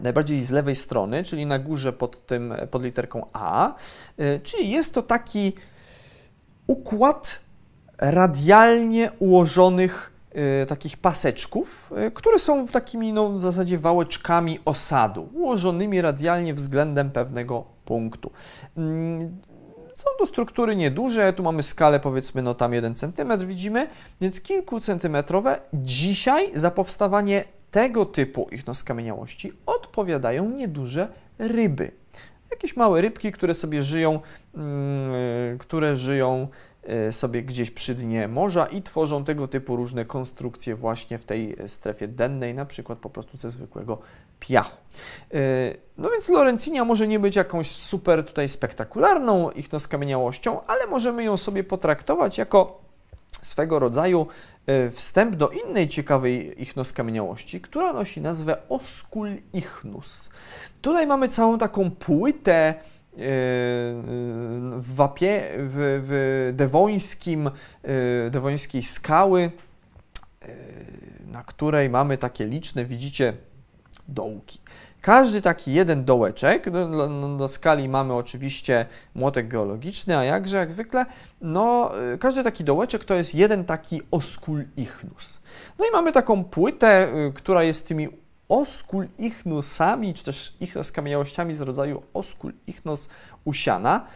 najbardziej 0.00 0.42
z 0.42 0.50
lewej 0.50 0.74
strony, 0.74 1.22
czyli 1.22 1.46
na 1.46 1.58
górze 1.58 1.92
pod, 1.92 2.26
tym, 2.26 2.54
pod 2.70 2.82
literką 2.82 3.26
A, 3.32 3.74
czyli 4.42 4.70
jest 4.70 4.94
to 4.94 5.02
taki 5.02 5.52
układ 6.66 7.40
radialnie 7.98 9.10
ułożonych 9.18 10.17
takich 10.66 10.96
paseczków, 10.96 11.90
y, 12.06 12.10
które 12.10 12.38
są 12.38 12.68
takimi 12.68 13.12
no, 13.12 13.28
w 13.28 13.42
zasadzie 13.42 13.78
wałeczkami 13.78 14.58
osadu, 14.64 15.28
ułożonymi 15.34 16.00
radialnie 16.00 16.54
względem 16.54 17.10
pewnego 17.10 17.64
punktu. 17.84 18.30
Mm, 18.76 19.38
są 19.96 20.04
to 20.18 20.26
struktury 20.26 20.76
nieduże, 20.76 21.32
tu 21.32 21.42
mamy 21.42 21.62
skalę 21.62 22.00
powiedzmy 22.00 22.42
no 22.42 22.54
tam 22.54 22.72
1 22.72 22.94
cm 22.94 23.46
widzimy, 23.46 23.88
więc 24.20 24.40
kilkucentymetrowe. 24.40 25.60
Dzisiaj 25.72 26.50
za 26.54 26.70
powstawanie 26.70 27.44
tego 27.70 28.06
typu 28.06 28.48
ich 28.52 28.66
no, 28.66 28.74
skamieniałości 28.74 29.52
odpowiadają 29.66 30.50
nieduże 30.50 31.08
ryby. 31.38 31.90
Jakieś 32.50 32.76
małe 32.76 33.00
rybki, 33.00 33.32
które 33.32 33.54
sobie 33.54 33.82
żyją, 33.82 34.20
yy, 34.54 34.60
które 35.58 35.96
żyją 35.96 36.48
sobie 37.10 37.42
gdzieś 37.42 37.70
przy 37.70 37.94
dnie 37.94 38.28
morza 38.28 38.66
i 38.66 38.82
tworzą 38.82 39.24
tego 39.24 39.48
typu 39.48 39.76
różne 39.76 40.04
konstrukcje 40.04 40.74
właśnie 40.74 41.18
w 41.18 41.24
tej 41.24 41.56
strefie 41.66 42.08
dennej, 42.08 42.54
na 42.54 42.64
przykład 42.64 42.98
po 42.98 43.10
prostu 43.10 43.36
ze 43.36 43.50
zwykłego 43.50 43.98
piachu. 44.40 44.76
E, 45.34 45.38
no 45.98 46.10
więc 46.10 46.28
Lorencinia 46.28 46.84
może 46.84 47.08
nie 47.08 47.18
być 47.18 47.36
jakąś 47.36 47.70
super 47.70 48.24
tutaj 48.24 48.48
spektakularną 48.48 49.50
ich 49.50 49.68
skamieniałością, 49.78 50.66
ale 50.66 50.86
możemy 50.86 51.24
ją 51.24 51.36
sobie 51.36 51.64
potraktować 51.64 52.38
jako 52.38 52.80
swego 53.42 53.78
rodzaju 53.78 54.26
e, 54.66 54.90
wstęp 54.90 55.36
do 55.36 55.48
innej 55.48 55.88
ciekawej 55.88 56.62
ichnoskamieniałości, 56.62 57.60
która 57.60 57.92
nosi 57.92 58.20
nazwę 58.20 58.56
Oscul 58.68 59.28
ichnus. 59.52 60.30
Tutaj 60.82 61.06
mamy 61.06 61.28
całą 61.28 61.58
taką 61.58 61.90
płytę 61.90 62.74
w 63.18 64.94
Wapie, 64.94 65.42
w, 65.56 66.00
w 66.06 66.52
dewońskim, 66.56 67.50
dewońskiej 68.30 68.82
skały, 68.82 69.50
na 71.26 71.42
której 71.42 71.90
mamy 71.90 72.18
takie 72.18 72.46
liczne, 72.46 72.84
widzicie, 72.84 73.32
dołki. 74.08 74.58
Każdy 75.00 75.42
taki 75.42 75.72
jeden 75.72 76.04
dołeczek, 76.04 76.70
do, 77.38 77.48
skali 77.48 77.88
mamy 77.88 78.14
oczywiście 78.14 78.86
młotek 79.14 79.48
geologiczny, 79.48 80.16
a 80.16 80.24
jakże, 80.24 80.56
jak 80.56 80.72
zwykle, 80.72 81.06
no, 81.40 81.92
każdy 82.20 82.44
taki 82.44 82.64
dołeczek 82.64 83.04
to 83.04 83.14
jest 83.14 83.34
jeden 83.34 83.64
taki 83.64 84.02
oskul 84.10 84.64
ichnus. 84.76 85.40
No 85.78 85.84
i 85.86 85.90
mamy 85.92 86.12
taką 86.12 86.44
płytę, 86.44 87.08
która 87.34 87.62
jest 87.62 87.88
tymi 87.88 88.08
oskul 88.48 89.06
ichnusami, 89.18 90.14
czy 90.14 90.24
też 90.24 90.56
ichnos 90.60 90.92
kamieniałościami 90.92 91.54
z 91.54 91.60
rodzaju 91.60 92.02
oskul 92.14 92.52
ichnos 92.66 93.08
usiana. 93.44 94.06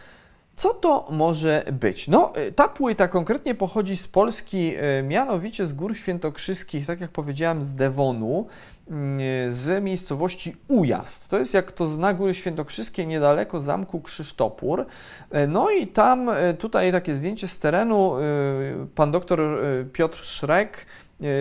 Co 0.55 0.73
to 0.73 1.07
może 1.09 1.63
być? 1.71 2.07
No, 2.07 2.33
y, 2.47 2.51
ta 2.51 2.67
płyta 2.67 3.07
konkretnie 3.07 3.55
pochodzi 3.55 3.97
z 3.97 4.07
Polski, 4.07 4.75
y, 4.99 5.03
mianowicie 5.03 5.67
z 5.67 5.73
Gór 5.73 5.97
Świętokrzyskich, 5.97 6.85
tak 6.85 7.01
jak 7.01 7.11
powiedziałem, 7.11 7.61
z 7.61 7.75
Devonu, 7.75 8.47
y, 9.47 9.51
z 9.51 9.83
miejscowości 9.83 10.55
Ujazd. 10.67 11.29
To 11.29 11.39
jest, 11.39 11.53
jak 11.53 11.71
to 11.71 11.87
zna 11.87 12.13
Góry 12.13 12.33
Świętokrzyskie, 12.33 13.05
niedaleko 13.05 13.59
zamku 13.59 14.01
Krzysztopór. 14.01 14.85
No 15.47 15.71
i 15.71 15.87
tam, 15.87 16.29
tutaj 16.59 16.91
takie 16.91 17.15
zdjęcie 17.15 17.47
z 17.47 17.59
terenu, 17.59 18.13
pan 18.95 19.11
doktor 19.11 19.39
Piotr 19.93 20.25
Szrek 20.25 20.85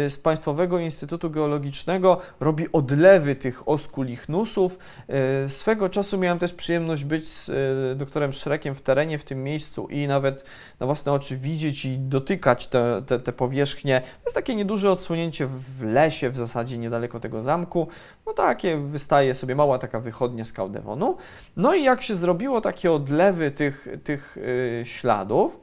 z 0.09 0.19
Państwowego 0.19 0.79
Instytutu 0.79 1.31
Geologicznego 1.31 2.19
robi 2.41 2.73
odlewy 2.73 3.37
tych 3.37 3.69
oskulichnusów. 3.69 4.79
E, 5.09 5.49
swego 5.49 5.89
czasu 5.89 6.19
miałem 6.19 6.39
też 6.39 6.53
przyjemność 6.53 7.05
być 7.05 7.29
z 7.29 7.51
e, 7.51 7.95
doktorem 7.95 8.33
Szrekiem 8.33 8.75
w 8.75 8.83
terenie 8.83 9.19
w 9.19 9.25
tym 9.25 9.45
miejscu 9.45 9.89
i 9.91 10.07
nawet 10.07 10.45
na 10.81 10.87
własne 10.87 11.13
oczy 11.13 11.37
widzieć 11.37 11.85
i 11.85 11.99
dotykać 11.99 12.67
te, 12.67 13.03
te, 13.07 13.21
te 13.21 13.33
powierzchnie. 13.33 14.01
To 14.01 14.25
jest 14.25 14.35
takie 14.35 14.55
nieduże 14.55 14.91
odsłonięcie 14.91 15.47
w 15.47 15.83
lesie, 15.83 16.31
w 16.31 16.37
zasadzie 16.37 16.79
niedaleko 16.79 17.21
tego 17.21 17.43
zamku. 17.43 17.89
No 18.27 18.33
takie 18.33 18.77
wystaje 18.77 19.35
sobie 19.35 19.55
mała 19.55 19.79
taka 19.79 20.01
wychodnia 20.01 20.45
z 20.45 20.53
Kaudewonu. 20.53 21.17
No 21.57 21.75
i 21.75 21.85
jak 21.85 22.03
się 22.03 22.15
zrobiło 22.15 22.61
takie 22.61 22.93
odlewy 22.93 23.51
tych, 23.51 23.89
tych 24.05 24.37
śladów, 24.85 25.62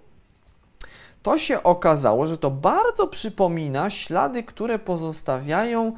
to 1.21 1.37
się 1.37 1.63
okazało, 1.63 2.27
że 2.27 2.37
to 2.37 2.51
bardzo 2.51 3.07
przypomina 3.07 3.89
ślady, 3.89 4.43
które 4.43 4.79
pozostawiają 4.79 5.93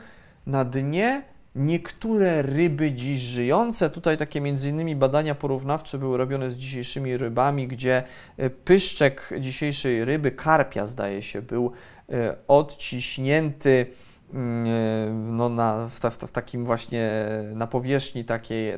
na 0.45 0.65
dnie 0.65 1.23
niektóre 1.55 2.41
ryby 2.41 2.91
dziś 2.91 3.21
żyjące. 3.21 3.89
Tutaj 3.89 4.17
takie 4.17 4.41
między 4.41 4.69
innymi 4.69 4.95
badania 4.95 5.35
porównawcze 5.35 5.97
były 5.97 6.17
robione 6.17 6.51
z 6.51 6.57
dzisiejszymi 6.57 7.17
rybami, 7.17 7.67
gdzie 7.67 8.03
e, 8.37 8.49
pyszczek 8.49 9.29
dzisiejszej 9.39 10.05
ryby, 10.05 10.31
karpia 10.31 10.85
zdaje 10.85 11.21
się, 11.21 11.41
był 11.41 11.71
e, 12.09 12.35
odciśnięty 12.47 13.85
mm, 14.33 14.65
e, 14.65 15.11
no, 15.13 15.49
na, 15.49 15.87
w, 15.87 15.99
w, 15.99 16.27
w 16.27 16.31
takim 16.31 16.65
właśnie 16.65 17.11
na 17.55 17.67
powierzchni 17.67 18.25
takiej, 18.25 18.73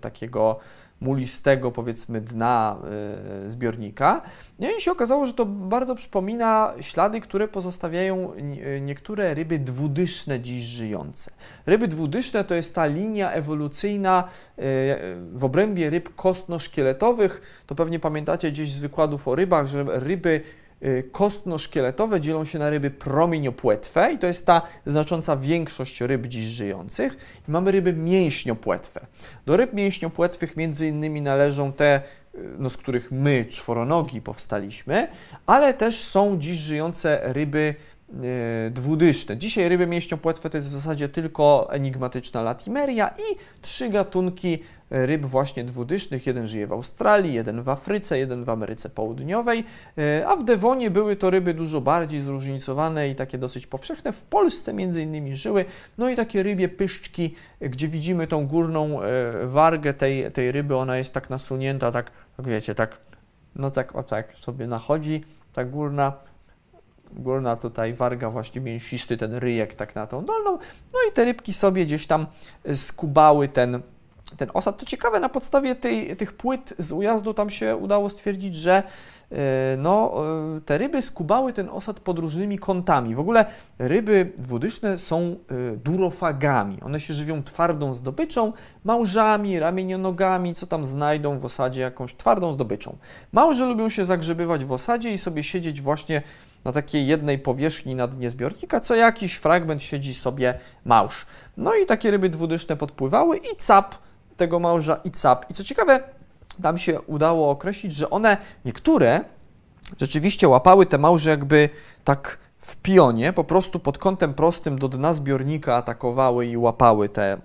takiego 0.00 0.58
mulistego, 1.04 1.70
powiedzmy, 1.70 2.20
dna 2.20 2.76
y, 3.46 3.50
zbiornika. 3.50 4.22
No 4.58 4.68
i 4.78 4.80
się 4.80 4.92
okazało, 4.92 5.26
że 5.26 5.34
to 5.34 5.46
bardzo 5.46 5.94
przypomina 5.94 6.72
ślady, 6.80 7.20
które 7.20 7.48
pozostawiają 7.48 8.32
niektóre 8.80 9.34
ryby 9.34 9.58
dwudyszne 9.58 10.40
dziś 10.40 10.62
żyjące. 10.62 11.30
Ryby 11.66 11.88
dwudyszne 11.88 12.44
to 12.44 12.54
jest 12.54 12.74
ta 12.74 12.86
linia 12.86 13.32
ewolucyjna 13.32 14.24
y, 14.24 14.62
w 15.32 15.44
obrębie 15.44 15.90
ryb 15.90 16.14
kostno-szkieletowych. 16.14 17.42
To 17.66 17.74
pewnie 17.74 17.98
pamiętacie 18.00 18.50
gdzieś 18.50 18.72
z 18.72 18.78
wykładów 18.78 19.28
o 19.28 19.34
rybach, 19.34 19.66
że 19.66 19.84
ryby 19.88 20.40
kostno-szkieletowe 21.12 22.20
dzielą 22.20 22.44
się 22.44 22.58
na 22.58 22.70
ryby 22.70 22.90
promieniopłetwe 22.90 24.12
i 24.12 24.18
to 24.18 24.26
jest 24.26 24.46
ta 24.46 24.62
znacząca 24.86 25.36
większość 25.36 26.00
ryb 26.00 26.26
dziś 26.26 26.44
żyjących. 26.44 27.16
I 27.48 27.50
mamy 27.50 27.72
ryby 27.72 27.92
mięśniopłetwe. 27.92 29.06
Do 29.46 29.56
ryb 29.56 29.72
mięśniopłetwych 29.72 30.56
między 30.56 30.88
innymi 30.88 31.22
należą 31.22 31.72
te, 31.72 32.00
y, 32.34 32.38
no, 32.58 32.70
z 32.70 32.76
których 32.76 33.10
my, 33.12 33.46
czworonogi, 33.50 34.20
powstaliśmy, 34.20 35.08
ale 35.46 35.74
też 35.74 35.96
są 35.96 36.38
dziś 36.38 36.56
żyjące 36.56 37.20
ryby 37.22 37.58
y, 37.68 37.93
dwudyszne. 38.70 39.36
Dzisiaj 39.36 39.68
ryby 39.68 39.86
mięśniopłetwe 39.86 40.50
to 40.50 40.58
jest 40.58 40.68
w 40.68 40.72
zasadzie 40.72 41.08
tylko 41.08 41.68
enigmatyczna 41.70 42.42
latimeria 42.42 43.08
i 43.08 43.36
trzy 43.62 43.88
gatunki 43.88 44.58
ryb 44.90 45.26
właśnie 45.26 45.64
dwudysznych. 45.64 46.26
Jeden 46.26 46.46
żyje 46.46 46.66
w 46.66 46.72
Australii, 46.72 47.34
jeden 47.34 47.62
w 47.62 47.68
Afryce, 47.68 48.18
jeden 48.18 48.44
w 48.44 48.48
Ameryce 48.48 48.90
Południowej, 48.90 49.64
e, 49.98 50.26
a 50.28 50.36
w 50.36 50.44
Dewonie 50.44 50.90
były 50.90 51.16
to 51.16 51.30
ryby 51.30 51.54
dużo 51.54 51.80
bardziej 51.80 52.20
zróżnicowane 52.20 53.08
i 53.08 53.14
takie 53.14 53.38
dosyć 53.38 53.66
powszechne. 53.66 54.12
W 54.12 54.22
Polsce 54.22 54.74
między 54.74 55.02
innymi 55.02 55.36
żyły, 55.36 55.64
no 55.98 56.10
i 56.10 56.16
takie 56.16 56.42
rybie 56.42 56.68
pyszczki, 56.68 57.34
gdzie 57.60 57.88
widzimy 57.88 58.26
tą 58.26 58.46
górną 58.46 59.02
e, 59.02 59.46
wargę 59.46 59.94
tej, 59.94 60.32
tej 60.32 60.52
ryby, 60.52 60.76
ona 60.76 60.96
jest 60.96 61.12
tak 61.12 61.30
nasunięta, 61.30 61.92
tak, 61.92 62.10
tak 62.36 62.46
wiecie, 62.46 62.74
tak, 62.74 62.98
no 63.56 63.70
tak, 63.70 63.96
o 63.96 64.02
tak 64.02 64.32
sobie 64.40 64.66
nachodzi, 64.66 65.24
ta 65.52 65.64
górna, 65.64 66.12
górna 67.14 67.56
tutaj 67.56 67.94
warga 67.94 68.30
właśnie 68.30 68.60
mięsisty, 68.60 69.16
ten 69.16 69.34
ryjek 69.34 69.74
tak 69.74 69.94
na 69.94 70.06
tą 70.06 70.24
dolną, 70.24 70.58
no 70.92 70.98
i 71.10 71.12
te 71.12 71.24
rybki 71.24 71.52
sobie 71.52 71.86
gdzieś 71.86 72.06
tam 72.06 72.26
skubały 72.74 73.48
ten, 73.48 73.82
ten 74.36 74.50
osad. 74.54 74.78
To 74.78 74.86
ciekawe, 74.86 75.20
na 75.20 75.28
podstawie 75.28 75.74
tej, 75.74 76.16
tych 76.16 76.32
płyt 76.32 76.74
z 76.78 76.92
ujazdu 76.92 77.34
tam 77.34 77.50
się 77.50 77.76
udało 77.76 78.10
stwierdzić, 78.10 78.54
że 78.54 78.82
e, 79.32 79.76
no, 79.78 80.12
e, 80.56 80.60
te 80.60 80.78
ryby 80.78 81.02
skubały 81.02 81.52
ten 81.52 81.68
osad 81.68 82.00
pod 82.00 82.18
różnymi 82.18 82.58
kątami. 82.58 83.14
W 83.14 83.20
ogóle 83.20 83.46
ryby 83.78 84.32
dwudyszne 84.38 84.98
są 84.98 85.20
e, 85.22 85.76
durofagami. 85.76 86.80
One 86.82 87.00
się 87.00 87.14
żywią 87.14 87.42
twardą 87.42 87.94
zdobyczą, 87.94 88.52
małżami, 88.84 89.58
ramienionogami, 89.58 90.54
co 90.54 90.66
tam 90.66 90.84
znajdą 90.84 91.38
w 91.38 91.44
osadzie, 91.44 91.80
jakąś 91.80 92.14
twardą 92.14 92.52
zdobyczą. 92.52 92.96
Małże 93.32 93.66
lubią 93.66 93.88
się 93.88 94.04
zagrzebywać 94.04 94.64
w 94.64 94.72
osadzie 94.72 95.10
i 95.10 95.18
sobie 95.18 95.44
siedzieć 95.44 95.80
właśnie 95.80 96.22
na 96.64 96.72
takiej 96.72 97.06
jednej 97.06 97.38
powierzchni 97.38 97.94
na 97.94 98.06
dnie 98.06 98.30
zbiornika, 98.30 98.80
co 98.80 98.94
jakiś 98.94 99.34
fragment 99.34 99.82
siedzi 99.82 100.14
sobie 100.14 100.58
małż. 100.84 101.26
No 101.56 101.74
i 101.74 101.86
takie 101.86 102.10
ryby 102.10 102.28
dwudyszne 102.28 102.76
podpływały 102.76 103.36
i 103.36 103.56
cap 103.56 103.94
tego 104.36 104.60
małża 104.60 105.00
i 105.04 105.10
cap. 105.10 105.50
I 105.50 105.54
co 105.54 105.64
ciekawe, 105.64 106.00
tam 106.62 106.78
się 106.78 107.00
udało 107.00 107.50
określić, 107.50 107.92
że 107.92 108.10
one, 108.10 108.36
niektóre 108.64 109.20
rzeczywiście 110.00 110.48
łapały 110.48 110.86
te 110.86 110.98
małże 110.98 111.30
jakby 111.30 111.68
tak 112.04 112.38
w 112.58 112.76
pionie, 112.76 113.32
po 113.32 113.44
prostu 113.44 113.78
pod 113.78 113.98
kątem 113.98 114.34
prostym 114.34 114.78
do 114.78 114.88
dna 114.88 115.12
zbiornika 115.12 115.76
atakowały 115.76 116.46
i 116.46 116.56
łapały 116.56 117.08
te, 117.08 117.36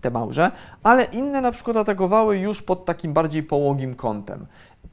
te 0.00 0.10
małże, 0.10 0.50
ale 0.82 1.04
inne 1.04 1.40
na 1.40 1.52
przykład 1.52 1.76
atakowały 1.76 2.38
już 2.38 2.62
pod 2.62 2.84
takim 2.84 3.12
bardziej 3.12 3.42
połogim 3.42 3.94
kątem. 3.94 4.46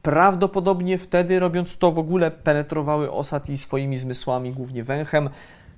Prawdopodobnie 0.07 0.97
wtedy, 0.97 1.39
robiąc 1.39 1.77
to, 1.77 1.91
w 1.91 1.99
ogóle 1.99 2.31
penetrowały 2.31 3.11
osad 3.11 3.49
i 3.49 3.57
swoimi 3.57 3.97
zmysłami, 3.97 4.53
głównie 4.53 4.83
węchem, 4.83 5.29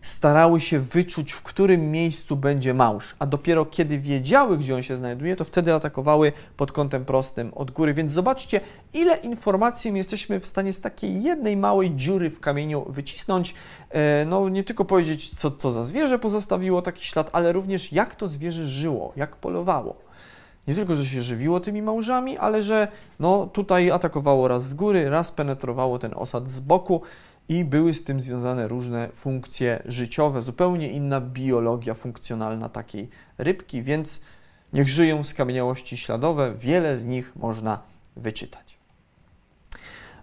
starały 0.01 0.61
się 0.61 0.79
wyczuć, 0.79 1.31
w 1.31 1.41
którym 1.41 1.91
miejscu 1.91 2.35
będzie 2.35 2.73
małż, 2.73 3.15
a 3.19 3.25
dopiero 3.25 3.65
kiedy 3.65 3.99
wiedziały, 3.99 4.57
gdzie 4.57 4.75
on 4.75 4.81
się 4.81 4.97
znajduje, 4.97 5.35
to 5.35 5.43
wtedy 5.43 5.73
atakowały 5.73 6.31
pod 6.57 6.71
kątem 6.71 7.05
prostym 7.05 7.51
od 7.55 7.71
góry. 7.71 7.93
Więc 7.93 8.11
zobaczcie, 8.11 8.61
ile 8.93 9.17
informacji 9.17 9.91
my 9.91 9.97
jesteśmy 9.97 10.39
w 10.39 10.47
stanie 10.47 10.73
z 10.73 10.81
takiej 10.81 11.23
jednej 11.23 11.57
małej 11.57 11.95
dziury 11.95 12.29
w 12.29 12.39
kamieniu 12.39 12.85
wycisnąć. 12.89 13.53
E, 13.89 14.25
no, 14.25 14.49
nie 14.49 14.63
tylko 14.63 14.85
powiedzieć, 14.85 15.29
co, 15.35 15.51
co 15.51 15.71
za 15.71 15.83
zwierzę 15.83 16.19
pozostawiło 16.19 16.81
taki 16.81 17.05
ślad, 17.05 17.29
ale 17.33 17.53
również 17.53 17.91
jak 17.91 18.15
to 18.15 18.27
zwierzę 18.27 18.67
żyło, 18.67 19.13
jak 19.15 19.35
polowało 19.35 20.08
nie 20.69 20.75
tylko, 20.75 20.95
że 20.95 21.05
się 21.05 21.21
żywiło 21.21 21.59
tymi 21.59 21.81
małżami, 21.81 22.37
ale 22.37 22.63
że 22.63 22.87
no, 23.19 23.47
tutaj 23.47 23.91
atakowało 23.91 24.47
raz 24.47 24.69
z 24.69 24.73
góry, 24.73 25.09
raz 25.09 25.31
penetrowało 25.31 25.99
ten 25.99 26.11
osad 26.15 26.49
z 26.49 26.59
boku 26.59 27.01
i 27.49 27.65
były 27.65 27.93
z 27.93 28.03
tym 28.03 28.21
związane 28.21 28.67
różne 28.67 29.09
funkcje 29.13 29.83
życiowe, 29.85 30.41
zupełnie 30.41 30.91
inna 30.91 31.21
biologia 31.21 31.93
funkcjonalna 31.93 32.69
takiej 32.69 33.09
rybki, 33.37 33.83
więc 33.83 34.21
niech 34.73 34.89
żyją 34.89 35.23
skamieniałości 35.23 35.97
śladowe, 35.97 36.53
wiele 36.57 36.97
z 36.97 37.05
nich 37.05 37.35
można 37.35 37.79
wyczytać. 38.15 38.77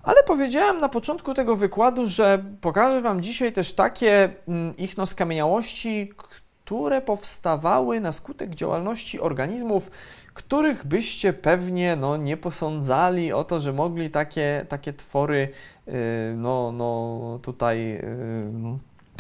Ale 0.03 0.23
powiedziałem 0.23 0.81
na 0.81 0.89
początku 0.89 1.35
tego 1.35 1.57
wykładu, 1.57 2.07
że 2.07 2.45
pokażę 2.61 3.03
Wam 3.03 3.23
dzisiaj 3.23 3.53
też 3.53 3.73
takie 3.73 4.31
mm, 4.49 4.77
ichno 4.77 5.07
skamieniałości, 5.07 6.13
które 6.67 7.01
powstawały 7.01 8.01
na 8.01 8.13
skutek 8.13 8.55
działalności 8.55 9.21
organizmów, 9.21 9.91
których 10.37 10.87
byście 10.87 11.33
pewnie 11.33 11.97
no, 11.97 12.17
nie 12.17 12.37
posądzali 12.37 13.33
o 13.33 13.45
to, 13.45 13.61
że 13.61 13.73
mogli 13.73 14.11
takie, 14.11 14.67
takie 14.69 14.93
twory 14.93 15.49
y, 15.89 15.93
no, 16.37 16.73
no, 16.73 17.39
tutaj 17.43 17.93
y, 17.93 18.03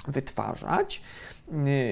wytwarzać. 0.08 1.02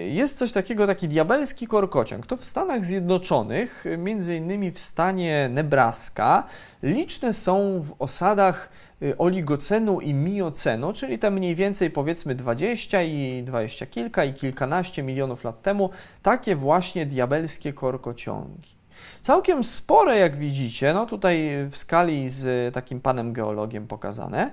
jest 0.09 0.39
coś 0.39 0.53
takiego, 0.53 0.87
taki 0.87 1.09
diabelski 1.09 1.66
korkociąg. 1.66 2.27
To 2.27 2.37
w 2.37 2.45
Stanach 2.45 2.85
Zjednoczonych, 2.85 3.85
między 3.99 4.37
innymi 4.37 4.70
w 4.70 4.79
stanie 4.79 5.49
Nebraska, 5.53 6.45
liczne 6.83 7.35
są 7.35 7.81
w 7.81 7.95
osadach 7.99 8.68
y, 9.03 9.18
oligocenu 9.18 10.01
i 10.01 10.14
miocenu, 10.14 10.93
czyli 10.93 11.18
te 11.18 11.31
mniej 11.31 11.55
więcej 11.55 11.91
powiedzmy 11.91 12.35
20 12.35 13.03
i 13.03 13.43
20 13.47 13.87
kilka 13.87 14.25
i 14.25 14.35
kilkanaście 14.35 15.03
milionów 15.03 15.45
lat 15.45 15.62
temu, 15.62 15.91
takie 16.22 16.57
właśnie 16.57 17.07
diabelskie 17.07 17.72
korkociągi. 17.72 18.84
Całkiem 19.25 19.64
spore, 19.64 20.18
jak 20.18 20.37
widzicie, 20.37 20.95
no 20.95 21.07
tutaj 21.07 21.51
w 21.70 21.77
skali 21.77 22.31
z 22.31 22.75
takim 22.75 23.01
panem 23.01 23.33
geologiem 23.33 23.87
pokazane. 23.87 24.51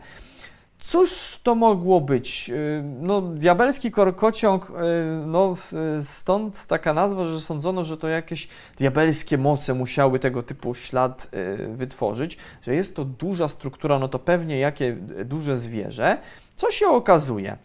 Cóż 0.80 1.39
to 1.43 1.55
mogło 1.55 2.01
być? 2.01 2.49
Y, 2.49 2.84
no, 3.01 3.22
diabelski 3.22 3.91
korkociąg, 3.91 4.69
y, 4.69 4.74
no, 5.26 5.55
stąd 6.03 6.65
taka 6.65 6.93
nazwa, 6.93 7.26
że 7.26 7.39
sądzono, 7.39 7.84
że 7.84 7.97
to 7.97 8.07
jakieś 8.07 8.47
diabelskie 8.78 9.38
moce 9.38 9.74
musiały 9.74 10.19
tego 10.19 10.43
typu 10.43 10.74
ślad 10.74 11.32
wytworzyć, 11.67 12.38
że 12.61 12.76
jest 12.76 12.95
to 12.95 13.05
duża 13.05 13.47
struktura, 13.47 13.99
no 13.99 14.07
to 14.07 14.19
pewnie 14.19 14.59
jakie 14.59 14.93
duże 15.26 15.57
zwierzę. 15.57 16.17
Co 16.55 16.72
się 16.72 16.88
okazuje? 16.88 17.57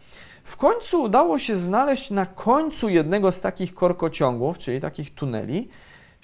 W 0.43 0.57
końcu 0.57 1.01
udało 1.03 1.39
się 1.39 1.55
znaleźć 1.55 2.11
na 2.11 2.25
końcu 2.25 2.89
jednego 2.89 3.31
z 3.31 3.41
takich 3.41 3.73
korkociągów, 3.73 4.57
czyli 4.57 4.81
takich 4.81 5.15
tuneli, 5.15 5.69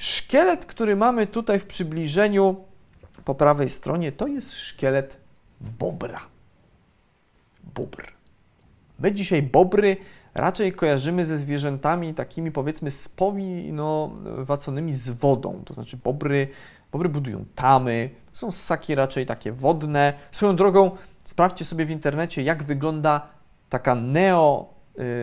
szkielet, 0.04 0.66
który 0.66 0.96
mamy 0.96 1.28
tutaj 1.28 1.60
w 1.60 1.66
przybliżeniu 1.66 2.56
po 3.26 3.36
prawej 3.36 3.70
stronie, 3.70 4.12
to 4.12 4.28
jest 4.28 4.54
szkielet 4.54 5.18
bobra 5.80 6.22
bóbr. 7.76 8.08
My 9.00 9.12
dzisiaj 9.12 9.44
bobry 9.44 9.98
raczej 10.34 10.74
kojarzymy 10.74 11.26
ze 11.26 11.38
zwierzętami 11.38 12.14
takimi 12.14 12.52
powiedzmy 12.52 12.92
spowinowaconymi 12.92 14.94
z 14.94 15.10
wodą, 15.10 15.62
to 15.66 15.74
znaczy 15.74 15.98
bobry, 15.98 16.48
bobry 16.92 17.10
budują 17.10 17.46
tamy, 17.56 18.10
są 18.34 18.52
ssaki 18.52 18.96
raczej 18.96 19.26
takie 19.26 19.52
wodne. 19.52 20.14
Swoją 20.32 20.56
drogą 20.56 20.92
sprawdźcie 21.26 21.66
sobie 21.66 21.86
w 21.86 21.92
internecie, 21.92 22.44
jak 22.44 22.64
wygląda 22.64 23.28
taka 23.70 23.96
neo, 23.96 24.74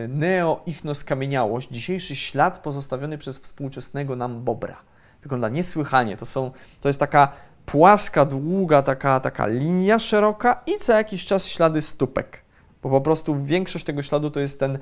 neo-ichnoskamieniałość, 0.07 1.69
dzisiejszy 1.69 2.15
ślad 2.15 2.57
pozostawiony 2.57 3.17
przez 3.17 3.39
współczesnego 3.39 4.15
nam 4.15 4.43
bobra. 4.43 4.77
Wygląda 5.21 5.49
niesłychanie, 5.49 6.17
to, 6.17 6.25
są, 6.25 6.51
to 6.81 6.89
jest 6.89 6.99
taka 6.99 7.31
płaska, 7.65 8.25
długa 8.25 8.81
taka, 8.81 9.19
taka 9.19 9.47
linia 9.47 9.99
szeroka 9.99 10.61
i 10.67 10.77
co 10.77 10.93
jakiś 10.93 11.25
czas 11.25 11.47
ślady 11.47 11.81
stópek. 11.81 12.41
Bo 12.83 12.89
po 12.89 13.01
prostu 13.01 13.43
większość 13.43 13.85
tego 13.85 14.03
śladu 14.03 14.31
to 14.31 14.39
jest 14.39 14.59
ten 14.59 14.79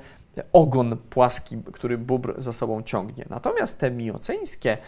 ogon 0.52 0.96
płaski, 1.10 1.56
który 1.72 1.98
bóbr 1.98 2.34
za 2.38 2.52
sobą 2.52 2.82
ciągnie. 2.82 3.24
Natomiast 3.30 3.78
te 3.78 3.90
mioceńskie 3.90 4.78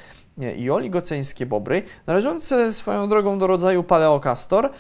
i 0.57 0.71
oligoceńskie 0.71 1.47
bobry, 1.47 1.83
należące 2.07 2.73
swoją 2.73 3.09
drogą 3.09 3.39
do 3.39 3.47
rodzaju 3.47 3.83
paleokastor, 3.83 4.71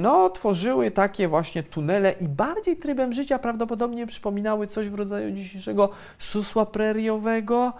no, 0.00 0.30
tworzyły 0.30 0.90
takie 0.90 1.28
właśnie 1.28 1.62
tunele 1.62 2.12
i 2.12 2.28
bardziej 2.28 2.76
trybem 2.76 3.12
życia 3.12 3.38
prawdopodobnie 3.38 4.06
przypominały 4.06 4.66
coś 4.66 4.88
w 4.88 4.94
rodzaju 4.94 5.30
dzisiejszego 5.30 5.88
susła 6.18 6.66
preriowego, 6.66 7.72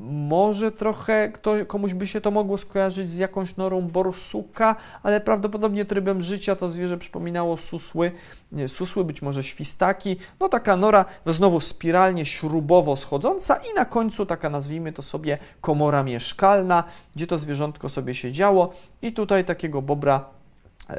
może 0.00 0.72
trochę 0.72 1.28
kto, 1.28 1.66
komuś 1.66 1.94
by 1.94 2.06
się 2.06 2.20
to 2.20 2.30
mogło 2.30 2.58
skojarzyć 2.58 3.12
z 3.12 3.18
jakąś 3.18 3.56
norą 3.56 3.80
borsuka, 3.80 4.76
ale 5.02 5.20
prawdopodobnie 5.20 5.84
trybem 5.84 6.20
życia 6.20 6.56
to 6.56 6.68
zwierzę 6.68 6.98
przypominało 6.98 7.56
susły, 7.56 8.12
susły 8.66 9.04
być 9.04 9.22
może 9.22 9.42
świstaki. 9.42 10.16
No 10.40 10.48
taka 10.48 10.76
nora 10.76 11.04
znowu 11.26 11.60
spiralnie 11.60 12.26
śrubowo 12.26 12.96
schodząca 12.96 13.56
i 13.72 13.76
na 13.76 13.84
końcu 13.84 14.26
taka 14.26 14.50
nazwijmy 14.50 14.92
to 14.92 15.02
sobie 15.02 15.38
komora 15.60 16.02
mieszkalna, 16.02 16.84
gdzie 17.16 17.26
to 17.26 17.38
zwierzątko 17.38 17.88
sobie 17.88 18.14
siedziało 18.14 18.72
i 19.02 19.12
tutaj 19.12 19.44
takiego 19.44 19.82
bobra 19.82 20.37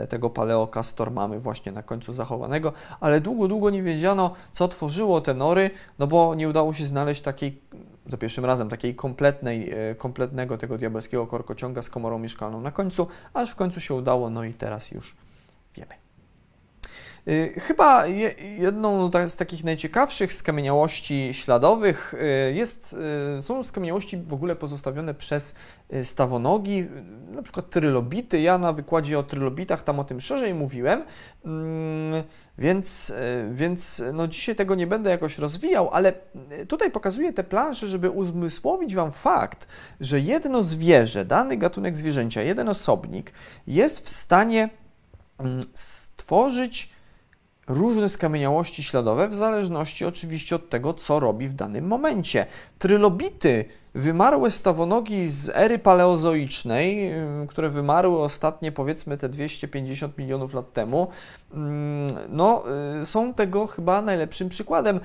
tego 0.10 0.30
paleokastor 0.30 1.12
mamy 1.12 1.40
właśnie 1.40 1.72
na 1.72 1.84
końcu 1.84 2.14
zachowanego, 2.14 2.74
ale 3.00 3.22
długo, 3.22 3.48
długo 3.48 3.70
nie 3.70 3.84
wiedziano, 3.84 4.34
co 4.52 4.68
tworzyło 4.68 5.22
te 5.22 5.34
nory, 5.34 5.70
no 6.00 6.08
bo 6.08 6.36
nie 6.36 6.50
udało 6.50 6.74
się 6.74 6.86
znaleźć 6.86 7.22
takiej, 7.22 7.62
za 8.08 8.18
pierwszym 8.18 8.46
razem, 8.46 8.70
takiej 8.70 8.96
kompletnej, 8.96 9.72
e, 9.74 9.96
kompletnego 9.96 10.58
tego 10.58 10.78
diabelskiego 10.78 11.28
korkociąga 11.28 11.82
z 11.82 11.90
komorą 11.90 12.20
mieszkalną 12.20 12.62
na 12.62 12.72
końcu, 12.72 13.08
aż 13.34 13.52
w 13.52 13.56
końcu 13.56 13.80
się 13.80 13.94
udało, 13.94 14.30
no 14.30 14.44
i 14.44 14.54
teraz 14.54 14.92
już 14.92 15.16
wiemy. 15.76 16.09
Y, 17.28 17.60
chyba 17.60 18.08
jedną 18.58 19.12
z 19.28 19.36
takich 19.36 19.64
najciekawszych 19.64 20.34
skamieniałości 20.34 21.30
śladowych 21.34 22.14
y, 22.14 22.54
jest, 22.54 22.96
y, 23.40 23.44
są 23.44 23.64
skamieniałości 23.64 24.18
w 24.18 24.34
ogóle 24.34 24.56
pozostawione 24.56 25.14
przez 25.14 25.56
stawonogi, 26.04 26.88
na 27.32 27.42
przykład 27.42 27.70
trylobity. 27.70 28.42
Ja 28.42 28.58
na 28.58 28.74
wykładzie 28.74 29.20
o 29.20 29.24
trylobitach 29.24 29.84
tam 29.84 30.00
o 30.00 30.04
tym 30.04 30.22
szerzej 30.22 30.54
mówiłem, 30.54 31.04
mm, 31.46 32.24
więc, 32.58 33.14
więc 33.52 34.04
no 34.14 34.28
dzisiaj 34.28 34.56
tego 34.56 34.76
nie 34.76 34.88
będę 34.88 35.10
jakoś 35.10 35.38
rozwijał, 35.38 35.90
ale 35.94 36.14
tutaj 36.68 36.92
pokazuję 36.92 37.34
te 37.34 37.44
plansze, 37.44 37.88
żeby 37.88 38.10
uzmysłowić 38.10 38.96
Wam 38.96 39.12
fakt, 39.12 39.68
że 40.00 40.20
jedno 40.20 40.64
zwierzę, 40.64 41.26
dany 41.26 41.58
gatunek 41.58 41.98
zwierzęcia, 41.98 42.42
jeden 42.42 42.70
osobnik 42.70 43.32
jest 43.68 44.06
w 44.06 44.10
stanie 44.10 44.70
mm, 45.40 45.64
stworzyć 45.74 46.99
różne 47.70 48.10
skamieniałości 48.10 48.84
śladowe, 48.84 49.28
w 49.28 49.36
zależności 49.36 50.06
oczywiście 50.06 50.56
od 50.56 50.70
tego, 50.70 50.94
co 50.94 51.20
robi 51.20 51.48
w 51.48 51.54
danym 51.54 51.88
momencie. 51.88 52.46
Trylobity, 52.80 53.66
wymarłe 53.96 54.52
stawonogi 54.52 55.28
z 55.28 55.50
ery 55.50 55.80
paleozoicznej, 55.80 57.14
y, 57.44 57.48
które 57.48 57.70
wymarły 57.70 58.20
ostatnie 58.20 58.72
powiedzmy 58.72 59.18
te 59.18 59.30
250 59.30 60.18
milionów 60.18 60.54
lat 60.54 60.74
temu, 60.74 61.08
no, 62.30 62.64
y, 63.02 63.06
są 63.06 63.34
tego 63.34 63.68
chyba 63.68 64.02
najlepszym 64.02 64.50
przykładem. 64.50 65.00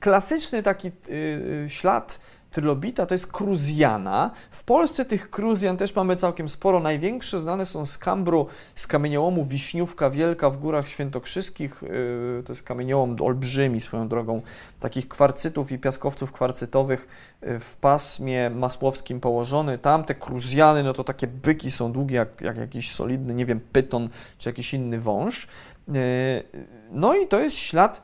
Klasyczny 0.00 0.62
taki 0.62 0.90
y, 1.08 1.64
ślad 1.68 2.18
trylobita 2.50 3.06
to 3.06 3.14
jest 3.14 3.32
kruzjana. 3.32 4.30
W 4.50 4.64
Polsce 4.64 5.04
tych 5.04 5.30
kruzjan 5.30 5.76
też 5.76 5.94
mamy 5.94 6.16
całkiem 6.16 6.48
sporo. 6.48 6.80
Największe 6.80 7.40
znane 7.40 7.66
są 7.66 7.86
z 7.86 7.98
Kambru, 7.98 8.46
z 8.74 8.86
kamieniołomu 8.86 9.44
Wiśniówka 9.44 10.10
Wielka 10.10 10.50
w 10.50 10.56
Górach 10.56 10.88
Świętokrzyskich. 10.88 11.82
Y, 11.82 12.42
to 12.46 12.52
jest 12.52 12.62
kamieniołom 12.62 13.16
olbrzymi 13.20 13.80
swoją 13.80 14.08
drogą, 14.08 14.42
takich 14.80 15.08
kwarcytów 15.08 15.72
i 15.72 15.78
piaskowców 15.78 16.32
kwarcytowych 16.32 17.08
y, 17.42 17.58
w 17.58 17.76
pasmie 17.76 18.50
masłowskim 18.50 19.20
położony. 19.20 19.78
Tam 19.78 20.04
te 20.04 20.14
kruzjany, 20.14 20.82
no 20.82 20.92
to 20.92 21.04
takie 21.04 21.26
byki 21.26 21.70
są 21.70 21.92
długie 21.92 22.16
jak, 22.16 22.40
jak 22.40 22.56
jakiś 22.56 22.92
solidny, 22.92 23.34
nie 23.34 23.46
wiem, 23.46 23.60
pyton 23.72 24.08
czy 24.38 24.48
jakiś 24.48 24.74
inny 24.74 25.00
wąż. 25.00 25.48
Y, 25.88 26.42
no 26.90 27.16
i 27.16 27.26
to 27.28 27.40
jest 27.40 27.56
ślad 27.56 28.02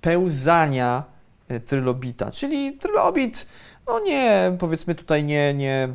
pełzania 0.00 1.12
trylobita, 1.60 2.30
czyli 2.30 2.78
trylobit 2.78 3.46
no 3.86 4.00
nie, 4.00 4.56
powiedzmy 4.58 4.94
tutaj 4.94 5.24
nie, 5.24 5.54
nie, 5.54 5.88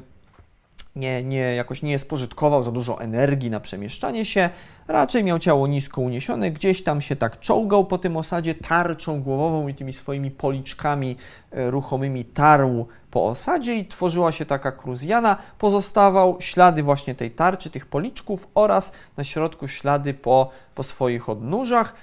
nie, 0.97 1.23
nie, 1.23 1.55
jakoś 1.55 1.81
nie 1.81 1.99
spożytkował 1.99 2.63
za 2.63 2.71
dużo 2.71 3.01
energii 3.01 3.49
na 3.49 3.59
przemieszczanie 3.59 4.25
się, 4.25 4.49
raczej 4.87 5.23
miał 5.23 5.39
ciało 5.39 5.67
nisko 5.67 6.01
uniesione, 6.01 6.51
gdzieś 6.51 6.83
tam 6.83 7.01
się 7.01 7.15
tak 7.15 7.39
czołgał 7.39 7.85
po 7.85 7.97
tym 7.97 8.17
osadzie 8.17 8.55
tarczą 8.55 9.21
głowową 9.21 9.67
i 9.67 9.73
tymi 9.73 9.93
swoimi 9.93 10.31
policzkami 10.31 11.17
e, 11.51 11.71
ruchomymi 11.71 12.25
tarł 12.25 12.87
po 13.11 13.27
osadzie 13.27 13.75
i 13.75 13.85
tworzyła 13.85 14.31
się 14.31 14.45
taka 14.45 14.71
kruzjana. 14.71 15.37
Pozostawał 15.59 16.37
ślady 16.39 16.83
właśnie 16.83 17.15
tej 17.15 17.31
tarczy, 17.31 17.69
tych 17.69 17.85
policzków 17.85 18.47
oraz 18.55 18.91
na 19.17 19.23
środku 19.23 19.67
ślady 19.67 20.13
po, 20.13 20.49
po 20.75 20.83
swoich 20.83 21.29
odnóżach. 21.29 21.93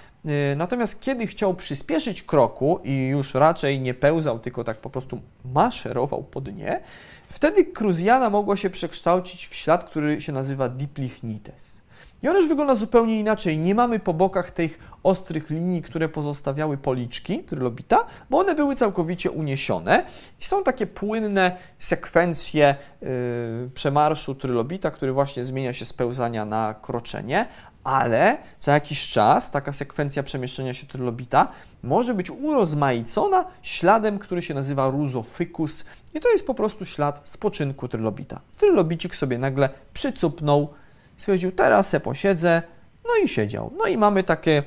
Y, 0.52 0.56
natomiast 0.56 1.00
kiedy 1.00 1.26
chciał 1.26 1.54
przyspieszyć 1.54 2.22
kroku 2.22 2.80
i 2.84 3.06
już 3.06 3.34
raczej 3.34 3.80
nie 3.80 3.94
pełzał, 3.94 4.38
tylko 4.38 4.64
tak 4.64 4.80
po 4.80 4.90
prostu 4.90 5.20
maszerował 5.44 6.22
po 6.22 6.40
dnie, 6.40 6.80
wtedy 7.28 7.64
kruzjana 7.64 8.30
mogła 8.30 8.56
się 8.56 8.70
przekształcić 8.70 9.46
w 9.46 9.54
ślad, 9.54 9.84
który 9.84 10.20
się 10.20 10.32
nazywa 10.32 10.68
diplichnites. 10.68 11.84
I 12.24 12.28
on 12.28 12.36
już 12.36 12.48
wygląda 12.48 12.74
zupełnie 12.74 13.20
inaczej. 13.20 13.58
Nie 13.58 13.74
mamy 13.74 13.98
po 13.98 14.14
bokach 14.14 14.50
tych 14.50 14.78
ostrych 15.02 15.50
linii, 15.50 15.82
które 15.82 16.08
pozostawiały 16.08 16.76
policzki 16.76 17.38
trylobita, 17.38 18.06
bo 18.30 18.38
one 18.38 18.54
były 18.54 18.74
całkowicie 18.74 19.30
uniesione 19.30 20.04
i 20.40 20.44
są 20.44 20.64
takie 20.64 20.86
płynne 20.86 21.56
sekwencje 21.78 22.74
yy, 23.02 23.08
przemarszu 23.74 24.34
trylobita, 24.34 24.90
który 24.90 25.12
właśnie 25.12 25.44
zmienia 25.44 25.72
się 25.72 25.84
z 25.84 25.92
pełzania 25.92 26.44
na 26.44 26.74
kroczenie, 26.82 27.46
ale 27.84 28.38
co 28.58 28.70
jakiś 28.70 29.08
czas 29.08 29.50
taka 29.50 29.72
sekwencja 29.72 30.22
przemieszczenia 30.22 30.74
się 30.74 30.86
trylobita 30.86 31.48
może 31.82 32.14
być 32.14 32.30
urozmaicona 32.30 33.44
śladem, 33.62 34.18
który 34.18 34.42
się 34.42 34.54
nazywa 34.54 34.90
rusofykus 34.90 35.84
i 36.14 36.20
to 36.20 36.28
jest 36.28 36.46
po 36.46 36.54
prostu 36.54 36.84
ślad 36.84 37.20
spoczynku 37.24 37.88
trylobita. 37.88 38.40
Trylobicik 38.58 39.14
sobie 39.14 39.38
nagle 39.38 39.68
przycupnął, 39.92 40.68
stwierdził, 41.18 41.52
teraz 41.52 41.88
se 41.88 42.00
posiedzę, 42.00 42.62
no 43.04 43.24
i 43.24 43.28
siedział. 43.28 43.72
No 43.76 43.86
i 43.86 43.96
mamy 43.96 44.22
takie 44.22 44.62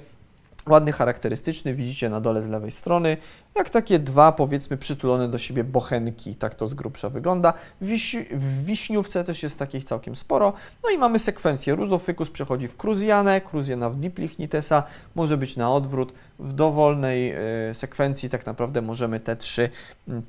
ładny, 0.69 0.91
charakterystyczny, 0.91 1.73
widzicie 1.73 2.09
na 2.09 2.21
dole 2.21 2.41
z 2.41 2.47
lewej 2.47 2.71
strony, 2.71 3.17
jak 3.55 3.69
takie 3.69 3.99
dwa, 3.99 4.31
powiedzmy, 4.31 4.77
przytulone 4.77 5.27
do 5.27 5.37
siebie 5.37 5.63
bochenki, 5.63 6.35
tak 6.35 6.55
to 6.55 6.67
z 6.67 6.73
grubsza 6.73 7.09
wygląda. 7.09 7.53
Wiś, 7.81 8.15
w 8.31 8.65
wiśniówce 8.65 9.23
też 9.23 9.43
jest 9.43 9.59
takich 9.59 9.83
całkiem 9.83 10.15
sporo. 10.15 10.53
No 10.83 10.89
i 10.89 10.97
mamy 10.97 11.19
sekwencję. 11.19 11.75
Ruzofykus 11.75 12.29
przechodzi 12.29 12.67
w 12.67 12.77
kruzjanę, 12.77 13.41
kruzjana 13.41 13.89
w 13.89 13.95
diplichnitesa, 13.95 14.83
może 15.15 15.37
być 15.37 15.57
na 15.57 15.73
odwrót. 15.73 16.13
W 16.39 16.53
dowolnej 16.53 17.33
y, 17.69 17.73
sekwencji 17.73 18.29
tak 18.29 18.45
naprawdę 18.45 18.81
możemy 18.81 19.19
te 19.19 19.35
trzy 19.35 19.69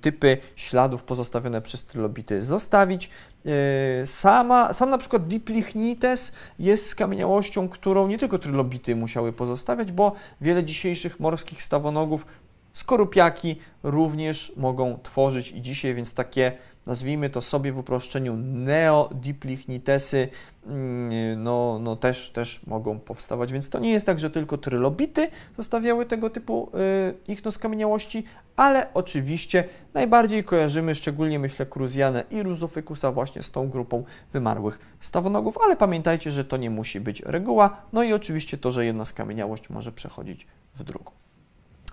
typy 0.00 0.38
śladów 0.56 1.02
pozostawione 1.02 1.62
przez 1.62 1.84
trylobity 1.84 2.42
zostawić. 2.42 3.10
Y, 4.02 4.06
sama, 4.06 4.72
sam 4.72 4.90
na 4.90 4.98
przykład 4.98 5.26
diplichnites 5.26 6.32
jest 6.58 6.86
skamieniałością, 6.86 7.68
którą 7.68 8.08
nie 8.08 8.18
tylko 8.18 8.38
trylobity 8.38 8.96
musiały 8.96 9.32
pozostawiać, 9.32 9.92
bo 9.92 10.12
wiele 10.40 10.64
dzisiejszych 10.64 11.20
morskich 11.20 11.62
stawonogów 11.62 12.26
skorupiaki 12.72 13.56
również 13.82 14.52
mogą 14.56 14.98
tworzyć 15.02 15.52
i 15.52 15.62
dzisiaj, 15.62 15.94
więc 15.94 16.14
takie 16.14 16.52
nazwijmy 16.88 17.30
to 17.30 17.40
sobie 17.40 17.72
w 17.72 17.78
uproszczeniu 17.78 18.36
neodiplichnitesy 18.36 20.28
mm, 20.66 21.42
no, 21.42 21.78
no 21.82 21.96
też, 21.96 22.30
też 22.30 22.66
mogą 22.66 22.98
powstawać, 22.98 23.52
więc 23.52 23.70
to 23.70 23.78
nie 23.78 23.90
jest 23.90 24.06
tak, 24.06 24.18
że 24.18 24.30
tylko 24.30 24.58
trylobity 24.58 25.30
zostawiały 25.56 26.06
tego 26.06 26.30
typu 26.30 26.70
y, 27.28 27.32
ichnoskamieniałości, 27.32 28.24
ale 28.56 28.94
oczywiście 28.94 29.64
najbardziej 29.94 30.44
kojarzymy, 30.44 30.94
szczególnie 30.94 31.38
myślę 31.38 31.66
Kruzjanę 31.66 32.24
i 32.30 32.42
Ruzofykusa 32.42 33.12
właśnie 33.12 33.42
z 33.42 33.50
tą 33.50 33.68
grupą 33.68 34.04
wymarłych 34.32 34.78
stawonogów, 35.00 35.58
ale 35.64 35.76
pamiętajcie, 35.76 36.30
że 36.30 36.44
to 36.44 36.56
nie 36.56 36.70
musi 36.70 37.00
być 37.00 37.22
reguła, 37.22 37.82
no 37.92 38.02
i 38.02 38.12
oczywiście 38.12 38.58
to, 38.58 38.70
że 38.70 38.84
jedna 38.84 39.04
skamieniałość 39.04 39.70
może 39.70 39.92
przechodzić 39.92 40.46
w 40.74 40.82
drugą. 40.84 41.27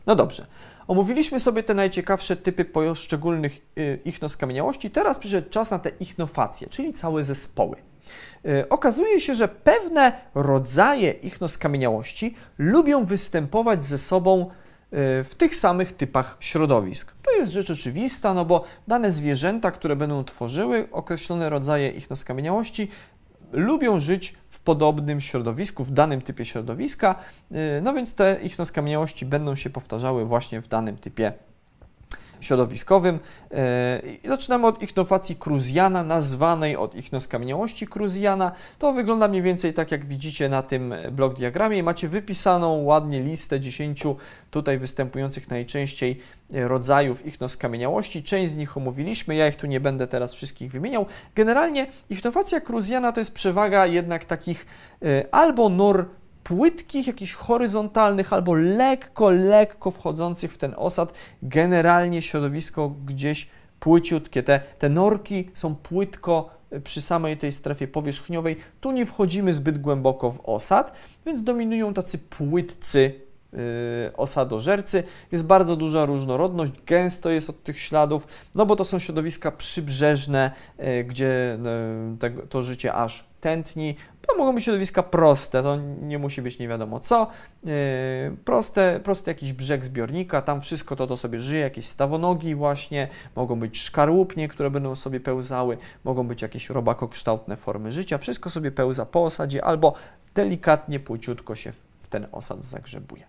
No 0.08 0.16
dobrze, 0.16 0.46
omówiliśmy 0.88 1.40
sobie 1.40 1.64
te 1.64 1.74
najciekawsze 1.74 2.36
typy 2.36 2.66
poszczególnych 2.66 3.62
y, 3.78 4.00
ichnoskamieniałości. 4.06 4.92
Teraz 4.92 5.18
przyszedł 5.18 5.50
czas 5.50 5.72
na 5.72 5.80
te 5.80 5.90
ichnofacje, 5.90 6.68
czyli 6.68 6.94
całe 6.94 7.24
zespoły. 7.24 7.76
Y, 8.46 8.70
okazuje 8.70 9.20
się, 9.20 9.34
że 9.34 9.48
pewne 9.48 10.22
rodzaje 10.36 11.12
ichnoskamieniałości 11.12 12.36
lubią 12.58 13.06
występować 13.06 13.84
ze 13.84 13.98
sobą 13.98 14.42
y, 14.42 14.48
w 15.24 15.32
tych 15.38 15.56
samych 15.56 15.92
typach 15.92 16.38
środowisk. 16.40 17.14
To 17.24 17.32
jest 17.32 17.52
rzecz 17.52 17.70
oczywista, 17.70 18.34
no 18.34 18.46
bo 18.46 18.64
dane 18.88 19.12
zwierzęta, 19.12 19.72
które 19.72 19.96
będą 19.96 20.24
tworzyły 20.24 20.88
określone 20.92 21.50
rodzaje 21.50 21.90
ichnoskamieniałości, 21.90 22.90
lubią 23.52 24.00
żyć 24.00 24.36
podobnym 24.66 25.22
środowisku, 25.22 25.84
w 25.84 25.92
danym 25.92 26.22
typie 26.22 26.46
środowiska, 26.46 27.16
y, 27.52 27.56
no 27.82 27.94
więc 27.94 28.14
te 28.14 28.40
ichnoskamieniałości 28.44 29.26
będą 29.26 29.56
się 29.56 29.70
powtarzały 29.70 30.26
właśnie 30.26 30.62
w 30.62 30.68
danym 30.68 30.98
typie 30.98 31.34
środowiskowym. 32.46 33.16
Y, 33.16 33.58
I 34.24 34.28
zaczynamy 34.28 34.68
od 34.68 34.84
ichnofacji 34.84 35.36
Kruzjana, 35.36 36.04
nazwanej 36.04 36.76
od 36.76 36.96
ichnoskamieniałości 36.96 37.88
Kruzjana. 37.88 38.52
To 38.80 38.94
wygląda 38.94 39.28
mniej 39.28 39.42
więcej 39.42 39.74
tak, 39.74 39.92
jak 39.92 40.06
widzicie 40.06 40.50
na 40.50 40.62
tym 40.62 40.94
blok 41.12 41.34
diagramie. 41.34 41.84
Macie 41.84 42.08
wypisaną 42.08 42.84
ładnie 42.84 43.24
listę 43.24 43.60
10 43.60 44.04
tutaj 44.52 44.78
występujących 44.78 45.50
najczęściej 45.50 46.20
e, 46.54 46.68
rodzajów 46.68 47.26
ichnoskamieniałości. 47.26 48.24
Część 48.24 48.52
z 48.52 48.58
nich 48.58 48.78
omówiliśmy, 48.78 49.36
ja 49.36 49.48
ich 49.48 49.56
tu 49.56 49.68
nie 49.68 49.80
będę 49.80 50.08
teraz 50.08 50.34
wszystkich 50.34 50.72
wymieniał. 50.72 51.06
Generalnie 51.36 51.88
ichnofacja 52.10 52.62
kruzjana 52.62 53.12
to 53.12 53.22
jest 53.22 53.34
przewaga 53.34 53.86
jednak 53.86 54.26
takich 54.26 54.66
e, 55.02 55.26
albo 55.32 55.70
nor 55.70 56.06
płytkich, 56.46 57.08
jakichś 57.08 57.34
horyzontalnych, 57.34 58.34
albo 58.34 58.54
lekko, 58.54 59.30
lekko 59.30 59.92
wchodzących 59.92 60.54
w 60.54 60.58
ten 60.58 60.74
osad. 60.78 61.14
Generalnie 61.44 62.22
środowisko 62.22 62.90
gdzieś 63.06 63.50
płyciutkie. 63.80 64.44
Te, 64.44 64.60
te 64.80 64.90
norki 64.90 65.50
są 65.54 65.76
płytko 65.76 66.50
e, 66.72 66.80
przy 66.80 67.02
samej 67.02 67.38
tej 67.38 67.52
strefie 67.52 67.88
powierzchniowej. 67.88 68.58
Tu 68.82 68.92
nie 68.92 69.06
wchodzimy 69.06 69.54
zbyt 69.54 69.82
głęboko 69.82 70.32
w 70.32 70.40
osad, 70.44 70.94
więc 71.26 71.44
dominują 71.44 71.94
tacy 71.94 72.18
płytcy 72.18 73.26
Y, 73.56 74.18
osadożercy. 74.18 75.04
Jest 75.32 75.46
bardzo 75.46 75.76
duża 75.76 76.06
różnorodność, 76.06 76.72
gęsto 76.86 77.30
jest 77.30 77.50
od 77.50 77.64
tych 77.64 77.80
śladów, 77.80 78.28
no 78.56 78.66
bo 78.66 78.76
to 78.76 78.86
są 78.86 79.00
środowiska 79.00 79.52
przybrzeżne, 79.52 80.52
y, 80.80 81.04
gdzie 81.04 81.58
y, 82.44 82.48
to 82.48 82.64
życie 82.64 82.94
aż 82.94 83.28
tętni. 83.46 83.96
To 84.22 84.38
mogą 84.38 84.56
być 84.56 84.64
środowiska 84.64 85.04
proste, 85.04 85.64
to 85.64 85.78
nie 86.02 86.20
musi 86.20 86.42
być 86.42 86.60
nie 86.60 86.68
wiadomo 86.68 87.00
co. 87.00 87.28
Proste, 88.46 89.00
prosty 89.04 89.32
jakiś 89.32 89.54
brzeg 89.54 89.86
zbiornika, 89.86 90.42
tam 90.42 90.62
wszystko 90.62 90.96
to, 90.96 91.08
to 91.08 91.18
sobie 91.18 91.42
żyje, 91.42 91.62
jakieś 91.62 91.86
stawonogi 91.86 92.56
właśnie, 92.56 93.08
mogą 93.36 93.60
być 93.60 93.82
szkarłupnie, 93.82 94.48
które 94.48 94.72
będą 94.72 94.96
sobie 94.96 95.20
pełzały, 95.20 95.78
mogą 96.04 96.28
być 96.28 96.42
jakieś 96.42 96.70
robakokształtne 96.70 97.58
formy 97.58 97.92
życia, 97.92 98.18
wszystko 98.18 98.50
sobie 98.50 98.72
pełza 98.72 99.06
po 99.06 99.26
osadzie 99.26 99.66
albo 99.66 99.94
delikatnie, 100.36 101.00
płyciutko 101.00 101.56
się 101.56 101.72
w 102.00 102.08
ten 102.08 102.28
osad 102.32 102.64
zagrzebuje. 102.64 103.24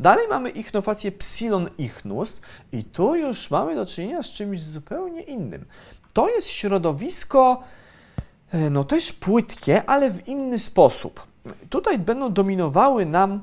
Dalej 0.00 0.28
mamy 0.28 0.50
ichnofację 0.50 1.12
psilon 1.12 1.68
ichnus 1.78 2.40
i 2.72 2.84
tu 2.84 3.16
już 3.16 3.50
mamy 3.50 3.74
do 3.74 3.86
czynienia 3.86 4.22
z 4.22 4.30
czymś 4.30 4.62
zupełnie 4.62 5.22
innym. 5.22 5.64
To 6.12 6.28
jest 6.28 6.48
środowisko, 6.48 7.62
no 8.70 8.84
też 8.84 9.12
płytkie, 9.12 9.90
ale 9.90 10.10
w 10.10 10.28
inny 10.28 10.58
sposób. 10.58 11.26
Tutaj 11.70 11.98
będą 11.98 12.32
dominowały 12.32 13.06
nam 13.06 13.42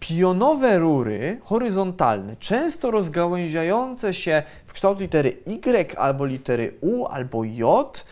pionowe 0.00 0.78
rury 0.78 1.40
horyzontalne, 1.44 2.36
często 2.36 2.90
rozgałęziające 2.90 4.14
się 4.14 4.42
w 4.66 4.72
kształt 4.72 5.00
litery 5.00 5.32
Y 5.46 5.98
albo 5.98 6.24
litery 6.24 6.74
U 6.80 7.06
albo 7.06 7.44
J, 7.44 8.04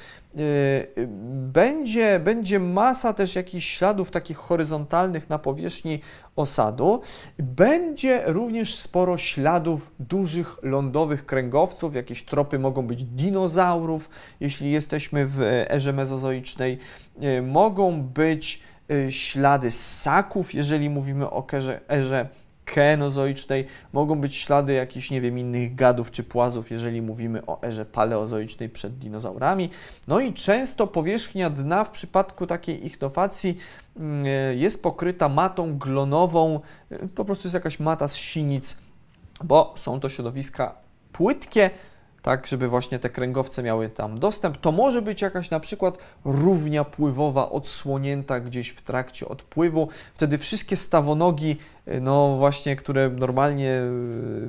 będzie, 1.53 2.21
będzie 2.21 2.61
masa 2.61 3.13
też 3.13 3.35
jakichś 3.35 3.69
śladów 3.69 4.11
takich 4.11 4.37
horyzontalnych 4.37 5.29
na 5.29 5.39
powierzchni 5.39 6.01
osadu. 6.37 7.01
Będzie 7.39 8.23
również 8.27 8.75
sporo 8.75 9.19
śladów 9.19 9.93
dużych 9.99 10.57
lądowych 10.63 11.27
kręgowców, 11.27 11.95
jakieś 11.95 12.25
tropy 12.25 12.59
mogą 12.59 12.87
być 12.87 13.05
dinozaurów, 13.05 14.11
jeśli 14.41 14.71
jesteśmy 14.71 15.27
w 15.27 15.41
erze 15.69 15.93
mezozoicznej. 15.93 16.79
Y, 17.23 17.43
mogą 17.43 18.03
być 18.03 18.63
ślady 19.11 19.71
ssaków, 19.71 20.55
jeżeli 20.55 20.91
mówimy 20.91 21.31
o 21.31 21.47
erze, 21.53 21.81
erze 21.89 22.29
kenozoicznej, 22.65 23.67
mogą 23.93 24.21
być 24.21 24.37
ślady 24.37 24.73
jakichś, 24.73 25.11
nie 25.11 25.21
wiem, 25.21 25.39
innych 25.39 25.75
gadów 25.75 26.11
czy 26.11 26.23
płazów, 26.23 26.71
jeżeli 26.71 27.03
mówimy 27.03 27.47
o 27.47 27.63
erze 27.63 27.85
paleozoicznej 27.85 28.69
przed 28.69 28.99
dinozaurami. 28.99 29.71
No 30.09 30.21
i 30.21 30.33
często 30.33 30.87
powierzchnia 30.87 31.51
dna 31.51 31.85
w 31.85 31.91
przypadku 31.91 32.47
takiej 32.47 32.87
ichnofacji 32.87 33.59
mm, 33.97 34.27
jest 34.57 34.83
pokryta 34.83 35.29
matą 35.29 35.79
glonową, 35.79 36.61
po 37.15 37.25
prostu 37.25 37.47
jest 37.47 37.55
jakaś 37.55 37.81
mata 37.81 38.09
z 38.09 38.17
sinic, 38.17 38.77
bo 39.45 39.75
są 39.77 40.01
to 40.01 40.09
środowiska 40.09 40.75
płytkie, 41.13 41.71
tak, 42.25 42.47
żeby 42.47 42.69
właśnie 42.69 42.99
te 42.99 43.11
kręgowce 43.11 43.63
miały 43.63 43.89
tam 43.89 44.19
dostęp. 44.19 44.57
To 44.57 44.73
może 44.73 45.03
być 45.03 45.23
jakaś 45.23 45.51
na 45.51 45.61
przykład 45.61 45.99
równia 46.25 46.85
pływowa 46.85 47.51
odsłonięta 47.51 48.41
gdzieś 48.41 48.69
w 48.69 48.83
trakcie 48.83 49.29
odpływu. 49.29 49.89
Wtedy 50.15 50.39
wszystkie 50.39 50.77
stawonogi, 50.77 51.57
y, 51.89 52.01
no 52.01 52.37
właśnie, 52.37 52.77
które 52.77 53.11
normalnie 53.11 53.81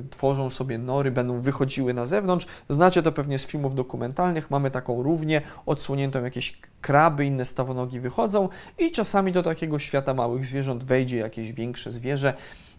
y, 0.00 0.02
tworzą 0.10 0.50
sobie 0.50 0.78
nory, 0.78 1.10
będą 1.10 1.40
wychodziły 1.40 1.94
na 1.94 2.06
zewnątrz. 2.06 2.46
Znacie 2.68 3.02
to 3.02 3.12
pewnie 3.12 3.38
z 3.38 3.46
filmów 3.46 3.74
dokumentalnych. 3.74 4.50
Mamy 4.50 4.70
taką 4.70 5.02
równię 5.02 5.42
odsłoniętą, 5.66 6.24
jakieś 6.24 6.58
kraby, 6.80 7.26
inne 7.26 7.44
stawonogi 7.44 8.00
wychodzą 8.00 8.48
i 8.78 8.90
czasami 8.90 9.32
do 9.32 9.42
takiego 9.42 9.78
świata 9.78 10.14
małych 10.14 10.44
zwierząt 10.44 10.84
wejdzie 10.84 11.16
jakieś 11.16 11.52
większe 11.52 11.92
zwierzę. 11.92 12.34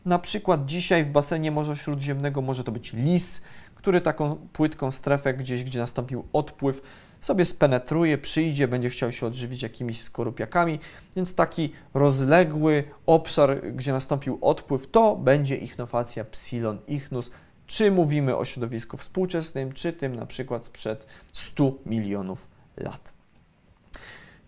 Na 0.05 0.19
przykład 0.19 0.65
dzisiaj 0.65 1.03
w 1.03 1.09
basenie 1.09 1.51
Morza 1.51 1.75
Śródziemnego 1.75 2.41
może 2.41 2.63
to 2.63 2.71
być 2.71 2.93
lis, 2.93 3.45
który 3.87 4.01
taką 4.01 4.35
płytką 4.53 4.91
strefę 4.91 5.33
gdzieś, 5.33 5.63
gdzie 5.63 5.79
nastąpił 5.79 6.27
odpływ, 6.33 6.81
sobie 7.21 7.45
spenetruje, 7.45 8.17
przyjdzie, 8.17 8.67
będzie 8.67 8.89
chciał 8.89 9.11
się 9.11 9.27
odżywić 9.27 9.61
jakimiś 9.61 10.01
skorupiakami, 10.01 10.79
więc 11.15 11.35
taki 11.35 11.73
rozległy 11.93 12.83
obszar, 13.05 13.61
gdzie 13.73 13.91
nastąpił 13.93 14.37
odpływ, 14.41 14.91
to 14.91 15.15
będzie 15.15 15.55
ichnofacja 15.55 16.25
Psilon 16.25 16.79
ichnus, 16.87 17.31
czy 17.67 17.91
mówimy 17.91 18.37
o 18.37 18.45
środowisku 18.45 18.97
współczesnym, 18.97 19.73
czy 19.73 19.93
tym 19.93 20.15
na 20.15 20.25
przykład 20.25 20.65
sprzed 20.65 21.05
100 21.33 21.73
milionów 21.85 22.47
lat. 22.77 23.13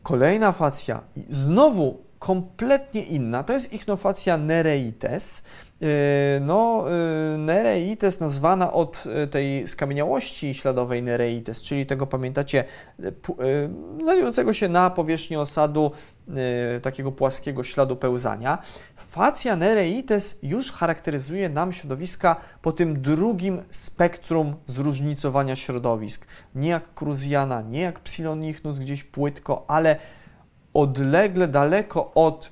Kolejna 0.03 0.51
facja, 0.51 1.01
znowu 1.29 2.03
kompletnie 2.19 3.03
inna. 3.03 3.43
To 3.43 3.53
jest 3.53 3.73
ichnofacja 3.73 4.37
nereites. 4.37 5.43
Yy, 5.82 5.88
no, 6.41 6.86
yy, 7.32 7.38
Nereites 7.38 8.19
nazwana 8.19 8.73
od 8.73 9.05
yy, 9.05 9.27
tej 9.27 9.67
skamieniałości 9.67 10.53
śladowej 10.53 11.03
Nereites, 11.03 11.61
czyli 11.61 11.86
tego, 11.86 12.07
pamiętacie, 12.07 12.63
znajdującego 14.01 14.53
się 14.53 14.69
na 14.69 14.89
powierzchni 14.89 15.38
osadu 15.38 15.91
takiego 16.82 17.11
płaskiego 17.11 17.63
śladu 17.63 17.95
pełzania. 17.95 18.57
Facja 18.95 19.55
Nereites 19.55 20.39
już 20.43 20.71
charakteryzuje 20.71 21.49
nam 21.49 21.73
środowiska 21.73 22.36
po 22.61 22.71
tym 22.71 23.01
drugim 23.01 23.63
spektrum 23.71 24.55
zróżnicowania 24.67 25.55
środowisk. 25.55 26.27
Nie 26.55 26.69
jak 26.69 26.93
Cruziana, 26.93 27.61
nie 27.61 27.82
jak 27.82 27.99
Psilonichnus 27.99 28.80
gdzieś 28.80 29.03
płytko, 29.03 29.65
ale 29.67 29.95
odlegle, 30.73 31.47
daleko 31.47 32.11
od 32.13 32.51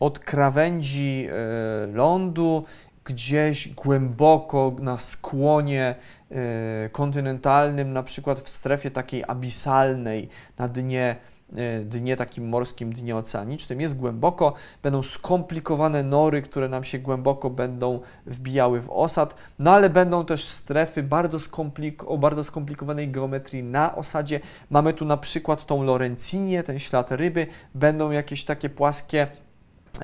od 0.00 0.18
krawędzi 0.18 1.28
e, 1.30 1.86
lądu, 1.86 2.64
gdzieś 3.04 3.68
głęboko 3.68 4.76
na 4.80 4.98
skłonie 4.98 5.94
e, 6.30 6.88
kontynentalnym, 6.88 7.92
na 7.92 8.02
przykład 8.02 8.40
w 8.40 8.48
strefie 8.48 8.90
takiej 8.90 9.24
abisalnej, 9.28 10.28
na 10.58 10.68
dnie, 10.68 11.16
e, 11.56 11.80
dnie 11.80 12.16
takim 12.16 12.48
morskim, 12.48 12.92
dnie 12.92 13.16
oceanicznym, 13.16 13.80
jest 13.80 13.98
głęboko, 13.98 14.54
będą 14.82 15.02
skomplikowane 15.02 16.02
nory, 16.02 16.42
które 16.42 16.68
nam 16.68 16.84
się 16.84 16.98
głęboko 16.98 17.50
będą 17.50 18.00
wbijały 18.26 18.80
w 18.80 18.90
osad, 18.90 19.34
no 19.58 19.70
ale 19.70 19.90
będą 19.90 20.24
też 20.24 20.44
strefy 20.44 21.02
bardzo 21.02 21.40
skomplik 21.40 22.04
o 22.04 22.18
bardzo 22.18 22.44
skomplikowanej 22.44 23.08
geometrii 23.08 23.62
na 23.62 23.96
osadzie. 23.96 24.40
Mamy 24.70 24.92
tu 24.92 25.04
na 25.04 25.16
przykład 25.16 25.66
tą 25.66 25.82
Lorencinię, 25.82 26.62
ten 26.62 26.78
ślad 26.78 27.12
ryby, 27.12 27.46
będą 27.74 28.10
jakieś 28.10 28.44
takie 28.44 28.68
płaskie 28.68 29.26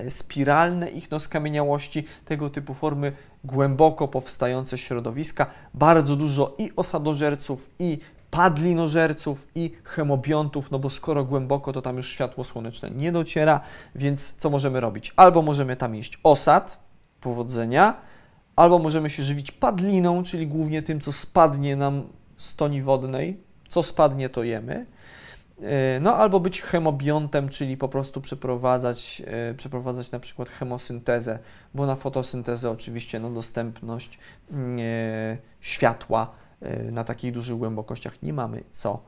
spiralne 0.08 0.88
ich 0.88 1.10
no, 1.10 1.20
skamieniałości, 1.20 2.04
tego 2.24 2.50
typu 2.50 2.74
formy 2.74 3.12
głęboko 3.44 4.08
powstające 4.08 4.78
środowiska, 4.78 5.46
bardzo 5.74 6.16
dużo 6.16 6.54
i 6.58 6.70
osadożerców, 6.76 7.70
i 7.78 7.98
padlinożerców 8.30 9.48
i 9.54 9.72
hemobiontów, 9.84 10.70
no 10.70 10.78
bo 10.78 10.90
skoro 10.90 11.24
głęboko, 11.24 11.72
to 11.72 11.82
tam 11.82 11.96
już 11.96 12.08
światło 12.08 12.44
słoneczne 12.44 12.90
nie 12.90 13.12
dociera, 13.12 13.60
więc 13.94 14.34
co 14.36 14.50
możemy 14.50 14.80
robić? 14.80 15.12
Albo 15.16 15.42
możemy 15.42 15.76
tam 15.76 15.94
jeść 15.94 16.18
osad, 16.22 16.78
powodzenia, 17.20 17.96
albo 18.56 18.78
możemy 18.78 19.10
się 19.10 19.22
żywić 19.22 19.50
padliną, 19.50 20.22
czyli 20.22 20.46
głównie 20.46 20.82
tym, 20.82 21.00
co 21.00 21.12
spadnie 21.12 21.76
nam 21.76 22.02
z 22.36 22.56
toni 22.56 22.82
wodnej, 22.82 23.40
co 23.68 23.82
spadnie, 23.82 24.28
to 24.28 24.42
jemy. 24.42 24.86
E, 25.62 26.00
no 26.00 26.16
albo 26.16 26.40
być 26.40 26.62
hemobiontem, 26.62 27.48
czyli 27.48 27.76
po 27.76 27.88
prostu 27.88 28.20
przeprowadzać, 28.20 29.22
e, 29.26 29.54
przeprowadzać 29.54 30.10
na 30.10 30.20
przykład 30.20 30.48
hemosyntezę, 30.48 31.38
bo 31.74 31.86
na 31.86 31.96
fotosyntezę 31.96 32.70
oczywiście 32.70 33.20
no, 33.20 33.30
dostępność 33.30 34.18
mm, 34.50 34.78
e, 34.78 35.38
światła 35.60 36.30
na 36.92 37.04
takich 37.04 37.32
dużych 37.32 37.56
głębokościach 37.56 38.22
nie 38.22 38.32
mamy 38.32 38.64
co 38.70 39.00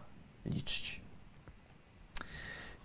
liczyć. 0.46 1.01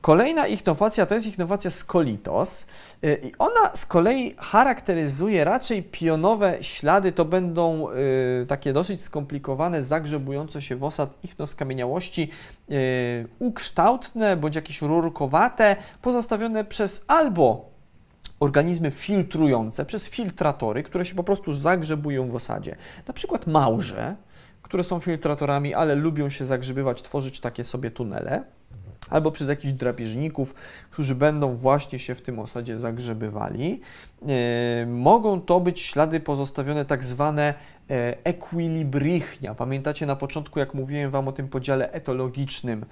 Kolejna 0.02 0.48
ichnowacja 0.48 1.06
to 1.06 1.16
jest 1.16 1.28
ichnowacja 1.28 1.72
skolitos 1.72 2.66
y, 3.04 3.22
i 3.24 3.32
ona 3.40 3.76
z 3.76 3.86
kolei 3.86 4.36
charakteryzuje 4.38 5.44
raczej 5.44 5.84
pionowe 5.84 6.58
ślady, 6.62 7.12
to 7.12 7.26
będą 7.26 7.92
y, 7.92 8.46
takie 8.48 8.74
dosyć 8.74 9.02
skomplikowane, 9.02 9.84
zagrzebujące 9.84 10.62
się 10.62 10.76
w 10.76 10.84
osad 10.84 11.24
ichnoskamieniałości, 11.24 12.30
y, 12.72 13.28
ukształtne 13.40 14.38
bądź 14.38 14.56
jakieś 14.56 14.82
rurkowate, 14.82 15.76
pozostawione 16.02 16.66
przez 16.66 17.06
albo 17.08 17.70
organizmy 18.40 18.92
filtrujące, 18.92 19.86
przez 19.86 20.10
filtratory, 20.10 20.84
które 20.84 21.06
się 21.06 21.16
po 21.16 21.24
prostu 21.24 21.54
zagrzebują 21.54 22.30
w 22.30 22.36
osadzie. 22.36 22.76
Na 23.08 23.14
przykład 23.14 23.48
małże, 23.48 24.16
które 24.62 24.84
są 24.84 25.00
filtratorami, 25.00 25.74
ale 25.74 25.96
lubią 25.96 26.30
się 26.30 26.46
zagrzebywać, 26.46 27.02
tworzyć 27.02 27.40
takie 27.40 27.64
sobie 27.64 27.92
tunele 27.92 28.44
albo 29.10 29.32
przez 29.32 29.48
jakichś 29.48 29.74
drapieżników, 29.74 30.56
którzy 30.92 31.16
będą 31.16 31.56
właśnie 31.56 32.00
się 32.00 32.16
w 32.16 32.22
tym 32.22 32.40
osadzie 32.40 32.80
zagrzebywali. 32.80 33.82
E, 34.28 34.86
mogą 34.86 35.42
to 35.42 35.60
być 35.60 35.82
ślady 35.82 36.20
pozostawione 36.20 36.86
tak 36.86 37.04
zwane 37.04 37.54
e, 37.90 38.18
ekwilibrichnia. 38.24 39.56
Pamiętacie 39.56 40.06
na 40.06 40.16
początku, 40.16 40.60
jak 40.60 40.74
mówiłem 40.74 41.12
Wam 41.12 41.28
o 41.28 41.32
tym 41.32 41.48
podziale 41.48 41.92
etologicznym 41.92 42.86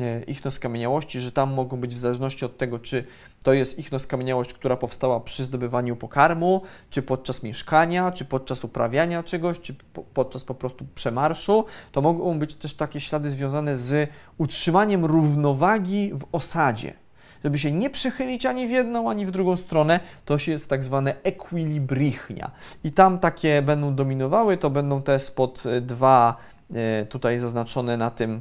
e, 0.00 0.22
ichnoskamieniałości, 0.22 1.20
że 1.20 1.32
tam 1.32 1.54
mogą 1.54 1.76
być 1.76 1.94
w 1.94 1.98
zależności 1.98 2.44
od 2.44 2.58
tego, 2.58 2.78
czy 2.78 3.04
to 3.42 3.52
jest 3.52 3.78
ichnoskamieniałość, 3.78 4.52
która 4.52 4.76
powstała 4.76 5.20
przy 5.20 5.44
zdobywaniu 5.44 5.96
pokarmu, 5.96 6.62
czy 6.90 7.02
podczas 7.02 7.42
mieszkania, 7.42 8.12
czy 8.12 8.24
podczas 8.24 8.64
uprawiania 8.64 9.22
czegoś, 9.22 9.60
czy 9.60 9.74
po, 9.92 10.02
podczas 10.02 10.44
po 10.44 10.54
prostu 10.54 10.86
przemarszu. 10.94 11.64
To 11.92 12.02
mogą 12.02 12.38
być 12.38 12.54
też 12.54 12.74
takie 12.74 13.00
ślady 13.00 13.30
związane 13.30 13.76
z 13.76 14.10
utrzymaniem 14.38 15.04
równowagi 15.04 16.12
w 16.14 16.24
osadzie 16.32 17.02
żeby 17.44 17.58
się 17.58 17.72
nie 17.72 17.90
przychylić 17.90 18.46
ani 18.46 18.66
w 18.66 18.70
jedną, 18.70 19.10
ani 19.10 19.26
w 19.26 19.30
drugą 19.30 19.56
stronę, 19.56 20.00
to 20.24 20.38
się 20.38 20.52
jest 20.52 20.70
tak 20.70 20.84
zwane 20.84 21.14
ekwilibrichnia. 21.22 22.50
I 22.84 22.92
tam 22.92 23.18
takie 23.18 23.62
będą 23.62 23.94
dominowały, 23.94 24.56
to 24.56 24.70
będą 24.70 25.02
te 25.02 25.20
spod 25.20 25.64
dwa 25.80 26.36
e, 26.74 27.06
tutaj 27.06 27.38
zaznaczone 27.38 27.96
na 27.96 28.10
tym 28.10 28.40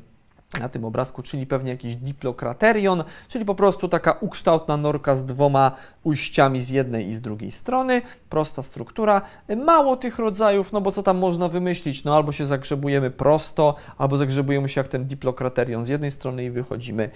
na 0.59 0.69
tym 0.69 0.85
obrazku, 0.85 1.23
czyli 1.23 1.47
pewnie 1.47 1.71
jakiś 1.71 1.95
diplokraterion, 1.95 3.03
czyli 3.27 3.45
po 3.45 3.55
prostu 3.55 3.87
taka 3.87 4.11
ukształtna 4.11 4.77
norka 4.77 5.15
z 5.15 5.25
dwoma 5.25 5.71
ujściami 6.03 6.61
z 6.61 6.69
jednej 6.69 7.07
i 7.07 7.13
z 7.13 7.21
drugiej 7.21 7.51
strony, 7.51 8.01
prosta 8.29 8.63
struktura, 8.63 9.21
mało 9.65 9.97
tych 9.97 10.19
rodzajów, 10.19 10.71
no 10.73 10.81
bo 10.81 10.91
co 10.91 11.03
tam 11.03 11.17
można 11.17 11.47
wymyślić, 11.47 12.03
no 12.03 12.15
albo 12.15 12.31
się 12.31 12.45
zagrzebujemy 12.45 13.11
prosto, 13.11 13.75
albo 13.97 14.17
zagrzebujemy 14.17 14.69
się 14.69 14.81
jak 14.81 14.87
ten 14.87 15.05
diplokraterion 15.05 15.83
z 15.83 15.89
jednej 15.89 16.11
strony 16.11 16.43
i 16.43 16.49
wychodzimy 16.49 17.09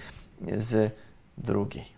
z 0.56 0.92
drugiej. 1.38 1.95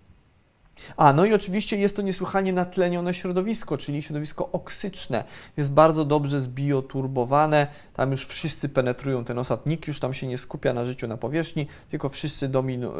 A, 0.96 1.12
no 1.12 1.24
i 1.24 1.34
oczywiście 1.34 1.76
jest 1.76 1.96
to 1.96 2.02
niesłychanie 2.02 2.52
natlenione 2.52 3.14
środowisko, 3.14 3.78
czyli 3.78 4.02
środowisko 4.02 4.48
oksyczne. 4.52 5.24
Jest 5.56 5.72
bardzo 5.72 6.04
dobrze 6.04 6.40
zbioturbowane, 6.40 7.66
tam 7.94 8.10
już 8.10 8.26
wszyscy 8.26 8.68
penetrują 8.68 9.24
ten 9.24 9.38
osad, 9.38 9.66
nikt 9.66 9.88
już 9.88 10.00
tam 10.00 10.14
się 10.14 10.26
nie 10.26 10.38
skupia 10.38 10.72
na 10.72 10.84
życiu 10.84 11.06
na 11.06 11.16
powierzchni, 11.16 11.66
tylko 11.90 12.08
wszyscy 12.08 12.48
dominu- 12.48 12.92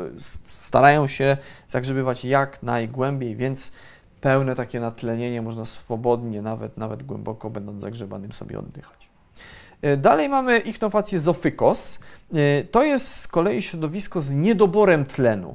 starają 0.49 1.09
się 1.09 1.37
zagrzebywać 1.69 2.25
jak 2.25 2.63
najgłębiej, 2.63 3.37
więc 3.37 3.73
pełne 4.21 4.55
takie 4.55 4.81
natlenienie 4.81 5.43
można 5.43 5.65
swobodnie, 5.65 6.43
nawet, 6.43 6.77
nawet 6.77 7.03
głęboko 7.03 7.51
będąc 7.51 7.83
zagrzebanym 7.83 8.33
sobie 8.33 8.59
oddychać. 8.59 8.98
E, 9.83 9.97
dalej 9.97 10.29
mamy 10.29 10.59
ichnowację 10.59 11.19
zofykos. 11.19 11.99
E, 12.35 12.65
to 12.65 12.83
jest 12.83 13.15
z 13.17 13.29
kolei 13.29 13.63
środowisko 13.63 14.21
z 14.21 14.33
niedoborem 14.33 15.05
tlenu. 15.05 15.55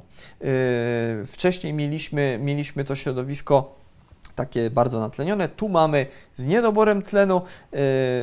wcześniej 1.26 1.72
mieliśmy, 1.72 2.38
mieliśmy 2.42 2.84
to 2.84 2.96
środowisko 2.96 3.83
takie 4.34 4.70
bardzo 4.70 5.00
natlenione. 5.00 5.48
Tu 5.48 5.68
mamy 5.68 6.06
z 6.36 6.46
niedoborem 6.46 7.02
tlenu 7.02 7.42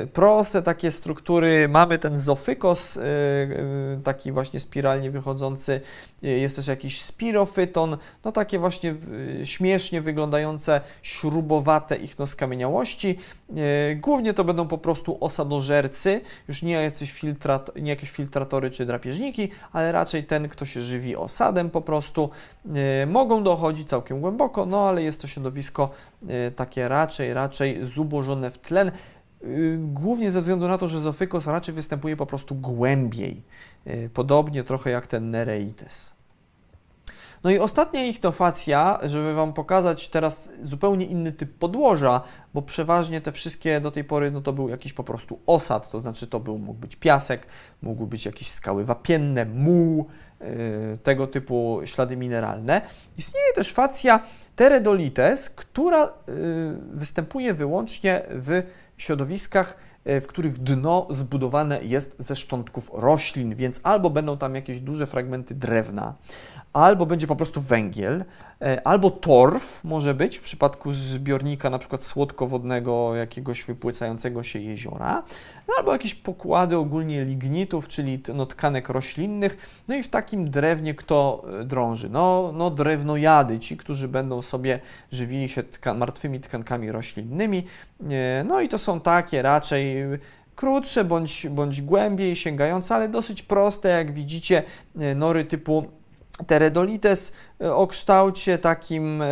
y, 0.03 0.07
proste 0.07 0.61
takie 0.61 0.91
struktury. 0.91 1.69
Mamy 1.69 1.99
ten 1.99 2.17
zofykos, 2.17 2.97
y, 2.97 3.01
y, 3.01 3.99
taki 4.03 4.31
właśnie 4.31 4.59
spiralnie 4.59 5.11
wychodzący. 5.11 5.81
Jest 6.21 6.55
też 6.55 6.67
jakiś 6.67 7.01
spirofyton, 7.01 7.97
no 8.25 8.31
takie 8.31 8.59
właśnie 8.59 8.95
śmiesznie 9.43 10.01
wyglądające, 10.01 10.81
śrubowate 11.01 11.95
ichnoskamieniałości. 11.95 13.17
Głównie 13.95 14.33
to 14.33 14.43
będą 14.43 14.67
po 14.67 14.77
prostu 14.77 15.17
osadożercy, 15.19 16.21
już 16.47 16.61
nie, 16.61 16.91
filtrat, 17.05 17.71
nie 17.75 17.89
jakieś 17.89 18.11
filtratory 18.11 18.71
czy 18.71 18.85
drapieżniki, 18.85 19.49
ale 19.73 19.91
raczej 19.91 20.23
ten, 20.23 20.49
kto 20.49 20.65
się 20.65 20.81
żywi 20.81 21.15
osadem 21.15 21.69
po 21.69 21.81
prostu. 21.81 22.29
Mogą 23.07 23.43
dochodzić 23.43 23.89
całkiem 23.89 24.21
głęboko, 24.21 24.65
no 24.65 24.89
ale 24.89 25.03
jest 25.03 25.21
to 25.21 25.27
środowisko 25.27 25.89
takie 26.55 26.87
raczej, 26.87 27.33
raczej 27.33 27.85
zubożone 27.85 28.51
w 28.51 28.57
tlen, 28.57 28.91
y, 29.43 29.77
głównie 29.79 30.31
ze 30.31 30.41
względu 30.41 30.67
na 30.67 30.77
to, 30.77 30.87
że 30.87 30.99
zofykos 30.99 31.45
raczej 31.45 31.75
występuje 31.75 32.17
po 32.17 32.25
prostu 32.25 32.55
głębiej, 32.55 33.43
y, 33.87 34.09
podobnie 34.13 34.63
trochę 34.63 34.89
jak 34.89 35.07
ten 35.07 35.31
Nereites. 35.31 36.11
No 37.43 37.51
i 37.51 37.59
ostatnia 37.59 38.05
ichnofacja, 38.05 38.99
żeby 39.03 39.33
Wam 39.33 39.53
pokazać 39.53 40.09
teraz 40.09 40.49
zupełnie 40.61 41.05
inny 41.05 41.31
typ 41.31 41.53
podłoża, 41.53 42.21
bo 42.53 42.61
przeważnie 42.61 43.21
te 43.21 43.31
wszystkie 43.31 43.81
do 43.81 43.91
tej 43.91 44.03
pory, 44.03 44.31
no 44.31 44.41
to 44.41 44.53
był 44.53 44.69
jakiś 44.69 44.93
po 44.93 45.03
prostu 45.03 45.39
osad, 45.45 45.91
to 45.91 45.99
znaczy 45.99 46.27
to 46.27 46.39
był, 46.39 46.57
mógł 46.57 46.79
być 46.79 46.95
piasek, 46.95 47.47
mógł 47.81 48.07
być 48.07 48.25
jakieś 48.25 48.47
skały 48.47 48.85
wapienne, 48.85 49.45
muł, 49.45 50.07
Y, 50.43 50.97
tego 51.03 51.27
typu 51.27 51.81
ślady 51.85 52.17
mineralne. 52.17 52.81
Istnieje 53.17 53.53
też 53.55 53.73
facja 53.73 54.19
teredolites, 54.55 55.49
która 55.49 56.05
y, 56.05 56.09
występuje 56.91 57.53
wyłącznie 57.53 58.21
w 58.29 58.63
środowiskach 58.97 59.77
w 60.05 60.27
których 60.27 60.57
dno 60.57 61.07
zbudowane 61.09 61.83
jest 61.83 62.15
ze 62.19 62.35
szczątków 62.35 62.91
roślin, 62.93 63.55
więc 63.55 63.79
albo 63.83 64.09
będą 64.09 64.37
tam 64.37 64.55
jakieś 64.55 64.79
duże 64.79 65.07
fragmenty 65.07 65.55
drewna, 65.55 66.15
albo 66.73 67.05
będzie 67.05 67.27
po 67.27 67.35
prostu 67.35 67.61
węgiel, 67.61 68.25
e, 68.61 68.87
albo 68.87 69.11
torf 69.11 69.83
może 69.83 70.13
być 70.13 70.37
w 70.37 70.41
przypadku 70.41 70.93
zbiornika 70.93 71.69
na 71.69 71.79
przykład 71.79 72.03
słodkowodnego 72.03 73.15
jakiegoś 73.15 73.63
wypłycającego 73.63 74.43
się 74.43 74.59
jeziora, 74.59 75.23
albo 75.77 75.93
jakieś 75.93 76.15
pokłady 76.15 76.77
ogólnie 76.77 77.25
lignitów, 77.25 77.87
czyli 77.87 78.21
no, 78.33 78.45
tkanek 78.45 78.89
roślinnych. 78.89 79.83
No 79.87 79.95
i 79.95 80.03
w 80.03 80.07
takim 80.07 80.49
drewnie 80.49 80.93
kto 80.93 81.45
e, 81.61 81.63
drąży? 81.63 82.09
No, 82.09 82.51
no 82.55 82.69
drewnojady, 82.69 83.59
ci, 83.59 83.77
którzy 83.77 84.07
będą 84.07 84.41
sobie 84.41 84.79
żywili 85.11 85.49
się 85.49 85.63
tka 85.63 85.93
martwymi 85.93 86.39
tkankami 86.39 86.91
roślinnymi. 86.91 87.65
E, 88.09 88.43
no 88.43 88.61
i 88.61 88.69
to 88.69 88.77
są 88.77 88.99
takie 88.99 89.41
raczej 89.41 89.95
krótsze 90.55 91.03
bądź, 91.03 91.47
bądź 91.49 91.81
głębiej 91.81 92.35
sięgające, 92.35 92.95
ale 92.95 93.09
dosyć 93.09 93.41
proste, 93.41 93.89
jak 93.89 94.11
widzicie, 94.11 94.63
nory 95.15 95.45
typu 95.45 96.00
Teredolites 96.45 97.33
o 97.61 97.87
kształcie 97.87 98.57
takim, 98.57 99.21
e, 99.21 99.27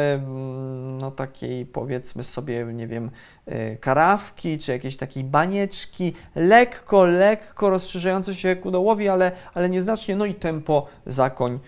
no 1.01 1.11
takiej 1.11 1.65
powiedzmy 1.65 2.23
sobie, 2.23 2.65
nie 2.65 2.88
wiem, 2.88 3.11
e, 3.45 3.75
karawki, 3.75 4.57
czy 4.57 4.71
jakiejś 4.71 4.97
takiej 4.97 5.23
banieczki, 5.23 6.13
lekko, 6.36 7.05
lekko 7.05 7.69
rozszerzające 7.69 8.36
się 8.36 8.55
ku 8.55 8.71
dołowi, 8.71 9.09
ale, 9.09 9.32
ale 9.53 9.69
nieznacznie, 9.69 10.15
no 10.15 10.25
i 10.25 10.34
tempo 10.34 10.88
zakończone. 11.05 11.59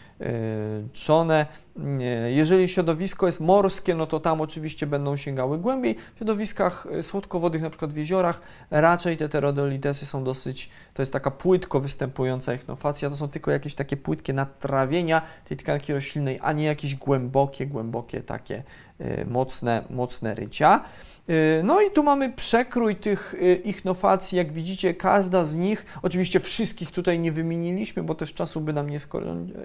Jeżeli 2.28 2.70
środowisko 2.70 3.26
jest 3.26 3.39
morskie, 3.39 3.95
no 3.95 4.05
to 4.05 4.20
tam 4.20 4.41
oczywiście 4.41 4.88
będą 4.88 5.18
sięgały 5.18 5.57
głębiej. 5.57 5.95
W 6.16 6.18
środowiskach 6.18 6.88
słodkowodnych, 7.01 7.62
na 7.62 7.70
przykład 7.70 7.93
w 7.93 7.97
jeziorach, 7.97 8.41
raczej 8.72 9.18
te 9.18 9.30
terodolitesy 9.30 10.05
są 10.05 10.24
dosyć, 10.24 10.70
to 10.93 11.01
jest 11.01 11.14
taka 11.14 11.32
płytko 11.32 11.80
występująca 11.80 12.53
echnofacja, 12.53 13.09
to 13.09 13.16
są 13.16 13.30
tylko 13.30 13.51
jakieś 13.51 13.76
takie 13.76 13.97
płytkie 13.97 14.34
natrawienia 14.34 15.22
tej 15.45 15.57
tkanki 15.57 15.93
roślinnej, 15.93 16.39
a 16.52 16.54
nie 16.54 16.64
jakieś 16.64 16.95
głębokie, 16.95 17.68
głębokie 17.68 18.22
takie 18.22 18.64
y, 19.02 19.26
mocne, 19.30 19.84
mocne 19.89 20.36
rycia. 20.36 20.84
Y, 21.30 21.62
no 21.64 21.82
i 21.82 21.91
tu 21.91 22.04
mamy 22.04 22.34
przekrój 22.34 22.95
tych 22.95 23.34
y, 23.34 23.56
ichnofacji, 23.56 24.38
jak 24.38 24.54
widzicie, 24.54 24.93
każda 24.93 25.45
z 25.45 25.56
nich, 25.56 25.86
oczywiście 26.02 26.39
wszystkich 26.39 26.91
tutaj 26.91 27.20
nie 27.20 27.32
wymieniliśmy, 27.32 28.04
bo 28.04 28.16
też 28.16 28.34
czasu 28.34 28.62
by 28.62 28.74
nam 28.74 28.89
nie, 28.89 28.99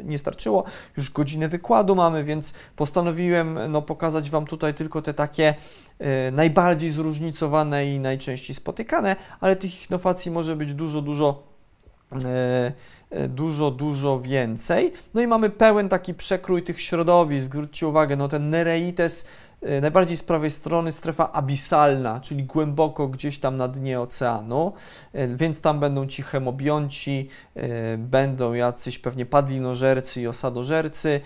nie 0.05 0.19
starczyło, 0.19 0.65
już 0.97 1.11
godzinę 1.11 1.49
wykładu 1.49 1.97
mamy, 1.97 2.25
więc 2.25 2.55
postanowiłem 2.77 3.59
no, 3.69 3.83
pokazać 3.83 4.31
Wam 4.31 4.47
tutaj 4.47 4.75
tylko 4.75 5.03
te 5.03 5.15
takie 5.15 5.55
najbardziej 6.33 6.91
zróżnicowane 6.91 7.87
i 7.87 8.01
najczęściej 8.01 8.57
spotykane, 8.57 9.17
ale 9.41 9.57
tych 9.57 9.83
ichnofacji 9.83 10.31
może 10.31 10.57
być 10.57 10.75
dużo, 10.75 11.03
dużo 11.03 11.56
dużo, 13.29 13.71
dużo 13.71 14.21
więcej. 14.21 14.93
No 15.15 15.21
i 15.21 15.27
mamy 15.27 15.51
pełen 15.51 15.89
taki 15.89 16.15
przekrój 16.15 16.63
tych 16.63 16.81
środowisk. 16.81 17.45
Zwróćcie 17.45 17.89
uwagę, 17.89 18.17
no 18.17 18.29
ten 18.29 18.51
Nereites 18.51 19.25
E, 19.25 19.46
najbardziej 19.81 20.17
z 20.17 20.23
prawej 20.23 20.51
strony 20.51 20.93
strefa 20.93 21.33
abisalna, 21.33 22.21
czyli 22.21 22.45
głęboko 22.45 23.09
gdzieś 23.09 23.39
tam 23.39 23.57
na 23.57 23.69
dnie 23.69 24.01
oceanu, 24.01 24.73
e, 25.13 25.29
więc 25.29 25.61
tam 25.61 25.81
będą 25.81 26.07
ci 26.07 26.23
hemobionci, 26.23 27.29
e, 27.55 27.99
będą 27.99 28.53
jacyś 28.53 28.99
pewnie 28.99 29.27
padlinożercy 29.27 30.21
i 30.21 30.27
osadożercy. 30.27 31.21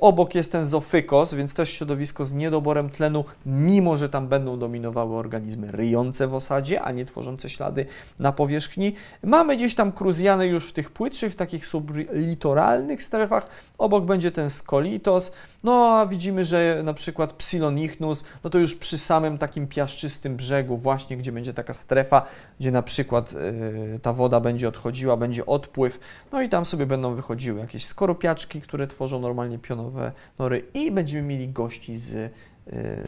Obok 0.00 0.34
jest 0.34 0.52
ten 0.52 0.66
zofykos, 0.66 1.34
więc 1.34 1.54
też 1.54 1.70
środowisko 1.70 2.24
z 2.24 2.32
niedoborem 2.32 2.90
tlenu, 2.90 3.24
mimo 3.46 3.96
że 3.96 4.08
tam 4.08 4.28
będą 4.28 4.58
dominowały 4.58 5.16
organizmy 5.16 5.72
ryjące 5.72 6.28
w 6.28 6.34
osadzie, 6.34 6.82
a 6.82 6.92
nie 6.92 7.04
tworzące 7.04 7.50
ślady 7.50 7.86
na 8.18 8.32
powierzchni. 8.32 8.94
Mamy 9.22 9.56
gdzieś 9.56 9.74
tam 9.74 9.92
kruzjany 9.92 10.46
już 10.46 10.68
w 10.68 10.72
tych 10.72 10.90
płytszych, 10.90 11.34
takich 11.34 11.66
sublitoralnych 11.66 13.02
strefach. 13.02 13.46
Obok 13.78 14.04
będzie 14.04 14.30
ten 14.30 14.50
skolitos, 14.50 15.32
no 15.64 15.98
a 15.98 16.06
widzimy, 16.06 16.44
że 16.44 16.80
na 16.84 16.94
przykład 16.94 17.32
Psilonichnus, 17.74 18.24
no 18.44 18.50
to 18.50 18.58
już 18.58 18.74
przy 18.74 18.98
samym 18.98 19.38
takim 19.38 19.66
piaszczystym 19.66 20.36
brzegu, 20.36 20.76
właśnie 20.76 21.16
gdzie 21.16 21.32
będzie 21.32 21.54
taka 21.54 21.74
strefa, 21.74 22.26
gdzie 22.60 22.70
na 22.70 22.82
przykład 22.82 23.32
yy, 23.32 23.98
ta 24.02 24.12
woda 24.12 24.40
będzie 24.40 24.68
odchodziła, 24.68 25.16
będzie 25.16 25.46
odpływ, 25.46 26.00
no 26.32 26.42
i 26.42 26.48
tam 26.48 26.64
sobie 26.64 26.86
będą 26.86 27.14
wychodziły 27.14 27.60
jakieś 27.60 27.86
skorupiaczki, 27.86 28.60
które 28.60 28.86
tworzą 28.86 29.20
normalnie 29.20 29.58
pionowe 29.58 30.12
nory 30.38 30.62
i 30.74 30.90
będziemy 30.90 31.28
mieli 31.28 31.48
gości 31.48 31.96
z, 31.96 32.12
yy, 32.12 32.32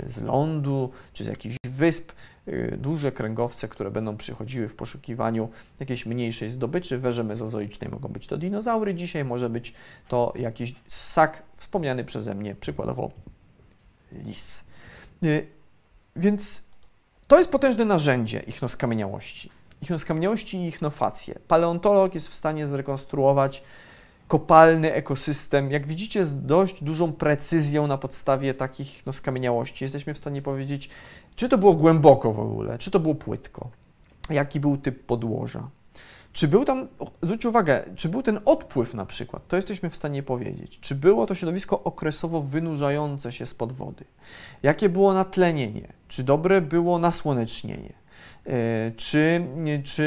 z 0.06 0.22
lądu 0.22 0.90
czy 1.12 1.24
z 1.24 1.28
jakichś 1.28 1.56
wysp, 1.64 2.12
Y, 2.48 2.78
duże 2.80 3.12
kręgowce, 3.12 3.68
które 3.68 3.90
będą 3.90 4.16
przychodziły 4.16 4.68
w 4.68 4.74
poszukiwaniu 4.74 5.48
jakiejś 5.80 6.06
mniejszej 6.06 6.48
zdobyczy. 6.48 6.98
W 6.98 7.06
erze 7.06 7.24
mezozoicznej 7.24 7.90
mogą 7.90 8.08
być 8.08 8.26
to 8.26 8.38
dinozaury, 8.38 8.94
dzisiaj 8.94 9.24
może 9.24 9.50
być 9.50 9.74
to 10.08 10.32
jakiś 10.36 10.74
ssak 10.88 11.42
wspomniany 11.54 12.04
przeze 12.04 12.34
mnie, 12.34 12.54
przykładowo 12.54 13.10
lis. 14.12 14.64
Y, 15.24 15.46
więc 16.16 16.62
to 17.26 17.38
jest 17.38 17.50
potężne 17.50 17.84
narzędzie 17.84 18.38
ichnoskamieniałości. 18.38 19.50
Ichnoskamieniałości 19.82 20.56
i 20.56 20.68
ichnofacje. 20.68 21.38
Paleontolog 21.48 22.14
jest 22.14 22.28
w 22.28 22.34
stanie 22.34 22.66
zrekonstruować 22.66 23.62
kopalny 24.28 24.92
ekosystem. 24.92 25.70
Jak 25.70 25.86
widzicie, 25.86 26.24
z 26.24 26.46
dość 26.46 26.84
dużą 26.84 27.12
precyzją 27.12 27.86
na 27.86 27.98
podstawie 27.98 28.54
takich 28.54 29.06
no, 29.06 29.12
skamieniałości 29.12 29.84
jesteśmy 29.84 30.14
w 30.14 30.18
stanie 30.18 30.42
powiedzieć, 30.42 30.90
czy 31.36 31.48
to 31.48 31.58
było 31.58 31.72
głęboko 31.74 32.32
w 32.32 32.40
ogóle, 32.40 32.78
czy 32.78 32.90
to 32.90 33.00
było 33.00 33.14
płytko, 33.14 33.70
jaki 34.30 34.60
był 34.60 34.76
typ 34.76 35.06
podłoża. 35.06 35.68
Czy 36.36 36.48
był 36.48 36.64
tam, 36.64 36.88
zwróćcie 37.22 37.48
uwagę, 37.48 37.84
czy 37.94 38.08
był 38.08 38.22
ten 38.22 38.40
odpływ 38.44 38.94
na 38.94 39.06
przykład, 39.06 39.48
to 39.48 39.56
jesteśmy 39.56 39.90
w 39.90 39.96
stanie 39.96 40.22
powiedzieć. 40.22 40.80
Czy 40.80 40.94
było 40.94 41.26
to 41.26 41.34
środowisko 41.34 41.82
okresowo 41.82 42.42
wynurzające 42.42 43.32
się 43.32 43.46
spod 43.46 43.72
wody? 43.72 44.04
Jakie 44.62 44.88
było 44.88 45.12
natlenienie? 45.12 45.92
Czy 46.08 46.22
dobre 46.22 46.60
było 46.60 46.98
nasłonecznienie? 46.98 47.92
E, 48.46 48.92
czy, 48.96 49.46
czy 49.84 50.02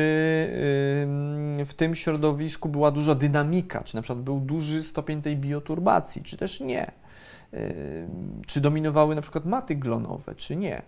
w 1.66 1.74
tym 1.76 1.96
środowisku 1.96 2.70
była 2.70 2.92
duża 2.92 3.16
dynamika, 3.16 3.84
czy 3.84 3.96
na 3.96 4.02
przykład 4.02 4.24
był 4.24 4.40
duży 4.40 4.84
stopień 4.84 5.22
tej 5.22 5.38
bioturbacji, 5.38 6.24
czy 6.24 6.38
też 6.38 6.60
nie? 6.60 6.92
E, 7.54 7.74
czy 8.48 8.62
dominowały 8.62 9.16
na 9.16 9.22
przykład 9.22 9.46
maty 9.46 9.76
glonowe, 9.76 10.36
czy 10.36 10.56
nie? 10.56 10.82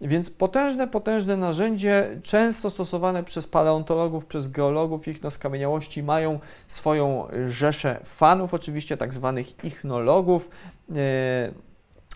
Więc 0.00 0.30
potężne, 0.30 0.88
potężne 0.88 1.36
narzędzie, 1.36 2.20
często 2.22 2.70
stosowane 2.70 3.24
przez 3.24 3.46
paleontologów, 3.46 4.26
przez 4.26 4.48
geologów, 4.48 5.08
ich 5.08 5.22
na 5.22 5.30
skamieniałości 5.30 6.02
mają 6.02 6.40
swoją 6.68 7.28
rzeszę 7.48 8.00
fanów, 8.04 8.54
oczywiście 8.54 8.96
tak 8.96 9.14
zwanych 9.14 9.64
ichnologów. 9.64 10.50
E, 10.96 11.52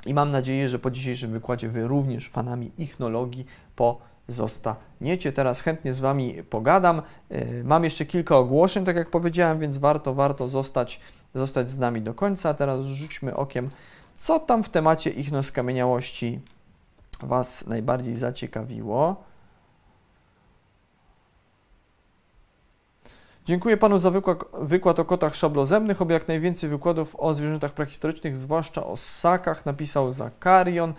I 0.07 0.14
mam 0.14 0.30
nadzieję, 0.30 0.68
że 0.68 0.78
po 0.78 0.91
dzisiejszym 0.91 1.30
wykładzie 1.30 1.68
Wy 1.68 1.89
również 1.89 2.28
fanami 2.28 2.70
ichnologii 2.78 3.47
po 3.76 4.09
zostaniecie. 4.28 5.32
Teraz 5.32 5.61
chętnie 5.61 5.93
z 5.93 6.01
Wami 6.01 6.43
pogadam. 6.51 7.03
Y, 7.32 7.62
mam 7.64 7.84
jeszcze 7.84 8.07
kilka 8.07 8.36
ogłoszeń, 8.36 8.84
tak 8.84 8.97
jak 8.97 9.11
powiedziałem, 9.11 9.59
więc 9.59 9.76
warto, 9.76 10.14
warto 10.14 10.49
zostać, 10.49 11.01
zostać 11.35 11.70
z 11.70 11.79
nami 11.79 12.03
do 12.03 12.14
końca. 12.14 12.55
Teraz 12.55 12.87
rzućmy 12.87 13.37
okiem, 13.37 13.70
co 14.14 14.41
tam 14.41 14.62
w 14.62 14.68
temacie 14.68 15.11
ichnoskamieniałości 15.11 16.41
Was 17.22 17.66
najbardziej 17.66 18.14
zaciekawiło. 18.14 19.24
Dziękuję 23.45 23.76
Panu 23.76 23.99
za 23.99 24.11
wykład, 24.11 24.39
wykład 24.61 24.99
o 24.99 25.05
kotach 25.05 25.35
szablozemnych, 25.35 26.03
oby 26.03 26.12
jak 26.12 26.29
najwięcej 26.29 26.70
wykładów 26.70 27.16
o 27.16 27.35
zwierzętach 27.35 27.72
prehistorycznych, 27.72 28.37
zwłaszcza 28.37 28.87
o 28.87 28.97
ssakach, 28.97 29.66
napisał 29.66 30.11
Zakarion. 30.11 30.95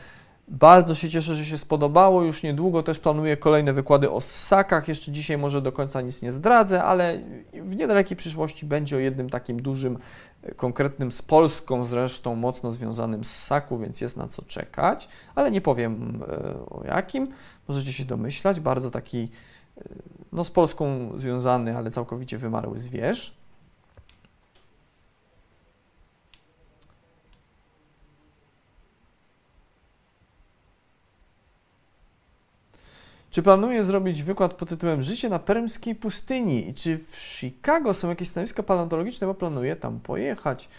Bardzo 0.50 0.96
się 0.96 1.10
cieszę, 1.10 1.36
że 1.36 1.46
się 1.46 1.58
spodobało. 1.58 2.24
Już 2.24 2.44
niedługo 2.44 2.84
też 2.84 3.00
planuję 3.00 3.38
kolejne 3.38 3.74
wykłady 3.74 4.12
o 4.12 4.22
ssakach. 4.22 4.88
Jeszcze 4.88 5.12
dzisiaj 5.12 5.38
może 5.38 5.62
do 5.62 5.72
końca 5.72 6.02
nic 6.02 6.22
nie 6.22 6.32
zdradzę, 6.32 6.84
ale 6.84 7.20
w 7.54 7.76
niedalekiej 7.76 8.18
przyszłości 8.18 8.66
będzie 8.66 8.96
o 8.96 9.00
jednym 9.00 9.30
takim 9.30 9.62
dużym, 9.62 9.98
konkretnym 10.56 11.12
z 11.12 11.22
Polską 11.22 11.86
zresztą 11.86 12.36
mocno 12.36 12.72
związanym 12.72 13.24
ssaku, 13.24 13.80
więc 13.80 14.02
jest 14.02 14.18
na 14.18 14.28
co 14.28 14.42
czekać, 14.42 15.10
ale 15.36 15.52
nie 15.52 15.62
powiem 15.62 16.24
e, 16.28 16.66
o 16.70 16.84
jakim. 16.86 17.28
Możecie 17.68 17.94
się 17.94 18.06
domyślać. 18.06 18.60
Bardzo 18.60 18.92
taki 18.92 19.30
e, 19.78 19.84
no, 20.32 20.44
z 20.44 20.52
Polską 20.52 21.12
związany, 21.16 21.78
ale 21.78 21.92
całkowicie 21.92 22.38
wymarły 22.38 22.78
zwierz. 22.78 23.39
Czy 33.40 33.44
planuje 33.44 33.84
zrobić 33.84 34.24
wykład 34.24 34.54
pod 34.54 34.70
tytułem 34.70 35.04
Życie 35.04 35.30
na 35.30 35.40
permskiej 35.40 35.96
pustyni? 35.96 36.70
I 36.70 36.74
czy 36.74 37.00
w 37.12 37.16
Chicago 37.20 37.94
są 37.94 38.10
jakieś 38.10 38.28
stanowiska 38.28 38.64
paleontologiczne, 38.64 39.28
bo 39.28 39.34
planuje 39.34 39.76
tam 39.76 40.00
pojechać? 40.00 40.70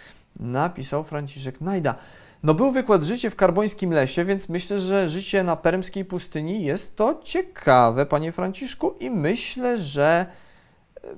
Napisał 0.40 1.04
Franciszek 1.04 1.60
Najda. 1.60 1.94
No 2.42 2.54
był 2.54 2.72
wykład 2.72 3.02
życie 3.02 3.30
w 3.30 3.36
karbońskim 3.36 3.92
lesie, 3.92 4.24
więc 4.24 4.48
myślę, 4.48 4.78
że 4.78 5.08
życie 5.08 5.44
na 5.44 5.56
permskiej 5.56 6.04
pustyni 6.04 6.64
jest 6.64 6.96
to 6.96 7.20
ciekawe, 7.24 8.06
panie 8.06 8.32
Franciszku, 8.32 8.94
i 9.00 9.10
myślę, 9.10 9.78
że 9.78 10.26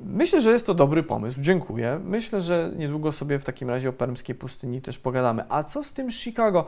myślę, 0.05 0.41
że 0.41 0.53
jest 0.53 0.67
to 0.67 0.75
dobry 0.75 1.03
pomysł. 1.03 1.41
Dziękuję. 1.41 2.01
Myślę, 2.05 2.41
że 2.41 2.73
niedługo 2.77 3.13
sobie 3.13 3.39
w 3.39 3.45
takim 3.45 3.71
razie 3.71 3.89
o 3.89 3.93
permskiej 3.93 4.35
pustyni 4.35 4.83
też 4.83 4.99
pogadamy. 4.99 5.45
A 5.49 5.63
co 5.63 5.83
z 5.83 5.93
tym 5.93 6.11
Chicago? 6.11 6.67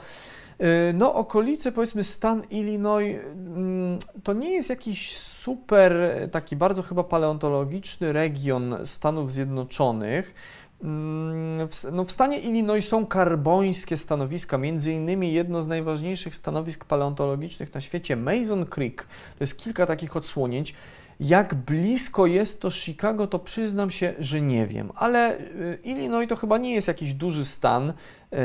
Y, 0.61 0.93
no, 0.95 1.15
okolice, 1.15 1.73
powiedzmy, 1.73 2.05
stan 2.05 2.43
Illinois, 2.51 3.17
mm, 3.35 3.99
to 4.23 4.33
nie 4.33 4.51
jest 4.53 4.71
jakiś 4.71 5.17
super, 5.17 5.93
taki 6.33 6.57
bardzo 6.57 6.83
chyba 6.83 7.05
paleontologiczny 7.05 8.13
region 8.13 8.77
Stanów 8.85 9.33
Zjednoczonych. 9.33 10.35
Mm, 10.83 11.69
w, 11.69 11.85
no 11.93 12.05
w 12.05 12.13
stanie 12.13 12.39
Illinois 12.39 12.89
są 12.89 13.07
karbońskie 13.07 13.97
stanowiska, 13.97 14.59
między 14.59 14.93
innymi 14.93 15.33
jedno 15.33 15.63
z 15.63 15.67
najważniejszych 15.67 16.37
stanowisk 16.37 16.85
paleontologicznych 16.85 17.75
na 17.75 17.81
świecie, 17.81 18.17
Mason 18.17 18.67
Creek. 18.67 19.07
To 19.39 19.45
jest 19.45 19.59
kilka 19.59 19.87
takich 19.87 20.17
odsłonięć. 20.17 20.75
Jak 21.21 21.55
blisko 21.55 22.27
jest 22.27 22.63
to 22.63 22.71
Chicago, 22.71 23.27
to 23.27 23.39
przyznam 23.39 23.91
się, 23.91 24.15
że 24.19 24.41
nie 24.41 24.67
wiem, 24.67 24.93
ale 24.95 25.39
y, 25.41 25.79
Illinois 25.85 26.29
to 26.29 26.37
chyba 26.37 26.59
nie 26.59 26.75
jest 26.75 26.89
jakiś 26.89 27.15
duży 27.15 27.45
stan, 27.45 27.93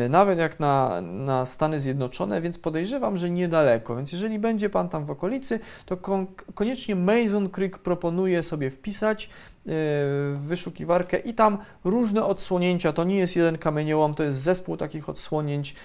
y, 0.05 0.09
nawet 0.09 0.39
jak 0.39 0.59
na, 0.59 1.01
na 1.01 1.45
Stany 1.45 1.79
Zjednoczone, 1.79 2.41
więc 2.41 2.57
podejrzewam, 2.57 3.17
że 3.17 3.29
niedaleko. 3.29 3.95
Więc 3.95 4.11
jeżeli 4.11 4.39
będzie 4.39 4.69
Pan 4.69 4.89
tam 4.89 5.05
w 5.05 5.11
okolicy, 5.11 5.59
to 5.85 5.97
kon 5.97 6.27
koniecznie 6.53 6.95
Mason 6.95 7.49
Creek 7.49 7.77
proponuję 7.77 8.43
sobie 8.43 8.71
wpisać 8.71 9.25
y, 9.25 9.29
w 9.65 10.39
wyszukiwarkę 10.39 11.17
i 11.17 11.33
tam 11.33 11.57
różne 11.83 12.25
odsłonięcia, 12.25 12.93
to 12.93 13.03
nie 13.03 13.17
jest 13.17 13.35
jeden 13.35 13.57
kamieniołom, 13.57 14.13
to 14.13 14.23
jest 14.23 14.39
zespół 14.39 14.77
takich 14.77 15.09
odsłonięć, 15.09 15.75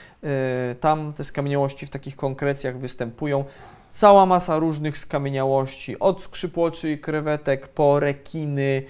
tam 0.81 1.13
te 1.13 1.25
skamieniałości 1.25 1.87
w 1.87 1.91
takich 1.91 2.17
konkrecjach 2.17 2.79
występują 2.79 3.45
cała 3.95 4.27
masa 4.27 4.59
różnych 4.59 4.99
skamieniałości, 4.99 5.99
od 5.99 6.23
skrzypłoczy 6.23 6.91
i 6.91 6.99
krewetek 6.99 7.69
po 7.69 8.01
rekiny, 8.01 8.83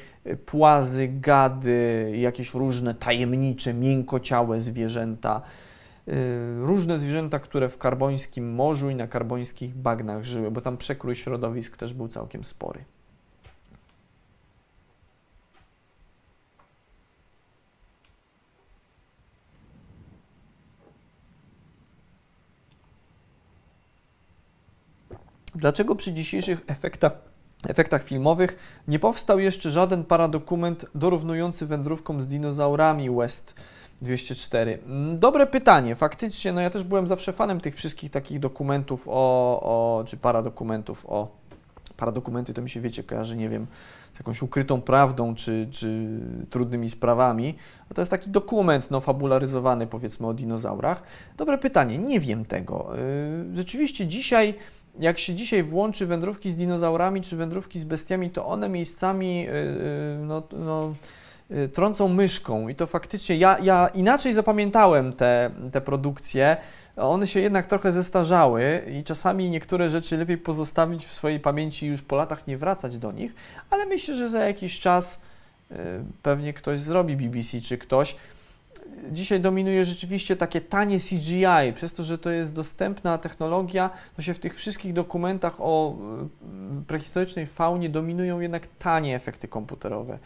płazy, 0.46 1.09
gady, 1.09 2.12
jakieś 2.16 2.55
różne 2.55 2.94
tajemnicze, 2.94 3.74
miękociałe 3.74 4.61
zwierzęta. 4.61 5.42
Y, 6.09 6.12
różne 6.61 6.98
zwierzęta, 6.98 7.38
które 7.38 7.68
w 7.68 7.78
karbońskim 7.78 8.55
morzu 8.55 8.90
i 8.90 8.94
na 8.94 9.07
karbońskich 9.07 9.74
bagnach 9.74 10.24
żyły, 10.24 10.50
bo 10.50 10.61
tam 10.61 10.76
przekrój 10.76 11.14
środowisk 11.14 11.76
też 11.76 11.94
był 11.94 12.09
całkiem 12.09 12.44
spory. 12.44 12.84
Dlaczego 25.55 25.94
przy 25.94 26.12
dzisiejszych 26.12 26.64
efektach, 26.66 27.12
efektach 27.68 28.02
filmowych 28.02 28.59
nie 28.88 28.98
powstał 28.98 29.38
jeszcze 29.38 29.70
żaden 29.70 30.05
paradokument 30.05 30.86
dorównujący 30.94 31.66
wędrówkom 31.66 32.22
z 32.22 32.28
dinozaurami 32.28 33.11
West 33.11 33.55
204? 34.02 34.78
Mm, 34.86 35.18
dobre 35.18 35.46
pytanie, 35.46 35.96
faktycznie, 35.96 36.52
no 36.52 36.61
ja 36.61 36.70
też 36.70 36.84
byłem 36.84 37.07
zawsze 37.07 37.32
fanem 37.32 37.61
tych 37.61 37.76
wszystkich 37.76 38.11
takich 38.11 38.38
dokumentów 38.38 39.05
o, 39.09 39.61
o 39.62 40.05
czy 40.07 40.16
paradokumentów 40.16 41.07
o, 41.09 41.28
paradokumenty 41.96 42.55
to 42.55 42.62
mi 42.62 42.70
się, 42.70 42.80
wiecie, 42.80 43.02
kojarzy, 43.02 43.36
nie 43.36 43.48
wiem, 43.48 43.66
z 44.14 44.18
jakąś 44.18 44.42
ukrytą 44.42 44.80
prawdą, 44.80 45.34
czy, 45.34 45.68
czy 45.70 46.20
trudnymi 46.50 46.90
sprawami. 46.90 47.55
No 47.90 47.94
to 47.94 48.00
jest 48.00 48.11
taki 48.11 48.30
dokument, 48.30 48.90
no, 48.90 49.00
fabularyzowany, 49.00 49.86
powiedzmy, 49.86 50.26
o 50.26 50.34
dinozaurach. 50.34 51.02
Dobre 51.36 51.59
pytanie, 51.59 51.98
nie 51.98 52.20
wiem 52.20 52.44
tego. 52.44 52.98
Y, 52.98 53.57
rzeczywiście 53.57 54.07
dzisiaj 54.07 54.55
jak 54.99 55.18
się 55.18 55.34
dzisiaj 55.34 55.62
włączy 55.62 56.07
wędrówki 56.07 56.51
z 56.51 56.57
dinozaurami 56.57 57.20
czy 57.20 57.36
wędrówki 57.36 57.78
z 57.78 57.84
bestiami, 57.84 58.30
to 58.30 58.47
one 58.47 58.68
miejscami 58.68 59.49
y, 59.49 59.53
y, 59.53 60.18
no, 60.20 60.42
no, 60.53 60.95
y, 61.51 61.68
trącą 61.68 62.09
myszką. 62.09 62.68
I 62.68 62.74
to 62.74 62.86
faktycznie, 62.86 63.36
ja, 63.36 63.59
ja 63.59 63.88
inaczej 63.95 64.32
zapamiętałem 64.32 65.12
te, 65.12 65.51
te 65.72 65.80
produkcje, 65.80 66.57
one 66.97 67.26
się 67.26 67.40
jednak 67.40 67.66
trochę 67.66 67.92
zestarzały 67.92 68.82
i 69.01 69.05
czasami 69.05 69.51
niektóre 69.51 69.90
rzeczy 69.90 70.16
lepiej 70.16 70.38
pozostawić 70.38 71.07
w 71.07 71.12
swojej 71.12 71.40
pamięci 71.40 71.86
i 71.86 71.88
już 71.88 72.03
po 72.03 72.16
latach 72.16 72.47
nie 72.47 72.59
wracać 72.59 72.99
do 72.99 73.12
nich, 73.12 73.34
ale 73.70 73.86
myślę, 73.86 74.14
że 74.14 74.28
za 74.28 74.45
jakiś 74.45 74.80
czas 74.80 75.20
pewnie 76.22 76.53
ktoś 76.53 76.80
zrobi 76.80 77.16
BBC 77.16 77.61
czy 77.61 77.78
ktoś, 77.78 78.16
dzisiaj 79.12 79.40
dominuje 79.40 79.84
rzeczywiście 79.84 80.36
takie 80.36 80.61
tanie 80.61 80.98
CGI, 80.98 81.72
przez 81.74 81.94
to, 81.94 82.05
że 82.05 82.18
to 82.18 82.30
jest 82.30 82.55
dostępna 82.55 83.18
technologia, 83.18 83.90
to 84.16 84.22
się 84.22 84.34
w 84.34 84.38
tych 84.38 84.55
wszystkich 84.57 84.92
dokumentach 84.92 85.55
o 85.59 85.96
e, 85.96 86.84
prehistorycznej 86.86 87.46
faunie 87.46 87.88
dominują 87.88 88.40
jednak 88.40 88.66
tanie 88.78 89.16
efekty 89.16 89.48
komputerowe. 89.48 90.18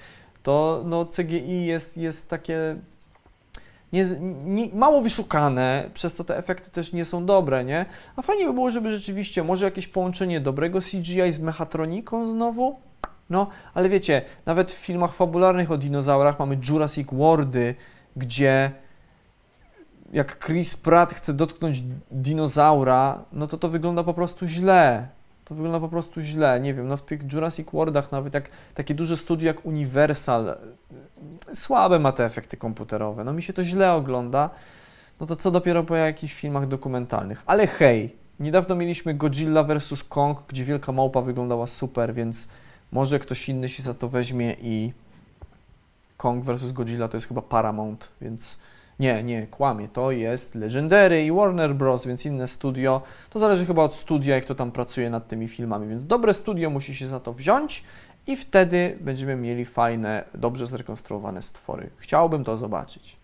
To 0.42 0.82
no, 0.86 1.06
CGI 1.06 1.66
jest, 1.66 1.96
jest 1.96 2.30
takie 2.30 2.76
nie, 3.92 4.06
nie, 4.44 4.68
mało 4.74 5.02
wyszukane, 5.02 5.90
przez 5.94 6.14
co 6.14 6.24
te 6.24 6.36
efekty 6.36 6.70
też 6.70 6.92
nie 6.92 7.04
są 7.04 7.26
dobre, 7.26 7.64
nie? 7.64 7.86
A 8.16 8.22
fajnie 8.22 8.46
by 8.46 8.52
było, 8.52 8.70
żeby 8.70 8.90
rzeczywiście 8.90 9.44
może 9.44 9.64
jakieś 9.64 9.88
połączenie 9.88 10.40
dobrego 10.40 10.80
CGI 10.80 11.32
z 11.32 11.38
mechatroniką 11.38 12.28
znowu, 12.28 12.78
no, 13.30 13.46
ale 13.74 13.88
wiecie, 13.88 14.22
nawet 14.46 14.72
w 14.72 14.76
filmach 14.76 15.14
fabularnych 15.14 15.70
o 15.70 15.78
dinozaurach 15.78 16.38
mamy 16.38 16.58
Jurassic 16.68 17.08
Worldy, 17.12 17.74
gdzie 18.18 18.70
jak 20.12 20.44
Chris 20.44 20.76
Pratt 20.76 21.14
chce 21.14 21.34
dotknąć 21.34 21.82
dinozaura, 22.10 23.24
no 23.32 23.46
to 23.46 23.58
to 23.58 23.68
wygląda 23.68 24.04
po 24.04 24.14
prostu 24.14 24.46
źle. 24.46 25.08
To 25.44 25.54
wygląda 25.54 25.80
po 25.80 25.88
prostu 25.88 26.20
źle. 26.20 26.60
Nie 26.60 26.74
wiem, 26.74 26.88
no 26.88 26.96
w 26.96 27.02
tych 27.02 27.32
Jurassic 27.32 27.70
Worldach 27.70 28.12
nawet 28.12 28.34
jak 28.34 28.50
takie 28.74 28.94
duże 28.94 29.16
studio 29.16 29.46
jak 29.46 29.66
Universal 29.66 30.58
słabe 31.54 31.98
ma 31.98 32.12
te 32.12 32.24
efekty 32.24 32.56
komputerowe. 32.56 33.24
No 33.24 33.32
mi 33.32 33.42
się 33.42 33.52
to 33.52 33.62
źle 33.62 33.92
ogląda. 33.92 34.50
No 35.20 35.26
to 35.26 35.36
co 35.36 35.50
dopiero 35.50 35.84
po 35.84 35.96
jakichś 35.96 36.34
filmach 36.34 36.68
dokumentalnych. 36.68 37.42
Ale 37.46 37.66
hej, 37.66 38.16
niedawno 38.40 38.74
mieliśmy 38.74 39.14
Godzilla 39.14 39.64
vs. 39.64 40.04
Kong, 40.04 40.38
gdzie 40.48 40.64
wielka 40.64 40.92
małpa 40.92 41.20
wyglądała 41.20 41.66
super, 41.66 42.14
więc 42.14 42.48
może 42.92 43.18
ktoś 43.18 43.48
inny 43.48 43.68
się 43.68 43.82
za 43.82 43.94
to 43.94 44.08
weźmie 44.08 44.56
i 44.60 44.92
Kong 46.18 46.44
vs. 46.44 46.72
Godzilla 46.72 47.08
to 47.08 47.16
jest 47.16 47.28
chyba 47.28 47.42
Paramount, 47.42 48.12
więc 48.20 48.58
nie, 48.98 49.22
nie, 49.22 49.46
kłamie. 49.46 49.88
To 49.88 50.10
jest 50.10 50.54
Legendary 50.54 51.24
i 51.24 51.32
Warner 51.32 51.74
Bros., 51.74 52.06
więc 52.06 52.26
inne 52.26 52.48
studio. 52.48 53.02
To 53.30 53.38
zależy 53.38 53.66
chyba 53.66 53.82
od 53.82 53.94
studia, 53.94 54.34
jak 54.34 54.44
to 54.44 54.54
tam 54.54 54.72
pracuje 54.72 55.10
nad 55.10 55.28
tymi 55.28 55.48
filmami, 55.48 55.88
więc 55.88 56.06
dobre 56.06 56.34
studio 56.34 56.70
musi 56.70 56.94
się 56.94 57.08
za 57.08 57.20
to 57.20 57.32
wziąć 57.32 57.84
i 58.26 58.36
wtedy 58.36 58.98
będziemy 59.00 59.36
mieli 59.36 59.64
fajne, 59.64 60.24
dobrze 60.34 60.66
zrekonstruowane 60.66 61.42
stwory. 61.42 61.90
Chciałbym 61.96 62.44
to 62.44 62.56
zobaczyć. 62.56 63.17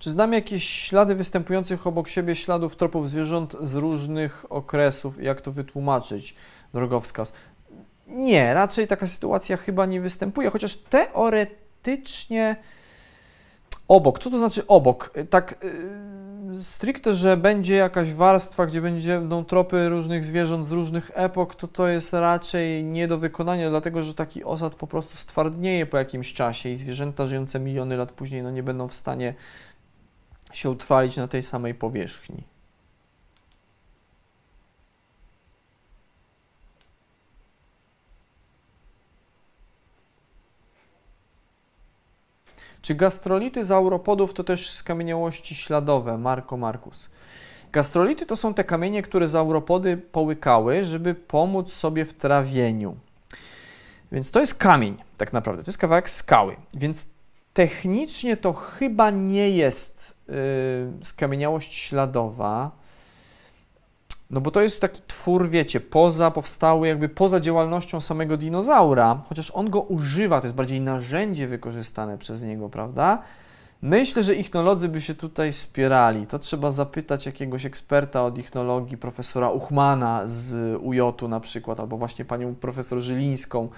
Czy 0.00 0.10
znamy 0.10 0.36
jakieś 0.36 0.68
ślady 0.68 1.14
występujących 1.14 1.86
obok 1.86 2.08
siebie 2.08 2.36
śladów 2.36 2.76
tropów 2.76 3.10
zwierząt 3.10 3.56
z 3.60 3.74
różnych 3.74 4.52
okresów? 4.52 5.22
Jak 5.22 5.40
to 5.40 5.52
wytłumaczyć? 5.52 6.34
Drogowskaz. 6.74 7.32
Nie, 8.06 8.54
raczej 8.54 8.86
taka 8.86 9.06
sytuacja 9.06 9.56
chyba 9.56 9.86
nie 9.86 10.00
występuje, 10.00 10.50
chociaż 10.50 10.76
teoretycznie 10.76 12.56
obok. 13.88 14.18
Co 14.18 14.30
to 14.30 14.38
znaczy 14.38 14.66
obok? 14.66 15.14
Tak 15.30 15.64
yy, 16.52 16.62
stricte, 16.62 17.12
że 17.12 17.36
będzie 17.36 17.74
jakaś 17.74 18.12
warstwa, 18.12 18.66
gdzie 18.66 18.82
będą 18.82 19.44
tropy 19.44 19.88
różnych 19.88 20.24
zwierząt 20.24 20.66
z 20.66 20.70
różnych 20.70 21.10
epok, 21.14 21.54
to 21.54 21.68
to 21.68 21.88
jest 21.88 22.12
raczej 22.12 22.84
nie 22.84 23.08
do 23.08 23.18
wykonania, 23.18 23.70
dlatego 23.70 24.02
że 24.02 24.14
taki 24.14 24.44
osad 24.44 24.74
po 24.74 24.86
prostu 24.86 25.16
stwardnieje 25.16 25.86
po 25.86 25.98
jakimś 25.98 26.32
czasie 26.32 26.68
i 26.68 26.76
zwierzęta 26.76 27.26
żyjące 27.26 27.60
miliony 27.60 27.96
lat 27.96 28.12
później 28.12 28.42
no, 28.42 28.50
nie 28.50 28.62
będą 28.62 28.88
w 28.88 28.94
stanie 28.94 29.34
się 30.52 30.70
utrwalić 30.70 31.16
na 31.16 31.28
tej 31.28 31.42
samej 31.42 31.74
powierzchni. 31.74 32.44
Czy 42.82 42.94
gastrolity 42.94 43.64
zauropodów 43.64 44.34
to 44.34 44.44
też 44.44 44.70
skamieniałości 44.70 45.54
śladowe? 45.54 46.18
Marko 46.18 46.56
Markus. 46.56 47.10
Gastrolity 47.72 48.26
to 48.26 48.36
są 48.36 48.54
te 48.54 48.64
kamienie, 48.64 49.02
które 49.02 49.28
zauropody 49.28 49.96
połykały, 49.96 50.84
żeby 50.84 51.14
pomóc 51.14 51.72
sobie 51.72 52.04
w 52.04 52.14
trawieniu. 52.14 52.96
Więc 54.12 54.30
to 54.30 54.40
jest 54.40 54.54
kamień, 54.54 54.96
tak 55.16 55.32
naprawdę. 55.32 55.62
To 55.62 55.68
jest 55.68 55.78
kawałek 55.78 56.10
skały. 56.10 56.56
Więc 56.74 57.06
technicznie 57.54 58.36
to 58.36 58.52
chyba 58.52 59.10
nie 59.10 59.50
jest 59.50 59.99
skamieniałość 61.02 61.74
śladowa, 61.74 62.70
no 64.30 64.40
bo 64.40 64.50
to 64.50 64.62
jest 64.62 64.80
taki 64.80 65.02
twór, 65.06 65.48
wiecie, 65.48 65.80
poza 65.80 66.30
powstały, 66.30 66.88
jakby 66.88 67.08
poza 67.08 67.40
działalnością 67.40 68.00
samego 68.00 68.36
dinozaura, 68.36 69.22
chociaż 69.28 69.50
on 69.50 69.70
go 69.70 69.80
używa, 69.80 70.40
to 70.40 70.46
jest 70.46 70.56
bardziej 70.56 70.80
narzędzie 70.80 71.48
wykorzystane 71.48 72.18
przez 72.18 72.44
niego, 72.44 72.68
prawda? 72.68 73.22
Myślę, 73.82 74.22
że 74.22 74.34
ichnolodzy 74.34 74.88
by 74.88 75.00
się 75.00 75.14
tutaj 75.14 75.52
spierali. 75.52 76.26
To 76.26 76.38
trzeba 76.38 76.70
zapytać 76.70 77.26
jakiegoś 77.26 77.66
eksperta 77.66 78.24
od 78.24 78.38
ichnologii, 78.38 78.96
profesora 78.96 79.50
Uchmana 79.50 80.22
z 80.26 80.78
UJ 80.82 81.00
na 81.28 81.40
przykład, 81.40 81.80
albo 81.80 81.96
właśnie 81.96 82.24
panią 82.24 82.54
profesor 82.54 83.00
Żylińską 83.00 83.68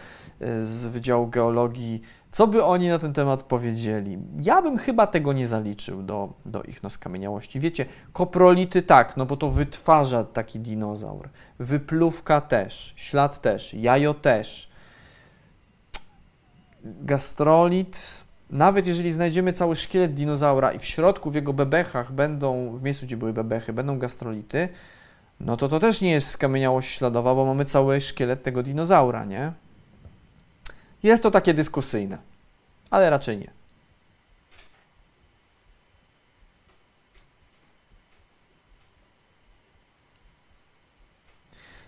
y, 0.43 0.67
z 0.67 0.87
Wydziału 0.87 1.27
Geologii, 1.27 2.03
co 2.31 2.47
by 2.47 2.65
oni 2.65 2.89
na 2.89 2.99
ten 2.99 3.13
temat 3.13 3.43
powiedzieli. 3.43 4.19
Ja 4.41 4.63
bym 4.63 4.79
chyba 4.79 5.07
tego 5.07 5.33
nie 5.33 5.47
zaliczył 5.47 6.03
do, 6.03 6.33
do 6.47 6.63
ichnoskamieniałości. 6.63 7.61
Wiecie, 7.61 7.87
koprolity 8.13 8.83
tak, 8.83 9.17
no 9.17 9.27
bo 9.27 9.37
to 9.37 9.51
wytwarza 9.51 10.25
taki 10.25 10.61
dinozaur. 10.61 11.29
Wypluwka 11.59 12.41
też, 12.41 12.93
ślad 12.97 13.41
też, 13.41 13.75
jajo 13.75 14.15
też. 14.15 14.73
Gastrolit 16.85 18.23
nawet 18.53 18.87
jeżeli 18.87 19.13
znajdziemy 19.13 19.53
cały 19.53 19.77
szkielet 19.77 20.15
dinozaura 20.15 20.73
i 20.73 20.79
w 20.79 20.85
środku, 20.85 21.31
w 21.31 21.35
jego 21.35 21.53
bebechach 21.53 22.13
będą, 22.13 22.77
w 22.77 22.83
miejscu, 22.83 23.07
gdzie 23.07 23.17
były 23.17 23.33
bebechy, 23.33 23.73
będą 23.73 23.99
gastrolity, 23.99 24.69
no 25.41 25.57
to 25.57 25.69
to 25.69 25.81
też 25.81 26.01
nie 26.01 26.11
jest 26.11 26.29
skamieniałość 26.29 26.91
śladowa, 26.99 27.35
bo 27.35 27.45
mamy 27.45 27.65
cały 27.65 28.01
szkielet 28.01 28.43
tego 28.43 28.63
dinozaura, 28.63 29.25
nie? 29.25 29.53
Jest 31.03 31.23
to 31.23 31.31
takie 31.31 31.55
dyskusyjne, 31.55 32.19
ale 32.91 33.11
raczej 33.11 33.39
nie. 33.39 33.62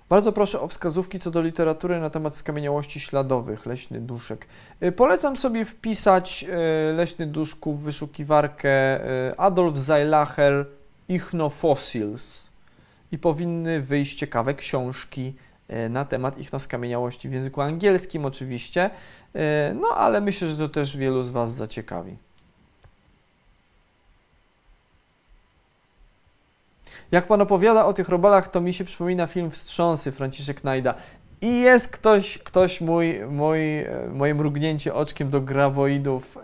Bardzo 0.09 0.33
proszę 0.33 0.61
o 0.61 0.69
wskazówki 0.69 1.21
co 1.21 1.31
do 1.31 1.43
literatury 1.43 2.01
na 2.01 2.11
temat 2.11 2.37
skamieniałości 2.37 3.01
śladowych, 3.01 3.67
leśny 3.67 4.01
duszek. 4.01 4.47
Y, 4.83 4.93
polecam 4.93 5.37
sobie 5.37 5.65
wpisać 5.65 6.45
y, 6.91 6.93
leśny 6.93 7.27
duszku 7.27 7.75
w 7.75 7.83
wyszukiwarkę 7.83 9.01
y, 9.31 9.37
Adolf 9.37 9.77
Zeilacher 9.77 10.67
Ichnofossils 11.09 12.49
i 13.13 13.19
powinny 13.19 13.81
wyjść 13.81 14.19
ciekawe 14.19 14.55
książki 14.55 15.35
na 15.91 16.05
temat 16.05 16.39
ichnoskamieniałości 16.39 17.29
w 17.29 17.33
języku 17.33 17.61
angielskim 17.61 18.25
oczywiście, 18.25 18.91
no 19.75 19.89
ale 19.89 20.21
myślę, 20.21 20.49
że 20.49 20.57
to 20.57 20.69
też 20.69 20.97
wielu 20.97 21.23
z 21.23 21.31
Was 21.31 21.55
zaciekawi. 21.55 22.17
Jak 27.13 27.27
pan 27.27 27.41
opowiada 27.41 27.87
o 27.87 27.93
tych 27.93 28.09
robalach, 28.09 28.49
to 28.49 28.61
mi 28.61 28.75
się 28.75 28.85
przypomina 28.85 29.27
film 29.27 29.51
Wstrząsy 29.51 30.13
Franciszek 30.13 30.65
Najda. 30.65 30.95
I 31.41 31.61
jest 31.61 31.89
ktoś, 31.89 32.39
ktoś 32.39 32.81
mój, 32.81 33.21
mój, 33.31 33.59
moje 34.15 34.35
mrugnięcie 34.35 34.95
oczkiem 34.95 35.31
do 35.31 35.41
graboidów 35.41 36.39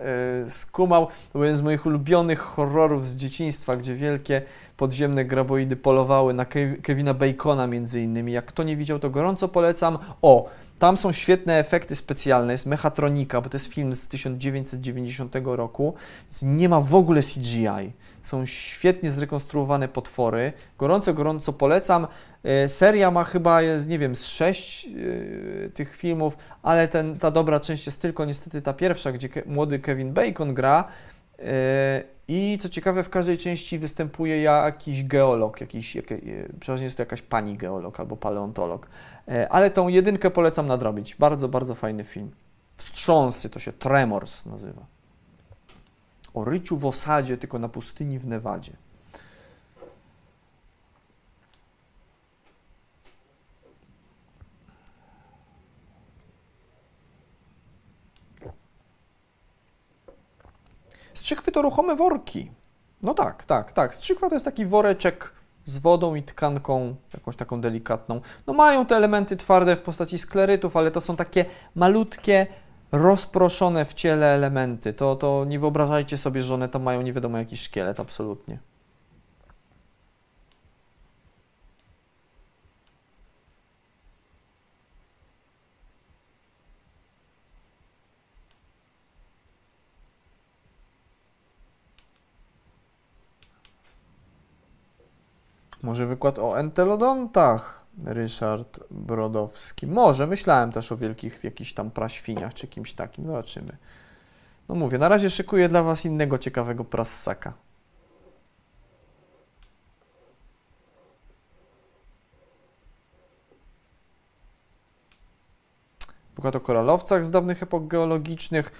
yy, 0.44 0.50
skumał. 0.50 1.06
To 1.06 1.12
był 1.32 1.42
jeden 1.42 1.56
z 1.56 1.62
moich 1.62 1.86
ulubionych 1.86 2.38
horrorów 2.38 3.08
z 3.08 3.16
dzieciństwa, 3.16 3.76
gdzie 3.76 3.94
wielkie 3.94 4.42
podziemne 4.76 5.24
graboidy 5.24 5.76
polowały 5.76 6.34
na 6.34 6.44
Kevina 6.82 7.14
Bacona 7.14 7.66
między 7.66 8.00
innymi. 8.00 8.32
Jak 8.32 8.44
kto 8.44 8.62
nie 8.62 8.76
widział, 8.76 8.98
to 8.98 9.10
gorąco 9.10 9.48
polecam. 9.48 9.98
O, 10.22 10.48
tam 10.78 10.96
są 10.96 11.12
świetne 11.12 11.58
efekty 11.58 11.96
specjalne, 11.96 12.52
jest 12.52 12.66
mechatronika, 12.66 13.40
bo 13.40 13.48
to 13.48 13.56
jest 13.56 13.66
film 13.66 13.94
z 13.94 14.08
1990 14.08 15.36
roku, 15.44 15.94
więc 16.24 16.42
nie 16.42 16.68
ma 16.68 16.80
w 16.80 16.94
ogóle 16.94 17.22
CGI. 17.22 17.92
Są 18.22 18.46
świetnie 18.46 19.10
zrekonstruowane 19.10 19.88
potwory. 19.88 20.52
Gorąco, 20.78 21.14
gorąco 21.14 21.52
polecam. 21.52 22.06
E, 22.42 22.68
seria 22.68 23.10
ma 23.10 23.24
chyba, 23.24 23.62
jest, 23.62 23.88
nie 23.88 23.98
wiem, 23.98 24.16
z 24.16 24.26
sześć 24.26 24.84
yy, 24.84 25.70
tych 25.74 25.96
filmów, 25.96 26.36
ale 26.62 26.88
ten, 26.88 27.18
ta 27.18 27.30
dobra 27.30 27.60
część 27.60 27.86
jest 27.86 28.02
tylko 28.02 28.24
niestety 28.24 28.62
ta 28.62 28.72
pierwsza, 28.72 29.12
gdzie 29.12 29.28
młody 29.46 29.78
Kevin 29.78 30.12
Bacon 30.12 30.54
gra. 30.54 30.84
Yy, 31.38 31.44
I 32.28 32.58
co 32.62 32.68
ciekawe, 32.68 33.02
w 33.02 33.10
każdej 33.10 33.38
części 33.38 33.78
występuje 33.78 34.42
jakiś 34.42 35.04
geolog, 35.04 35.60
jakiś, 35.60 35.94
jak, 35.96 36.06
przeważnie 36.60 36.84
jest 36.84 36.96
to 36.96 37.02
jakaś 37.02 37.22
pani 37.22 37.56
geolog 37.56 38.00
albo 38.00 38.16
paleontolog. 38.16 38.88
Ale 39.50 39.70
tą 39.70 39.88
jedynkę 39.88 40.30
polecam 40.30 40.66
nadrobić. 40.66 41.14
Bardzo, 41.14 41.48
bardzo 41.48 41.74
fajny 41.74 42.04
film. 42.04 42.30
Wstrząsy 42.76 43.50
to 43.50 43.58
się 43.58 43.72
Tremors 43.72 44.46
nazywa 44.46 44.89
o 46.34 46.44
ryciu 46.44 46.76
w 46.76 46.84
osadzie, 46.84 47.38
tylko 47.38 47.58
na 47.58 47.68
pustyni 47.68 48.18
w 48.18 48.26
Nevadzie. 48.26 48.72
Strzykwy 61.14 61.52
to 61.52 61.62
ruchome 61.62 61.96
worki. 61.96 62.50
No 63.02 63.14
tak, 63.14 63.44
tak, 63.44 63.72
tak. 63.72 63.94
Strzykwa 63.94 64.28
to 64.28 64.34
jest 64.34 64.44
taki 64.44 64.66
woreczek 64.66 65.32
z 65.64 65.78
wodą 65.78 66.14
i 66.14 66.22
tkanką, 66.22 66.96
jakąś 67.14 67.36
taką 67.36 67.60
delikatną. 67.60 68.20
No 68.46 68.52
mają 68.52 68.86
te 68.86 68.96
elementy 68.96 69.36
twarde 69.36 69.76
w 69.76 69.80
postaci 69.80 70.18
sklerytów, 70.18 70.76
ale 70.76 70.90
to 70.90 71.00
są 71.00 71.16
takie 71.16 71.44
malutkie, 71.74 72.46
rozproszone 72.92 73.84
w 73.84 73.94
ciele 73.94 74.26
elementy. 74.26 74.92
To, 74.92 75.16
to 75.16 75.44
nie 75.44 75.58
wyobrażajcie 75.58 76.18
sobie, 76.18 76.42
że 76.42 76.54
one 76.54 76.68
tam 76.68 76.82
mają 76.82 77.02
nie 77.02 77.12
wiadomo 77.12 77.38
jaki 77.38 77.56
szkielet, 77.56 78.00
absolutnie. 78.00 78.58
Może 95.82 96.06
wykład 96.06 96.38
o 96.38 96.58
entelodontach. 96.58 97.79
Ryszard 98.04 98.80
Brodowski. 98.90 99.86
Może, 99.86 100.26
myślałem 100.26 100.72
też 100.72 100.92
o 100.92 100.96
wielkich 100.96 101.44
jakichś 101.44 101.72
tam 101.72 101.90
praświniach 101.90 102.54
czy 102.54 102.68
kimś 102.68 102.92
takim. 102.92 103.26
Zobaczymy. 103.26 103.76
No 104.68 104.74
mówię, 104.74 104.98
na 104.98 105.08
razie 105.08 105.30
szykuję 105.30 105.68
dla 105.68 105.82
Was 105.82 106.04
innego 106.04 106.38
ciekawego 106.38 106.84
prassaka. 106.84 107.52
Wykład 116.36 116.56
o 116.56 116.60
koralowcach 116.60 117.24
z 117.24 117.30
dawnych 117.30 117.62
epok 117.62 117.86
geologicznych. 117.86 118.72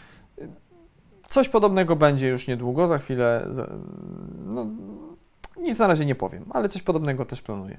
Coś 1.29 1.49
podobnego 1.49 1.97
będzie 1.97 2.29
już 2.29 2.49
niedługo, 2.49 2.87
za 2.87 2.99
chwilę. 2.99 3.49
No, 4.45 4.67
nic 5.57 5.79
na 5.79 5.87
razie 5.87 6.07
nie 6.07 6.15
powiem, 6.15 6.45
ale 6.51 6.69
coś 6.69 6.83
podobnego 6.83 7.25
też 7.25 7.43
planuję. 7.43 7.79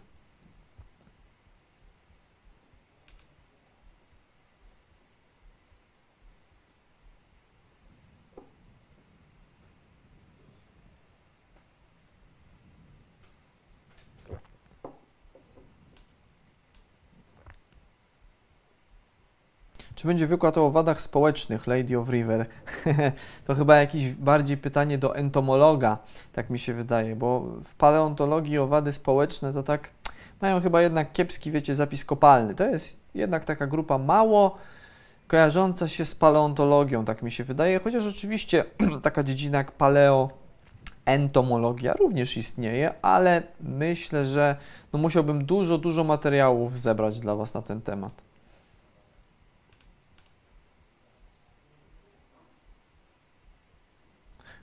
Czy 20.01 20.07
będzie 20.07 20.27
wykład 20.27 20.57
o 20.57 20.65
owadach 20.65 21.01
społecznych, 21.01 21.67
Lady 21.67 21.99
of 21.99 22.09
River? 22.09 22.45
to 23.47 23.55
chyba 23.55 23.75
jakieś 23.75 24.09
bardziej 24.09 24.57
pytanie 24.57 24.97
do 24.97 25.15
entomologa, 25.15 25.97
tak 26.33 26.49
mi 26.49 26.59
się 26.59 26.73
wydaje, 26.73 27.15
bo 27.15 27.39
w 27.63 27.75
paleontologii 27.75 28.57
owady 28.57 28.93
społeczne 28.93 29.53
to 29.53 29.63
tak 29.63 29.89
mają 30.41 30.61
chyba 30.61 30.81
jednak 30.81 31.11
kiepski, 31.11 31.51
wiecie, 31.51 31.75
zapis 31.75 32.05
kopalny. 32.05 32.55
To 32.55 32.65
jest 32.65 32.99
jednak 33.13 33.45
taka 33.45 33.67
grupa 33.67 33.97
mało 33.97 34.57
kojarząca 35.27 35.87
się 35.87 36.05
z 36.05 36.15
paleontologią, 36.15 37.05
tak 37.05 37.21
mi 37.21 37.31
się 37.31 37.43
wydaje, 37.43 37.79
chociaż 37.79 38.05
oczywiście 38.05 38.63
taka 39.03 39.23
dziedzina 39.23 39.57
jak 39.57 39.71
paleo 39.71 40.29
entomologia 41.05 41.93
również 41.93 42.37
istnieje, 42.37 42.93
ale 43.01 43.43
myślę, 43.59 44.25
że 44.25 44.55
no 44.93 44.99
musiałbym 44.99 45.45
dużo, 45.45 45.77
dużo 45.77 46.03
materiałów 46.03 46.79
zebrać 46.79 47.19
dla 47.19 47.35
Was 47.35 47.53
na 47.53 47.61
ten 47.61 47.81
temat. 47.81 48.30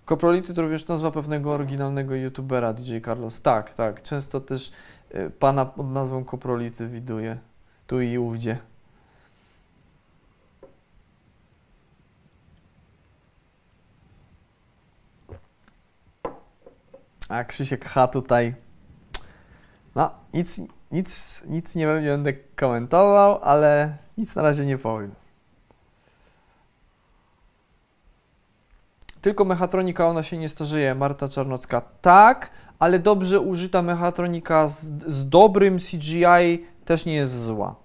Koprolity 0.08 0.54
to 0.54 0.62
również 0.62 0.86
nazwa 0.86 1.10
pewnego 1.10 1.52
oryginalnego 1.52 2.14
youtubera 2.14 2.72
DJ 2.72 3.00
Carlos. 3.04 3.40
Tak, 3.40 3.74
tak. 3.74 4.02
Często 4.02 4.40
też 4.40 4.72
y, 5.14 5.30
pana 5.30 5.66
pod 5.66 5.90
nazwą 5.90 6.24
Koprolity 6.24 6.86
widuję 6.86 7.38
tu 7.86 8.00
i 8.00 8.18
ówdzie. 8.18 8.58
A 17.28 17.44
Krzysiek 17.44 17.84
H 17.84 18.08
tutaj. 18.08 18.54
No, 19.94 20.10
nic, 20.34 20.60
nic, 20.90 21.42
nic 21.46 21.74
nie 21.74 21.86
będę 21.86 22.32
komentował, 22.32 23.38
ale 23.42 23.96
nic 24.18 24.34
na 24.34 24.42
razie 24.42 24.66
nie 24.66 24.78
powiem. 24.78 25.17
Tylko 29.28 29.44
mechatronika, 29.44 30.06
ona 30.06 30.22
się 30.22 30.38
nie 30.38 30.48
starzeje, 30.48 30.94
Marta 30.94 31.28
Czarnocka. 31.28 31.82
Tak, 32.00 32.50
ale 32.78 32.98
dobrze 32.98 33.40
użyta 33.40 33.82
mechatronika 33.82 34.68
z, 34.68 34.92
z 35.06 35.28
dobrym 35.28 35.78
CGI 35.78 36.64
też 36.84 37.06
nie 37.06 37.14
jest 37.14 37.44
zła. 37.44 37.76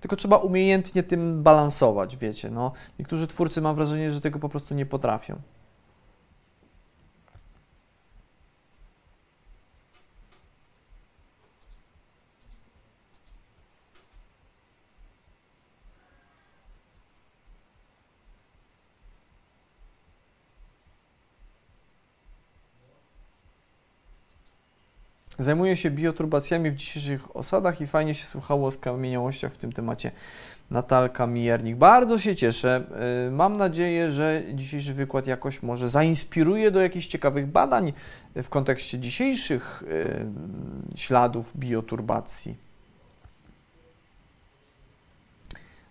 Tylko 0.00 0.16
trzeba 0.16 0.36
umiejętnie 0.36 1.02
tym 1.02 1.42
balansować, 1.42 2.16
wiecie. 2.16 2.50
No, 2.50 2.72
niektórzy 2.98 3.26
twórcy 3.26 3.60
mam 3.60 3.76
wrażenie, 3.76 4.12
że 4.12 4.20
tego 4.20 4.38
po 4.38 4.48
prostu 4.48 4.74
nie 4.74 4.86
potrafią. 4.86 5.36
Zajmuję 25.38 25.76
się 25.76 25.90
bioturbacjami 25.90 26.70
w 26.70 26.74
dzisiejszych 26.74 27.36
osadach 27.36 27.80
i 27.80 27.86
fajnie 27.86 28.14
się 28.14 28.24
słuchało 28.24 28.66
o 28.66 28.70
skamieniałościach 28.70 29.52
w 29.52 29.56
tym 29.56 29.72
temacie. 29.72 30.10
Natalka 30.70 31.26
Mijernik. 31.26 31.76
Bardzo 31.76 32.18
się 32.18 32.36
cieszę. 32.36 32.84
Y, 33.28 33.30
mam 33.30 33.56
nadzieję, 33.56 34.10
że 34.10 34.42
dzisiejszy 34.54 34.94
wykład 34.94 35.26
jakoś 35.26 35.62
może 35.62 35.88
zainspiruje 35.88 36.70
do 36.70 36.80
jakichś 36.80 37.06
ciekawych 37.06 37.46
badań 37.46 37.92
w 38.34 38.48
kontekście 38.48 38.98
dzisiejszych 38.98 39.82
y, 39.82 40.26
śladów 40.96 41.52
bioturbacji. 41.56 42.56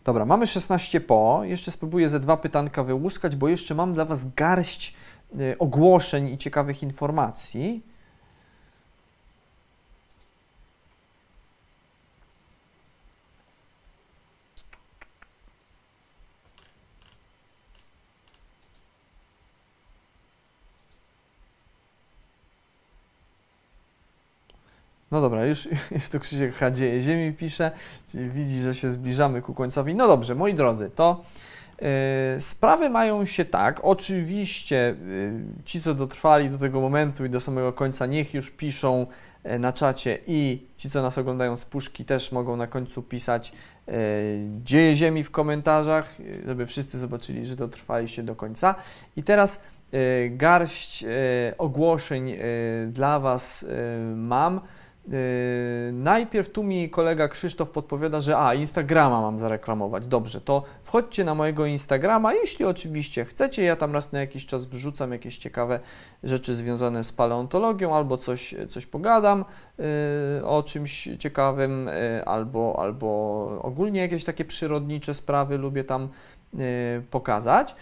Dobra, 0.04 0.26
mamy 0.26 0.48
16 0.48 1.02
po. 1.02 1.42
Jeszcze 1.44 1.72
spróbuję 1.72 2.10
ze 2.10 2.20
dwa 2.20 2.38
pytanka 2.38 2.84
wyłuskać, 2.84 3.36
bo 3.36 3.48
jeszcze 3.48 3.76
mam 3.76 3.94
dla 3.94 4.06
Was 4.06 4.34
garść 4.36 4.96
y, 5.40 5.58
ogłoszeń 5.58 6.30
i 6.30 6.38
ciekawych 6.38 6.84
informacji. 6.84 7.84
No 25.12 25.22
dobra, 25.22 25.46
już, 25.46 25.68
już 25.96 26.10
tu 26.10 26.20
Krzysiek 26.20 26.56
Hadzieje 26.56 27.02
Ziemi 27.02 27.34
pisze, 27.34 27.72
czyli 28.12 28.30
widzi, 28.30 28.62
że 28.62 28.76
się 28.76 28.90
zbliżamy 28.90 29.42
ku 29.42 29.54
końcowi. 29.54 29.96
No 29.96 30.08
dobrze, 30.08 30.36
moi 30.36 30.54
drodzy, 30.54 30.90
to 30.96 31.24
yy, 31.82 31.88
sprawy 32.42 32.90
mają 32.90 33.26
się 33.26 33.46
tak. 33.46 33.80
Oczywiście 33.84 34.96
yy, 35.08 35.64
ci, 35.66 35.82
co 35.82 35.94
dotrwali 35.94 36.50
do 36.50 36.58
tego 36.58 36.82
momentu 36.82 37.26
i 37.26 37.30
do 37.30 37.40
samego 37.40 37.74
końca, 37.74 38.06
niech 38.06 38.34
już 38.34 38.52
piszą 38.52 39.08
yy, 39.44 39.60
na 39.60 39.74
czacie 39.74 40.20
i 40.28 40.68
ci, 40.78 40.90
co 40.90 41.02
nas 41.02 41.18
oglądają 41.18 41.56
z 41.56 41.66
puszki, 41.66 42.06
też 42.06 42.32
mogą 42.32 42.58
na 42.58 42.68
końcu 42.68 43.04
pisać 43.04 43.54
dzieje 44.64 44.96
Ziemi 44.96 45.24
w 45.24 45.32
komentarzach, 45.32 46.16
żeby 46.46 46.66
wszyscy 46.66 47.00
zobaczyli, 47.00 47.46
że 47.46 47.56
dotrwaliście 47.56 48.24
do 48.24 48.36
końca. 48.36 48.76
I 49.16 49.24
teraz 49.24 49.60
garść 50.30 51.06
ogłoszeń 51.58 52.38
dla 52.88 53.20
Was 53.20 53.66
mam. 54.16 54.62
Yy, 55.08 55.14
najpierw 55.94 56.50
tu 56.50 56.64
mi 56.64 56.90
kolega 56.90 57.28
Krzysztof 57.28 57.70
podpowiada, 57.70 58.22
że 58.22 58.38
a, 58.38 58.54
Instagrama 58.54 59.22
mam 59.22 59.40
zareklamować. 59.40 60.08
Dobrze, 60.08 60.42
to 60.42 60.64
wchodźcie 60.84 61.24
na 61.24 61.36
mojego 61.36 61.66
Instagrama, 61.66 62.34
jeśli 62.34 62.66
oczywiście 62.66 63.26
chcecie. 63.26 63.64
Ja 63.64 63.76
tam 63.76 63.94
raz 63.94 64.12
na 64.12 64.20
jakiś 64.20 64.46
czas 64.46 64.66
wrzucam 64.66 65.12
jakieś 65.12 65.38
ciekawe 65.38 65.80
rzeczy 66.24 66.56
związane 66.56 67.04
z 67.04 67.12
paleontologią 67.12 67.96
albo 67.96 68.18
coś, 68.18 68.56
coś 68.70 68.86
pogadam 68.86 69.46
yy, 69.78 69.86
o 70.46 70.64
czymś 70.64 71.10
ciekawym, 71.20 71.90
yy, 72.16 72.26
albo, 72.26 72.80
albo 72.80 73.08
ogólnie 73.62 74.02
jakieś 74.02 74.24
takie 74.24 74.46
przyrodnicze 74.46 75.14
sprawy 75.14 75.58
lubię 75.58 75.84
tam 75.84 76.10
pokazać. 77.12 77.76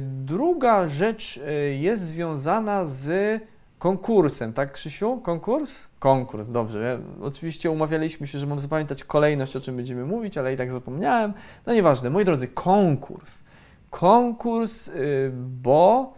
Druga 0.00 0.88
rzecz 0.88 1.40
jest 1.78 2.02
związana 2.02 2.86
z 2.86 3.40
konkursem, 3.82 4.52
tak 4.52 4.72
Krzysiu? 4.72 5.20
Konkurs? 5.20 5.88
Konkurs, 5.98 6.50
dobrze. 6.50 7.00
Oczywiście 7.20 7.70
umawialiśmy 7.70 8.26
się, 8.26 8.38
że 8.38 8.46
mam 8.46 8.60
zapamiętać 8.60 9.04
kolejność, 9.04 9.56
o 9.56 9.60
czym 9.60 9.76
będziemy 9.76 10.04
mówić, 10.04 10.38
ale 10.38 10.54
i 10.54 10.56
tak 10.56 10.72
zapomniałem. 10.72 11.34
No 11.66 11.74
nieważne, 11.74 12.10
moi 12.10 12.24
drodzy, 12.24 12.48
konkurs. 12.48 13.42
Konkurs, 13.90 14.88
y, 14.88 15.32
bo 15.34 16.14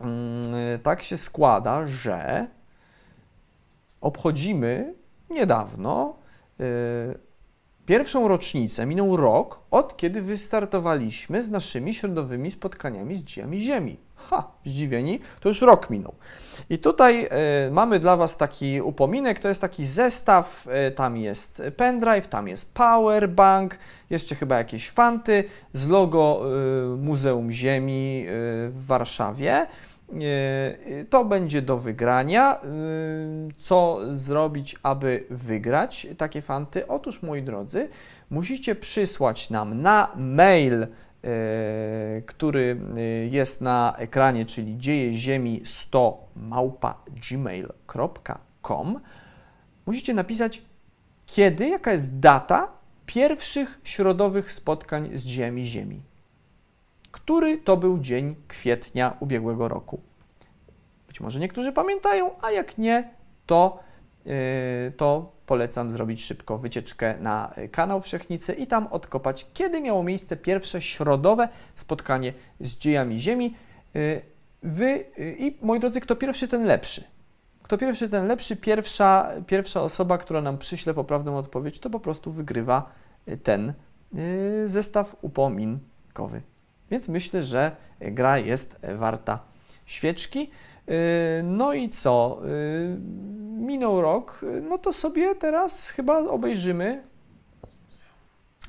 mm, 0.00 0.44
tak 0.82 1.02
się 1.02 1.16
składa, 1.16 1.86
że 1.86 2.46
obchodzimy 4.00 4.94
niedawno 5.30 6.16
y, 6.60 6.64
pierwszą 7.86 8.28
rocznicę, 8.28 8.86
minął 8.86 9.16
rok, 9.16 9.60
od 9.70 9.96
kiedy 9.96 10.22
wystartowaliśmy 10.22 11.42
z 11.42 11.50
naszymi 11.50 11.94
środowymi 11.94 12.50
spotkaniami 12.50 13.16
z 13.16 13.24
dziejami 13.24 13.60
Ziemi. 13.60 14.07
Ha, 14.30 14.50
zdziwieni, 14.64 15.20
to 15.40 15.48
już 15.48 15.62
rok 15.62 15.90
minął. 15.90 16.14
I 16.70 16.78
tutaj 16.78 17.28
y, 17.66 17.70
mamy 17.70 17.98
dla 17.98 18.16
Was 18.16 18.36
taki 18.36 18.80
upominek, 18.80 19.38
to 19.38 19.48
jest 19.48 19.60
taki 19.60 19.86
zestaw, 19.86 20.66
y, 20.88 20.90
tam 20.90 21.16
jest 21.16 21.62
pendrive, 21.76 22.26
tam 22.26 22.48
jest 22.48 22.74
powerbank, 22.74 23.78
jeszcze 24.10 24.34
chyba 24.34 24.58
jakieś 24.58 24.90
fanty 24.90 25.44
z 25.72 25.88
logo 25.88 26.42
y, 26.94 26.96
Muzeum 26.96 27.52
Ziemi 27.52 28.24
w 28.68 28.84
Warszawie. 28.86 29.66
To 31.10 31.24
będzie 31.24 31.62
do 31.62 31.76
wygrania. 31.76 32.60
Co 33.56 33.98
zrobić, 34.12 34.76
aby 34.82 35.24
wygrać 35.30 36.06
takie 36.18 36.42
fanty? 36.42 36.86
Otóż, 36.86 37.22
moi 37.22 37.42
drodzy, 37.42 37.88
musicie 38.30 38.74
przysłać 38.74 39.50
nam 39.50 39.82
na 39.82 40.12
mail 40.16 40.86
który 42.26 42.80
e, 42.96 43.00
jest 43.26 43.60
na 43.60 43.94
ekranie, 43.98 44.46
czyli 44.46 44.78
dzieje 44.78 45.14
ziemi 45.14 45.62
100 45.64 46.28
małpa 46.36 47.02
gmail.com, 47.30 49.00
musicie 49.86 50.14
napisać, 50.14 50.62
kiedy, 51.26 51.68
jaka 51.68 51.92
jest 51.92 52.18
data 52.18 52.72
pierwszych 53.06 53.80
środowych 53.84 54.52
spotkań 54.52 55.10
z 55.14 55.24
dziećmi 55.24 55.64
Ziemi. 55.64 56.02
Który 57.10 57.56
to 57.56 57.76
był 57.76 57.98
dzień 57.98 58.34
kwietnia 58.48 59.16
ubiegłego 59.20 59.68
roku. 59.68 60.00
Być 61.08 61.20
może 61.20 61.40
niektórzy 61.40 61.72
pamiętają, 61.72 62.30
a 62.42 62.50
jak 62.50 62.78
nie, 62.78 63.10
to, 63.46 63.80
to 64.96 65.32
polecam 65.46 65.90
zrobić 65.90 66.24
szybko 66.24 66.58
wycieczkę 66.58 67.14
na 67.20 67.54
kanał 67.70 68.00
Wszechnicy 68.00 68.52
i 68.52 68.66
tam 68.66 68.86
odkopać, 68.86 69.46
kiedy 69.54 69.80
miało 69.80 70.02
miejsce 70.02 70.36
pierwsze 70.36 70.82
środowe 70.82 71.48
spotkanie 71.74 72.32
z 72.60 72.76
dziejami 72.76 73.18
Ziemi. 73.18 73.54
Y, 73.96 74.22
wy 74.62 75.04
y, 75.18 75.36
i 75.38 75.56
moi 75.62 75.80
drodzy, 75.80 76.00
kto 76.00 76.16
pierwszy, 76.16 76.48
ten 76.48 76.66
lepszy. 76.66 77.04
Kto 77.62 77.78
pierwszy, 77.78 78.08
ten 78.08 78.26
lepszy. 78.26 78.56
Pierwsza, 78.56 79.30
pierwsza 79.46 79.82
osoba, 79.82 80.18
która 80.18 80.40
nam 80.40 80.58
przyśle 80.58 80.94
poprawną 80.94 81.36
odpowiedź, 81.36 81.78
to 81.78 81.90
po 81.90 82.00
prostu 82.00 82.30
wygrywa 82.30 82.92
ten 83.42 83.72
zestaw 84.64 85.16
upominkowy. 85.22 86.42
Więc 86.90 87.08
myślę, 87.08 87.42
że 87.42 87.76
gra 88.00 88.38
jest 88.38 88.76
warta 88.96 89.38
świeczki. 89.86 90.50
No 91.42 91.74
i 91.74 91.88
co? 91.88 92.40
minął 93.58 94.02
rok, 94.02 94.40
no 94.68 94.78
to 94.78 94.92
sobie 94.92 95.34
teraz 95.34 95.90
chyba 95.90 96.18
obejrzymy. 96.18 97.02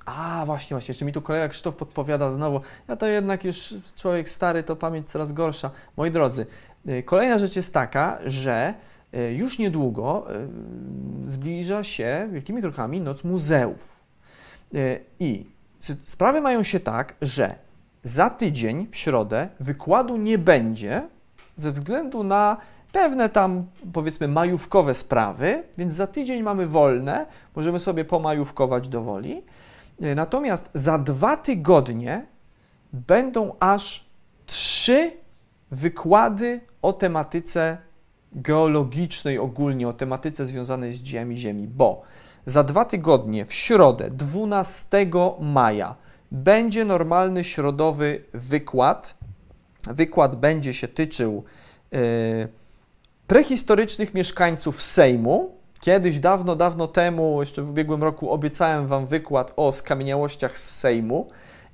A, 0.06 0.44
właśnie, 0.46 0.76
właśnie, 0.76 0.92
jeszcze 0.92 1.06
mi 1.06 1.14
tu 1.14 1.22
kolega 1.22 1.48
Krzysztof 1.48 1.76
podpowiada 1.76 2.32
znowu. 2.32 2.62
Ja 2.88 2.96
to 2.96 3.06
jednak 3.06 3.44
już 3.44 3.74
człowiek 3.96 4.30
stary, 4.30 4.64
to 4.64 4.76
pamięć 4.76 5.10
coraz 5.10 5.34
gorsza. 5.34 5.72
Moi 5.98 6.12
drodzy, 6.12 6.46
y, 6.90 7.04
kolejna 7.04 7.38
rzecz 7.38 7.56
jest 7.56 7.74
taka, 7.74 8.20
że 8.26 8.74
y, 9.14 9.34
już 9.34 9.60
niedługo 9.60 10.28
y, 11.26 11.30
zbliża 11.30 11.84
się 11.84 12.30
wielkimi 12.32 12.62
krokami 12.62 13.02
Noc 13.02 13.24
Muzeów. 13.24 14.00
I 15.20 15.46
sprawy 16.06 16.42
mają 16.42 16.64
się 16.64 16.80
tak, 16.80 17.16
że 17.22 17.56
za 18.04 18.30
tydzień 18.30 18.88
w 18.88 18.96
środę 18.96 19.50
wykładu 19.60 20.18
nie 20.18 20.38
będzie 20.38 21.08
ze 21.60 21.72
względu 21.72 22.24
na 22.24 22.58
pewne 22.92 23.30
tam, 23.30 23.66
powiedzmy, 23.94 24.28
majówkowe 24.28 24.94
sprawy, 24.94 25.64
więc 25.78 25.94
za 25.94 26.08
tydzień 26.08 26.44
mamy 26.44 26.68
wolne, 26.68 27.26
możemy 27.56 27.80
sobie 27.80 28.06
pomajówkować 28.06 28.90
do 28.90 29.02
woli. 29.02 29.44
E, 30.02 30.16
natomiast 30.16 30.70
za 30.74 30.98
dwa 30.98 31.38
tygodnie 31.38 32.26
będą 32.94 33.56
aż 33.60 34.10
trzy 34.46 35.12
wykłady 35.72 36.62
o 36.82 36.94
tematyce 36.94 37.78
geologicznej 38.34 39.40
ogólnie, 39.40 39.88
o 39.88 39.94
tematyce 39.94 40.46
związanej 40.46 40.94
z 40.94 41.02
dziejami 41.02 41.38
Ziemi, 41.38 41.68
bo 41.68 42.02
za 42.46 42.64
dwa 42.64 42.86
tygodnie, 42.86 43.46
w 43.46 43.54
środę, 43.54 44.10
12 44.10 45.08
maja, 45.40 45.96
będzie 46.32 46.86
normalny 46.86 47.44
środowy 47.44 48.24
wykład. 48.34 49.19
Wykład 49.88 50.36
będzie 50.36 50.74
się 50.74 50.88
tyczył 50.88 51.44
yy, 51.92 52.00
prehistorycznych 53.28 54.14
mieszkańców 54.14 54.82
Sejmu. 54.82 55.56
Kiedyś, 55.82 56.20
dawno, 56.20 56.56
dawno 56.56 56.88
temu, 56.88 57.40
jeszcze 57.40 57.62
w 57.62 57.70
ubiegłym 57.70 58.04
roku, 58.04 58.32
obiecałem 58.32 58.88
Wam 58.88 59.08
wykład 59.08 59.54
o 59.56 59.72
skamieniałościach 59.72 60.58
z 60.58 60.80
Sejmu. 60.80 61.28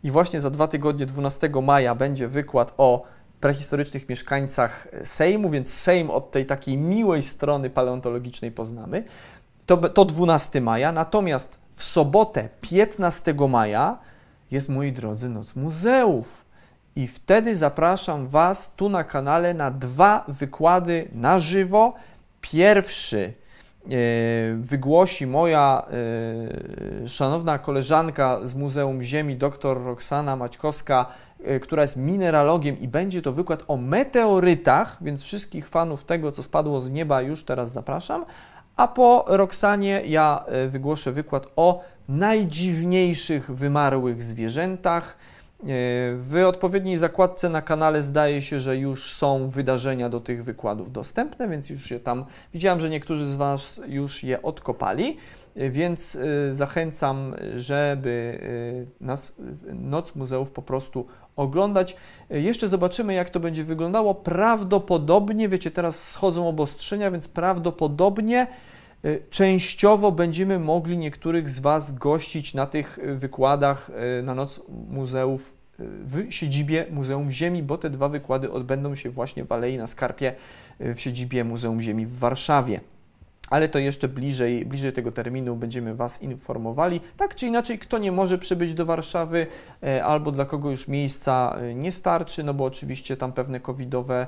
I 0.03 0.11
właśnie 0.11 0.41
za 0.41 0.49
dwa 0.49 0.67
tygodnie, 0.67 1.05
12 1.05 1.49
maja, 1.63 1.95
będzie 1.95 2.27
wykład 2.27 2.73
o 2.77 3.03
prehistorycznych 3.39 4.09
mieszkańcach 4.09 4.87
Sejmu, 5.03 5.49
więc 5.49 5.73
Sejm 5.73 6.09
od 6.09 6.31
tej 6.31 6.45
takiej 6.45 6.77
miłej 6.77 7.23
strony 7.23 7.69
paleontologicznej 7.69 8.51
poznamy. 8.51 9.03
To, 9.65 9.77
to 9.77 10.05
12 10.05 10.61
maja, 10.61 10.91
natomiast 10.91 11.57
w 11.75 11.83
sobotę 11.83 12.49
15 12.61 13.33
maja 13.49 13.97
jest, 14.51 14.69
moi 14.69 14.91
drodzy, 14.91 15.29
Noc 15.29 15.55
Muzeów. 15.55 16.44
I 16.95 17.07
wtedy 17.07 17.55
zapraszam 17.55 18.27
Was 18.27 18.75
tu 18.75 18.89
na 18.89 19.03
kanale 19.03 19.53
na 19.53 19.71
dwa 19.71 20.25
wykłady 20.27 21.07
na 21.13 21.39
żywo. 21.39 21.93
Pierwszy 22.41 23.33
e, 23.85 23.89
wygłosi 24.55 25.27
moja 25.27 25.87
e, 27.03 27.07
szanowna 27.07 27.59
koleżanka 27.59 28.39
z 28.43 28.55
Muzeum 28.55 29.03
Ziemi, 29.03 29.35
dr 29.35 29.83
Roxana 29.83 30.35
Maćkowska, 30.35 31.05
e, 31.43 31.59
która 31.59 31.81
jest 31.81 31.97
mineralogiem 31.97 32.79
i 32.79 32.87
będzie 32.87 33.21
to 33.21 33.31
wykład 33.31 33.63
o 33.67 33.77
meteorytach, 33.77 34.97
więc 35.01 35.23
wszystkich 35.23 35.67
fanów 35.67 36.03
tego, 36.03 36.31
co 36.31 36.43
spadło 36.43 36.81
z 36.81 36.91
nieba, 36.91 37.21
już 37.21 37.43
teraz 37.43 37.71
zapraszam. 37.71 38.25
A 38.75 38.87
po 38.87 39.25
Roxanie 39.27 40.01
ja 40.05 40.45
wygłoszę 40.67 41.11
wykład 41.11 41.47
o 41.55 41.83
najdziwniejszych 42.09 43.51
wymarłych 43.51 44.23
zwierzętach. 44.23 45.17
W 46.17 46.43
odpowiedniej 46.47 46.97
zakładce 46.97 47.49
na 47.49 47.61
kanale 47.61 48.01
zdaje 48.01 48.41
się, 48.41 48.59
że 48.59 48.77
już 48.77 49.13
są 49.13 49.47
wydarzenia 49.47 50.09
do 50.09 50.19
tych 50.19 50.43
wykładów 50.43 50.91
dostępne, 50.91 51.47
więc 51.47 51.69
już 51.69 51.83
się 51.83 51.99
tam 51.99 52.25
widziałem, 52.53 52.79
że 52.79 52.89
niektórzy 52.89 53.25
z 53.25 53.35
Was 53.35 53.81
już 53.87 54.23
je 54.23 54.41
odkopali, 54.41 55.17
więc 55.55 56.15
e, 56.15 56.53
zachęcam, 56.53 57.35
żeby 57.55 58.39
nas, 59.01 59.35
Noc 59.73 60.15
Muzeów 60.15 60.51
po 60.51 60.61
prostu 60.61 61.05
oglądać. 61.35 61.95
Jeszcze 62.29 62.67
zobaczymy, 62.67 63.13
jak 63.13 63.29
to 63.29 63.39
będzie 63.39 63.63
wyglądało. 63.63 64.15
Prawdopodobnie, 64.15 65.49
wiecie, 65.49 65.71
teraz 65.71 65.97
wschodzą 65.99 66.47
obostrzenia, 66.49 67.11
więc 67.11 67.27
prawdopodobnie 67.27 68.47
Y, 68.47 68.74
częściowo 69.29 70.11
będziemy 70.11 70.59
mogli 70.59 70.97
niektórych 70.97 71.49
z 71.49 71.59
Was 71.59 71.97
gościć 71.97 72.53
na 72.53 72.65
tych 72.65 72.99
y, 72.99 73.15
wykładach 73.15 73.91
y, 74.19 74.23
na 74.23 74.35
Noc 74.35 74.61
Muzeów 74.89 75.53
w 75.79 76.25
siedzibie 76.29 76.85
Muzeum 76.91 77.31
Ziemi, 77.31 77.63
bo 77.63 77.77
te 77.77 77.89
dwa 77.89 78.09
wykłady 78.09 78.51
odbędą 78.51 78.95
się 78.95 79.09
właśnie 79.09 79.45
w 79.45 79.51
Alei 79.51 79.77
na 79.77 79.87
Skarpie 79.87 80.35
w 80.79 80.99
siedzibie 80.99 81.43
Muzeum 81.43 81.81
Ziemi 81.81 82.05
w 82.05 82.17
Warszawie. 82.19 82.79
Ale 83.49 83.69
to 83.69 83.79
jeszcze 83.79 84.07
bliżej, 84.07 84.65
bliżej 84.65 84.93
tego 84.93 85.11
terminu 85.11 85.55
będziemy 85.55 85.95
Was 85.95 86.21
informowali. 86.21 87.01
Tak 87.17 87.35
czy 87.35 87.47
inaczej, 87.47 87.79
kto 87.79 87.97
nie 87.97 88.11
może 88.11 88.37
przybyć 88.37 88.73
do 88.73 88.85
Warszawy, 88.85 89.47
albo 90.03 90.31
dla 90.31 90.45
kogo 90.45 90.71
już 90.71 90.87
miejsca 90.87 91.57
nie 91.75 91.91
starczy, 91.91 92.43
no 92.43 92.53
bo 92.53 92.65
oczywiście 92.65 93.17
tam 93.17 93.33
pewne 93.33 93.59
covidowe 93.59 94.27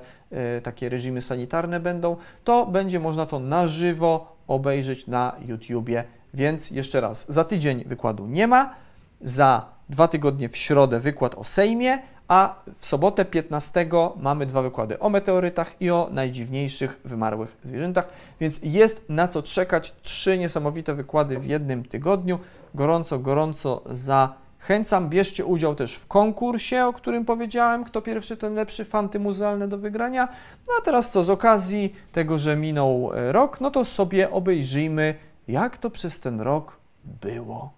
takie 0.64 0.90
reżimy 0.90 1.22
sanitarne 1.22 1.80
będą, 1.80 2.16
to 2.44 2.66
będzie 2.66 3.00
można 3.00 3.26
to 3.26 3.40
na 3.40 3.68
żywo 3.68 4.37
obejrzeć 4.48 5.08
na 5.08 5.36
YouTubie. 5.46 6.04
Więc 6.34 6.72
jeszcze 6.72 7.02
raz, 7.02 7.26
za 7.32 7.44
tydzień 7.44 7.84
wykładu 7.86 8.28
nie 8.28 8.48
ma, 8.48 8.74
za 9.22 9.66
dwa 9.90 10.08
tygodnie 10.08 10.50
w 10.50 10.58
środę 10.58 11.00
wykład 11.00 11.36
o 11.36 11.44
Sejmie, 11.44 12.00
a 12.28 12.56
w 12.80 12.86
sobotę 12.86 13.26
15 13.26 13.90
mamy 14.18 14.46
dwa 14.46 14.62
wykłady 14.62 15.00
o 15.00 15.10
meteorytach 15.10 15.82
i 15.82 15.92
o 15.92 16.10
najdziwniejszych 16.12 17.00
wymarłych 17.06 17.58
zwierzętach, 17.64 18.10
więc 18.40 18.60
jest 18.64 19.10
na 19.10 19.28
co 19.28 19.44
czekać. 19.44 19.96
Trzy 20.02 20.38
niesamowite 20.38 20.94
wykłady 20.94 21.40
w 21.40 21.46
jednym 21.46 21.84
tygodniu. 21.86 22.40
Gorąco, 22.76 23.20
gorąco 23.20 23.82
za 23.86 24.34
Chęcam, 24.60 25.10
bierzcie 25.10 25.46
udział 25.46 25.76
też 25.76 25.96
w 25.96 26.08
konkursie, 26.08 26.86
o 26.86 26.94
którym 26.94 27.26
powiedziałem, 27.26 27.84
kto 27.84 28.02
pierwszy, 28.02 28.38
ten 28.38 28.54
lepszy, 28.54 28.86
fanty 28.86 29.20
muzealne 29.20 29.68
do 29.68 29.78
wygrania. 29.78 30.28
No 30.68 30.74
a 30.80 30.82
teraz 30.82 31.12
co, 31.12 31.24
z 31.24 31.30
okazji 31.30 31.96
tego, 32.12 32.38
że 32.38 32.56
minął 32.56 33.12
e, 33.14 33.32
rok, 33.32 33.62
no 33.62 33.72
to 33.72 33.86
sobie 33.86 34.32
obejrzyjmy, 34.32 35.16
jak 35.48 35.78
to 35.78 35.90
przez 35.90 36.20
ten 36.20 36.42
rok 36.42 36.78
było. 37.22 37.78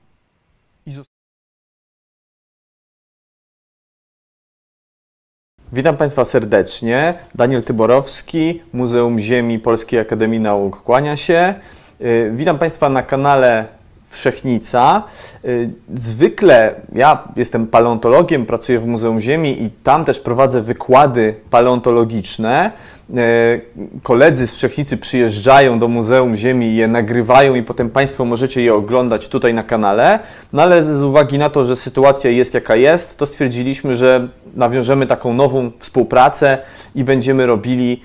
Witam 5.71 5.97
Państwa 5.97 6.25
serdecznie. 6.25 7.13
Daniel 7.35 7.63
Tyborowski, 7.63 8.61
Muzeum 8.73 9.19
Ziemi 9.19 9.59
Polskiej 9.59 9.99
Akademii 9.99 10.39
Nauk 10.39 10.83
kłania 10.83 11.17
się. 11.17 11.53
E, 11.99 12.31
witam 12.31 12.59
Państwa 12.59 12.89
na 12.89 13.03
kanale 13.03 13.78
Wszechnica. 14.09 15.03
Y, 15.45 15.69
zwykle 15.93 16.75
ja 16.95 17.27
jestem 17.35 17.67
paleontologiem, 17.67 18.45
pracuję 18.45 18.79
w 18.79 18.85
Muzeum 18.85 19.21
Ziemi 19.21 19.63
i 19.63 19.69
tam 19.69 20.05
też 20.05 20.19
prowadzę 20.19 20.61
wykłady 20.61 21.35
paleontologiczne. 21.49 22.71
Y, 23.09 23.61
koledzy 24.03 24.47
z 24.47 24.53
Wszechnicy 24.53 24.97
przyjeżdżają 24.97 25.79
do 25.79 25.87
Muzeum 25.87 26.35
Ziemi 26.35 26.75
je 26.75 26.87
nagrywają 26.87 27.55
i 27.55 27.63
potem 27.63 27.89
Państwo 27.89 28.25
możecie 28.25 28.61
je 28.61 28.73
oglądać 28.73 29.27
tutaj 29.27 29.53
na 29.53 29.63
kanale. 29.63 30.19
No 30.53 30.61
ale 30.61 30.83
z 30.83 31.03
uwagi 31.03 31.37
na 31.37 31.49
to, 31.49 31.65
że 31.65 31.75
sytuacja 31.75 32.31
jest 32.31 32.53
jaka 32.53 32.75
jest, 32.75 33.17
to 33.17 33.25
stwierdziliśmy, 33.25 33.95
że 33.95 34.27
nawiążemy 34.55 35.07
taką 35.07 35.33
nową 35.33 35.71
współpracę 35.79 36.57
i 36.95 37.03
będziemy 37.03 37.45
robili 37.45 38.01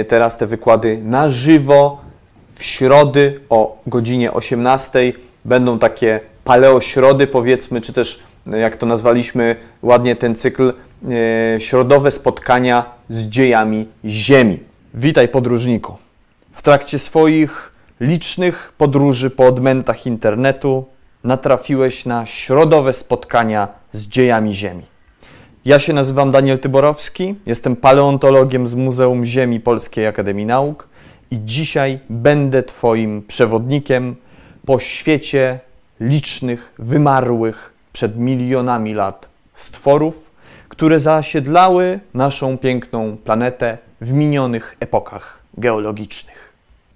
y, 0.00 0.04
teraz 0.04 0.38
te 0.38 0.46
wykłady 0.46 0.98
na 1.04 1.30
żywo 1.30 2.04
w 2.54 2.64
środy 2.64 3.40
o 3.50 3.78
godzinie 3.86 4.32
18 4.32 5.12
będą 5.44 5.78
takie 5.78 6.20
paleośrody, 6.44 7.26
powiedzmy, 7.26 7.80
czy 7.80 7.92
też, 7.92 8.22
no, 8.46 8.56
jak 8.56 8.76
to 8.76 8.86
nazwaliśmy 8.86 9.56
ładnie 9.82 10.16
ten 10.16 10.36
cykl, 10.36 10.72
e, 11.56 11.60
środowe 11.60 12.10
spotkania 12.10 12.84
z 13.08 13.26
dziejami 13.26 13.86
Ziemi. 14.04 14.58
Witaj, 14.94 15.28
podróżniku. 15.28 15.96
W 16.52 16.62
trakcie 16.62 16.98
swoich 16.98 17.72
licznych 18.00 18.72
podróży 18.78 19.30
po 19.30 19.46
odmętach 19.46 20.06
internetu 20.06 20.84
natrafiłeś 21.24 22.06
na 22.06 22.26
środowe 22.26 22.92
spotkania 22.92 23.68
z 23.92 24.06
dziejami 24.06 24.54
Ziemi. 24.54 24.82
Ja 25.64 25.78
się 25.78 25.92
nazywam 25.92 26.30
Daniel 26.30 26.58
Tyborowski, 26.58 27.34
jestem 27.46 27.76
paleontologiem 27.76 28.66
z 28.66 28.74
Muzeum 28.74 29.24
Ziemi 29.24 29.60
Polskiej 29.60 30.06
Akademii 30.06 30.46
Nauk 30.46 30.88
i 31.30 31.38
dzisiaj 31.44 31.98
będę 32.10 32.62
Twoim 32.62 33.22
przewodnikiem 33.22 34.16
po 34.66 34.78
świecie 34.78 35.58
licznych, 36.00 36.74
wymarłych 36.78 37.72
przed 37.92 38.16
milionami 38.16 38.94
lat 38.94 39.28
stworów, 39.54 40.30
które 40.68 41.00
zasiedlały 41.00 42.00
naszą 42.14 42.58
piękną 42.58 43.16
planetę 43.16 43.78
w 44.00 44.12
minionych 44.12 44.76
epokach 44.80 45.38
geologicznych. 45.58 46.52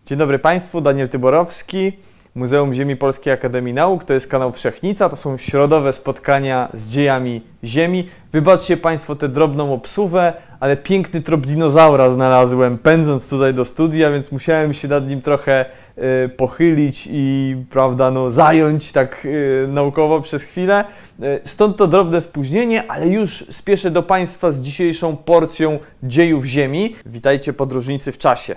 Dzień 0.07 0.19
dobry 0.19 0.39
Państwu, 0.39 0.81
Daniel 0.81 1.09
Tyborowski, 1.09 1.93
Muzeum 2.35 2.75
Ziemi 2.75 2.97
Polskiej 2.97 3.33
Akademii 3.33 3.75
Nauk, 3.75 4.05
to 4.05 4.15
jest 4.15 4.29
kanał 4.29 4.53
Wszechnica, 4.53 5.09
to 5.09 5.17
są 5.17 5.37
środowe 5.37 5.93
spotkania 5.93 6.69
z 6.75 6.91
dziejami 6.91 7.43
Ziemi. 7.65 8.09
Wybaczcie 8.33 8.77
Państwo 8.77 9.17
tę 9.17 9.29
drobną 9.29 9.75
obsuwę, 9.75 10.33
ale 10.61 10.77
piękny 10.77 11.23
trop 11.23 11.47
dinozaura 11.47 12.11
znalazłem 12.11 12.79
pędząc 12.79 13.29
tutaj 13.29 13.55
do 13.55 13.65
studia, 13.65 14.11
więc 14.11 14.33
musiałem 14.33 14.75
się 14.75 14.89
nad 14.89 15.09
nim 15.09 15.23
trochę 15.23 15.65
y, 16.25 16.29
pochylić 16.29 17.09
i 17.13 17.57
prawda, 17.71 18.11
no, 18.11 18.31
zająć 18.31 18.93
tak 18.93 19.25
y, 19.25 19.67
naukowo 19.69 20.21
przez 20.21 20.43
chwilę. 20.43 20.85
Y, 21.23 21.41
stąd 21.45 21.77
to 21.77 21.87
drobne 21.87 22.21
spóźnienie, 22.21 22.91
ale 22.91 23.09
już 23.09 23.45
spieszę 23.51 23.91
do 23.91 24.03
Państwa 24.03 24.53
z 24.53 24.61
dzisiejszą 24.61 25.17
porcją 25.17 25.79
dziejów 26.03 26.45
Ziemi. 26.45 26.97
Witajcie 27.07 27.53
podróżnicy 27.53 28.13
w 28.13 28.19
czasie. 28.19 28.57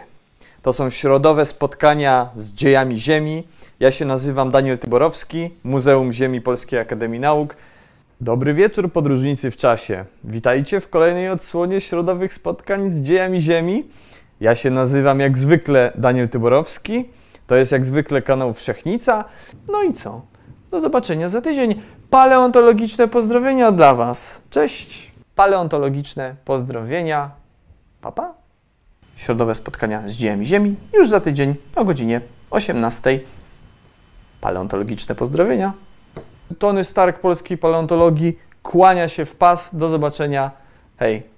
To 0.61 0.73
są 0.73 0.90
środowe 0.90 1.45
spotkania 1.45 2.30
z 2.36 2.53
dziejami 2.53 2.99
Ziemi. 2.99 3.44
Ja 3.80 3.91
się 3.91 4.06
nazywam 4.06 4.52
Daniel 4.52 4.78
Tyborowski, 4.78 5.49
Muzeum 5.64 6.14
Ziemi 6.14 6.41
Polskiej 6.41 6.80
Akademii 6.80 7.19
Nauk. 7.19 7.56
Dobry 8.22 8.53
wieczór, 8.53 8.91
podróżnicy 8.91 9.52
w 9.52 9.57
czasie. 9.57 10.06
Witajcie 10.23 10.81
w 10.81 10.89
kolejnej 10.89 11.30
odsłonie 11.30 11.81
środowych 11.81 12.34
spotkań 12.34 12.89
z 12.89 13.02
dziejami 13.02 13.41
Ziemi. 13.41 13.89
Ja 14.39 14.56
się 14.56 14.69
nazywam 14.69 15.19
jak 15.19 15.38
zwykle 15.38 15.93
Daniel 15.95 16.30
Tyborowski. 16.30 17.10
To 17.48 17.56
jest 17.56 17.72
jak 17.72 17.85
zwykle 17.85 18.22
kanał 18.22 18.53
Wszechnica. 18.53 19.26
No 19.72 19.84
i 19.84 19.93
co? 19.93 20.22
Do 20.72 20.81
zobaczenia 20.81 21.30
za 21.30 21.41
tydzień. 21.41 21.81
Paleontologiczne 22.10 23.07
pozdrowienia 23.07 23.72
dla 23.72 23.95
Was. 23.95 24.41
Cześć! 24.49 25.11
Paleontologiczne 25.35 26.35
pozdrowienia. 26.45 27.31
Papa? 28.02 28.34
środowe 29.15 29.56
spotkania 29.56 30.07
z 30.07 30.11
dziejami 30.11 30.45
Ziemi 30.45 30.76
już 30.93 31.10
za 31.10 31.22
tydzień 31.22 31.56
o 31.76 31.85
godzinie 31.85 32.22
18. 32.49 33.19
Paleontologiczne 34.41 35.15
pozdrowienia. 35.15 35.73
Tony 36.60 36.86
Stark 36.86 37.19
polskiej 37.19 37.57
paleontologii 37.57 38.40
kłania 38.64 39.07
się 39.07 39.26
w 39.26 39.36
pas. 39.36 39.76
Do 39.76 39.90
zobaczenia. 39.90 40.52
Hej. 40.98 41.32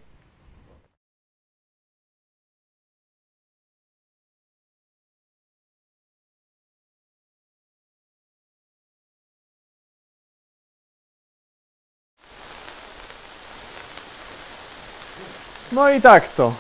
No 15.72 15.90
i 15.90 16.02
tak 16.02 16.27
to. 16.27 16.53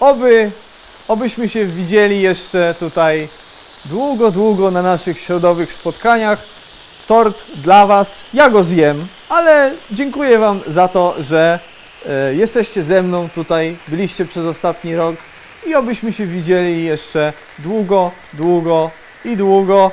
Oby, 0.00 0.50
obyśmy 1.08 1.48
się 1.48 1.64
widzieli 1.64 2.20
jeszcze 2.20 2.74
tutaj 2.78 3.28
długo, 3.84 4.30
długo 4.30 4.70
na 4.70 4.82
naszych 4.82 5.20
środowych 5.20 5.72
spotkaniach. 5.72 6.57
Tort 7.08 7.44
dla 7.56 7.86
Was, 7.86 8.24
ja 8.34 8.50
go 8.50 8.64
zjem, 8.64 9.06
ale 9.28 9.72
dziękuję 9.90 10.38
Wam 10.38 10.60
za 10.66 10.88
to, 10.88 11.14
że 11.22 11.58
e, 12.08 12.34
jesteście 12.34 12.82
ze 12.82 13.02
mną 13.02 13.28
tutaj, 13.34 13.76
byliście 13.88 14.24
przez 14.24 14.44
ostatni 14.44 14.96
rok 14.96 15.16
i 15.66 15.74
obyśmy 15.74 16.12
się 16.12 16.26
widzieli 16.26 16.84
jeszcze 16.84 17.32
długo, 17.58 18.10
długo 18.32 18.90
i 19.24 19.36
długo. 19.36 19.90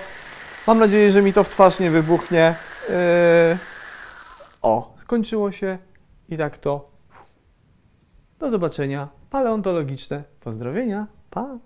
Mam 0.68 0.80
nadzieję, 0.80 1.12
że 1.12 1.22
mi 1.22 1.34
to 1.34 1.44
w 1.44 1.50
twarz 1.50 1.80
nie 1.80 1.92
wybuchnie. 1.92 2.56
E, 2.90 3.58
o, 4.62 4.94
skończyło 4.98 5.52
się 5.52 5.78
i 6.30 6.38
tak 6.38 6.58
to 6.58 6.90
do 8.40 8.50
zobaczenia. 8.50 9.08
Paleontologiczne 9.30 10.24
pozdrowienia. 10.40 11.08
Pa! 11.30 11.58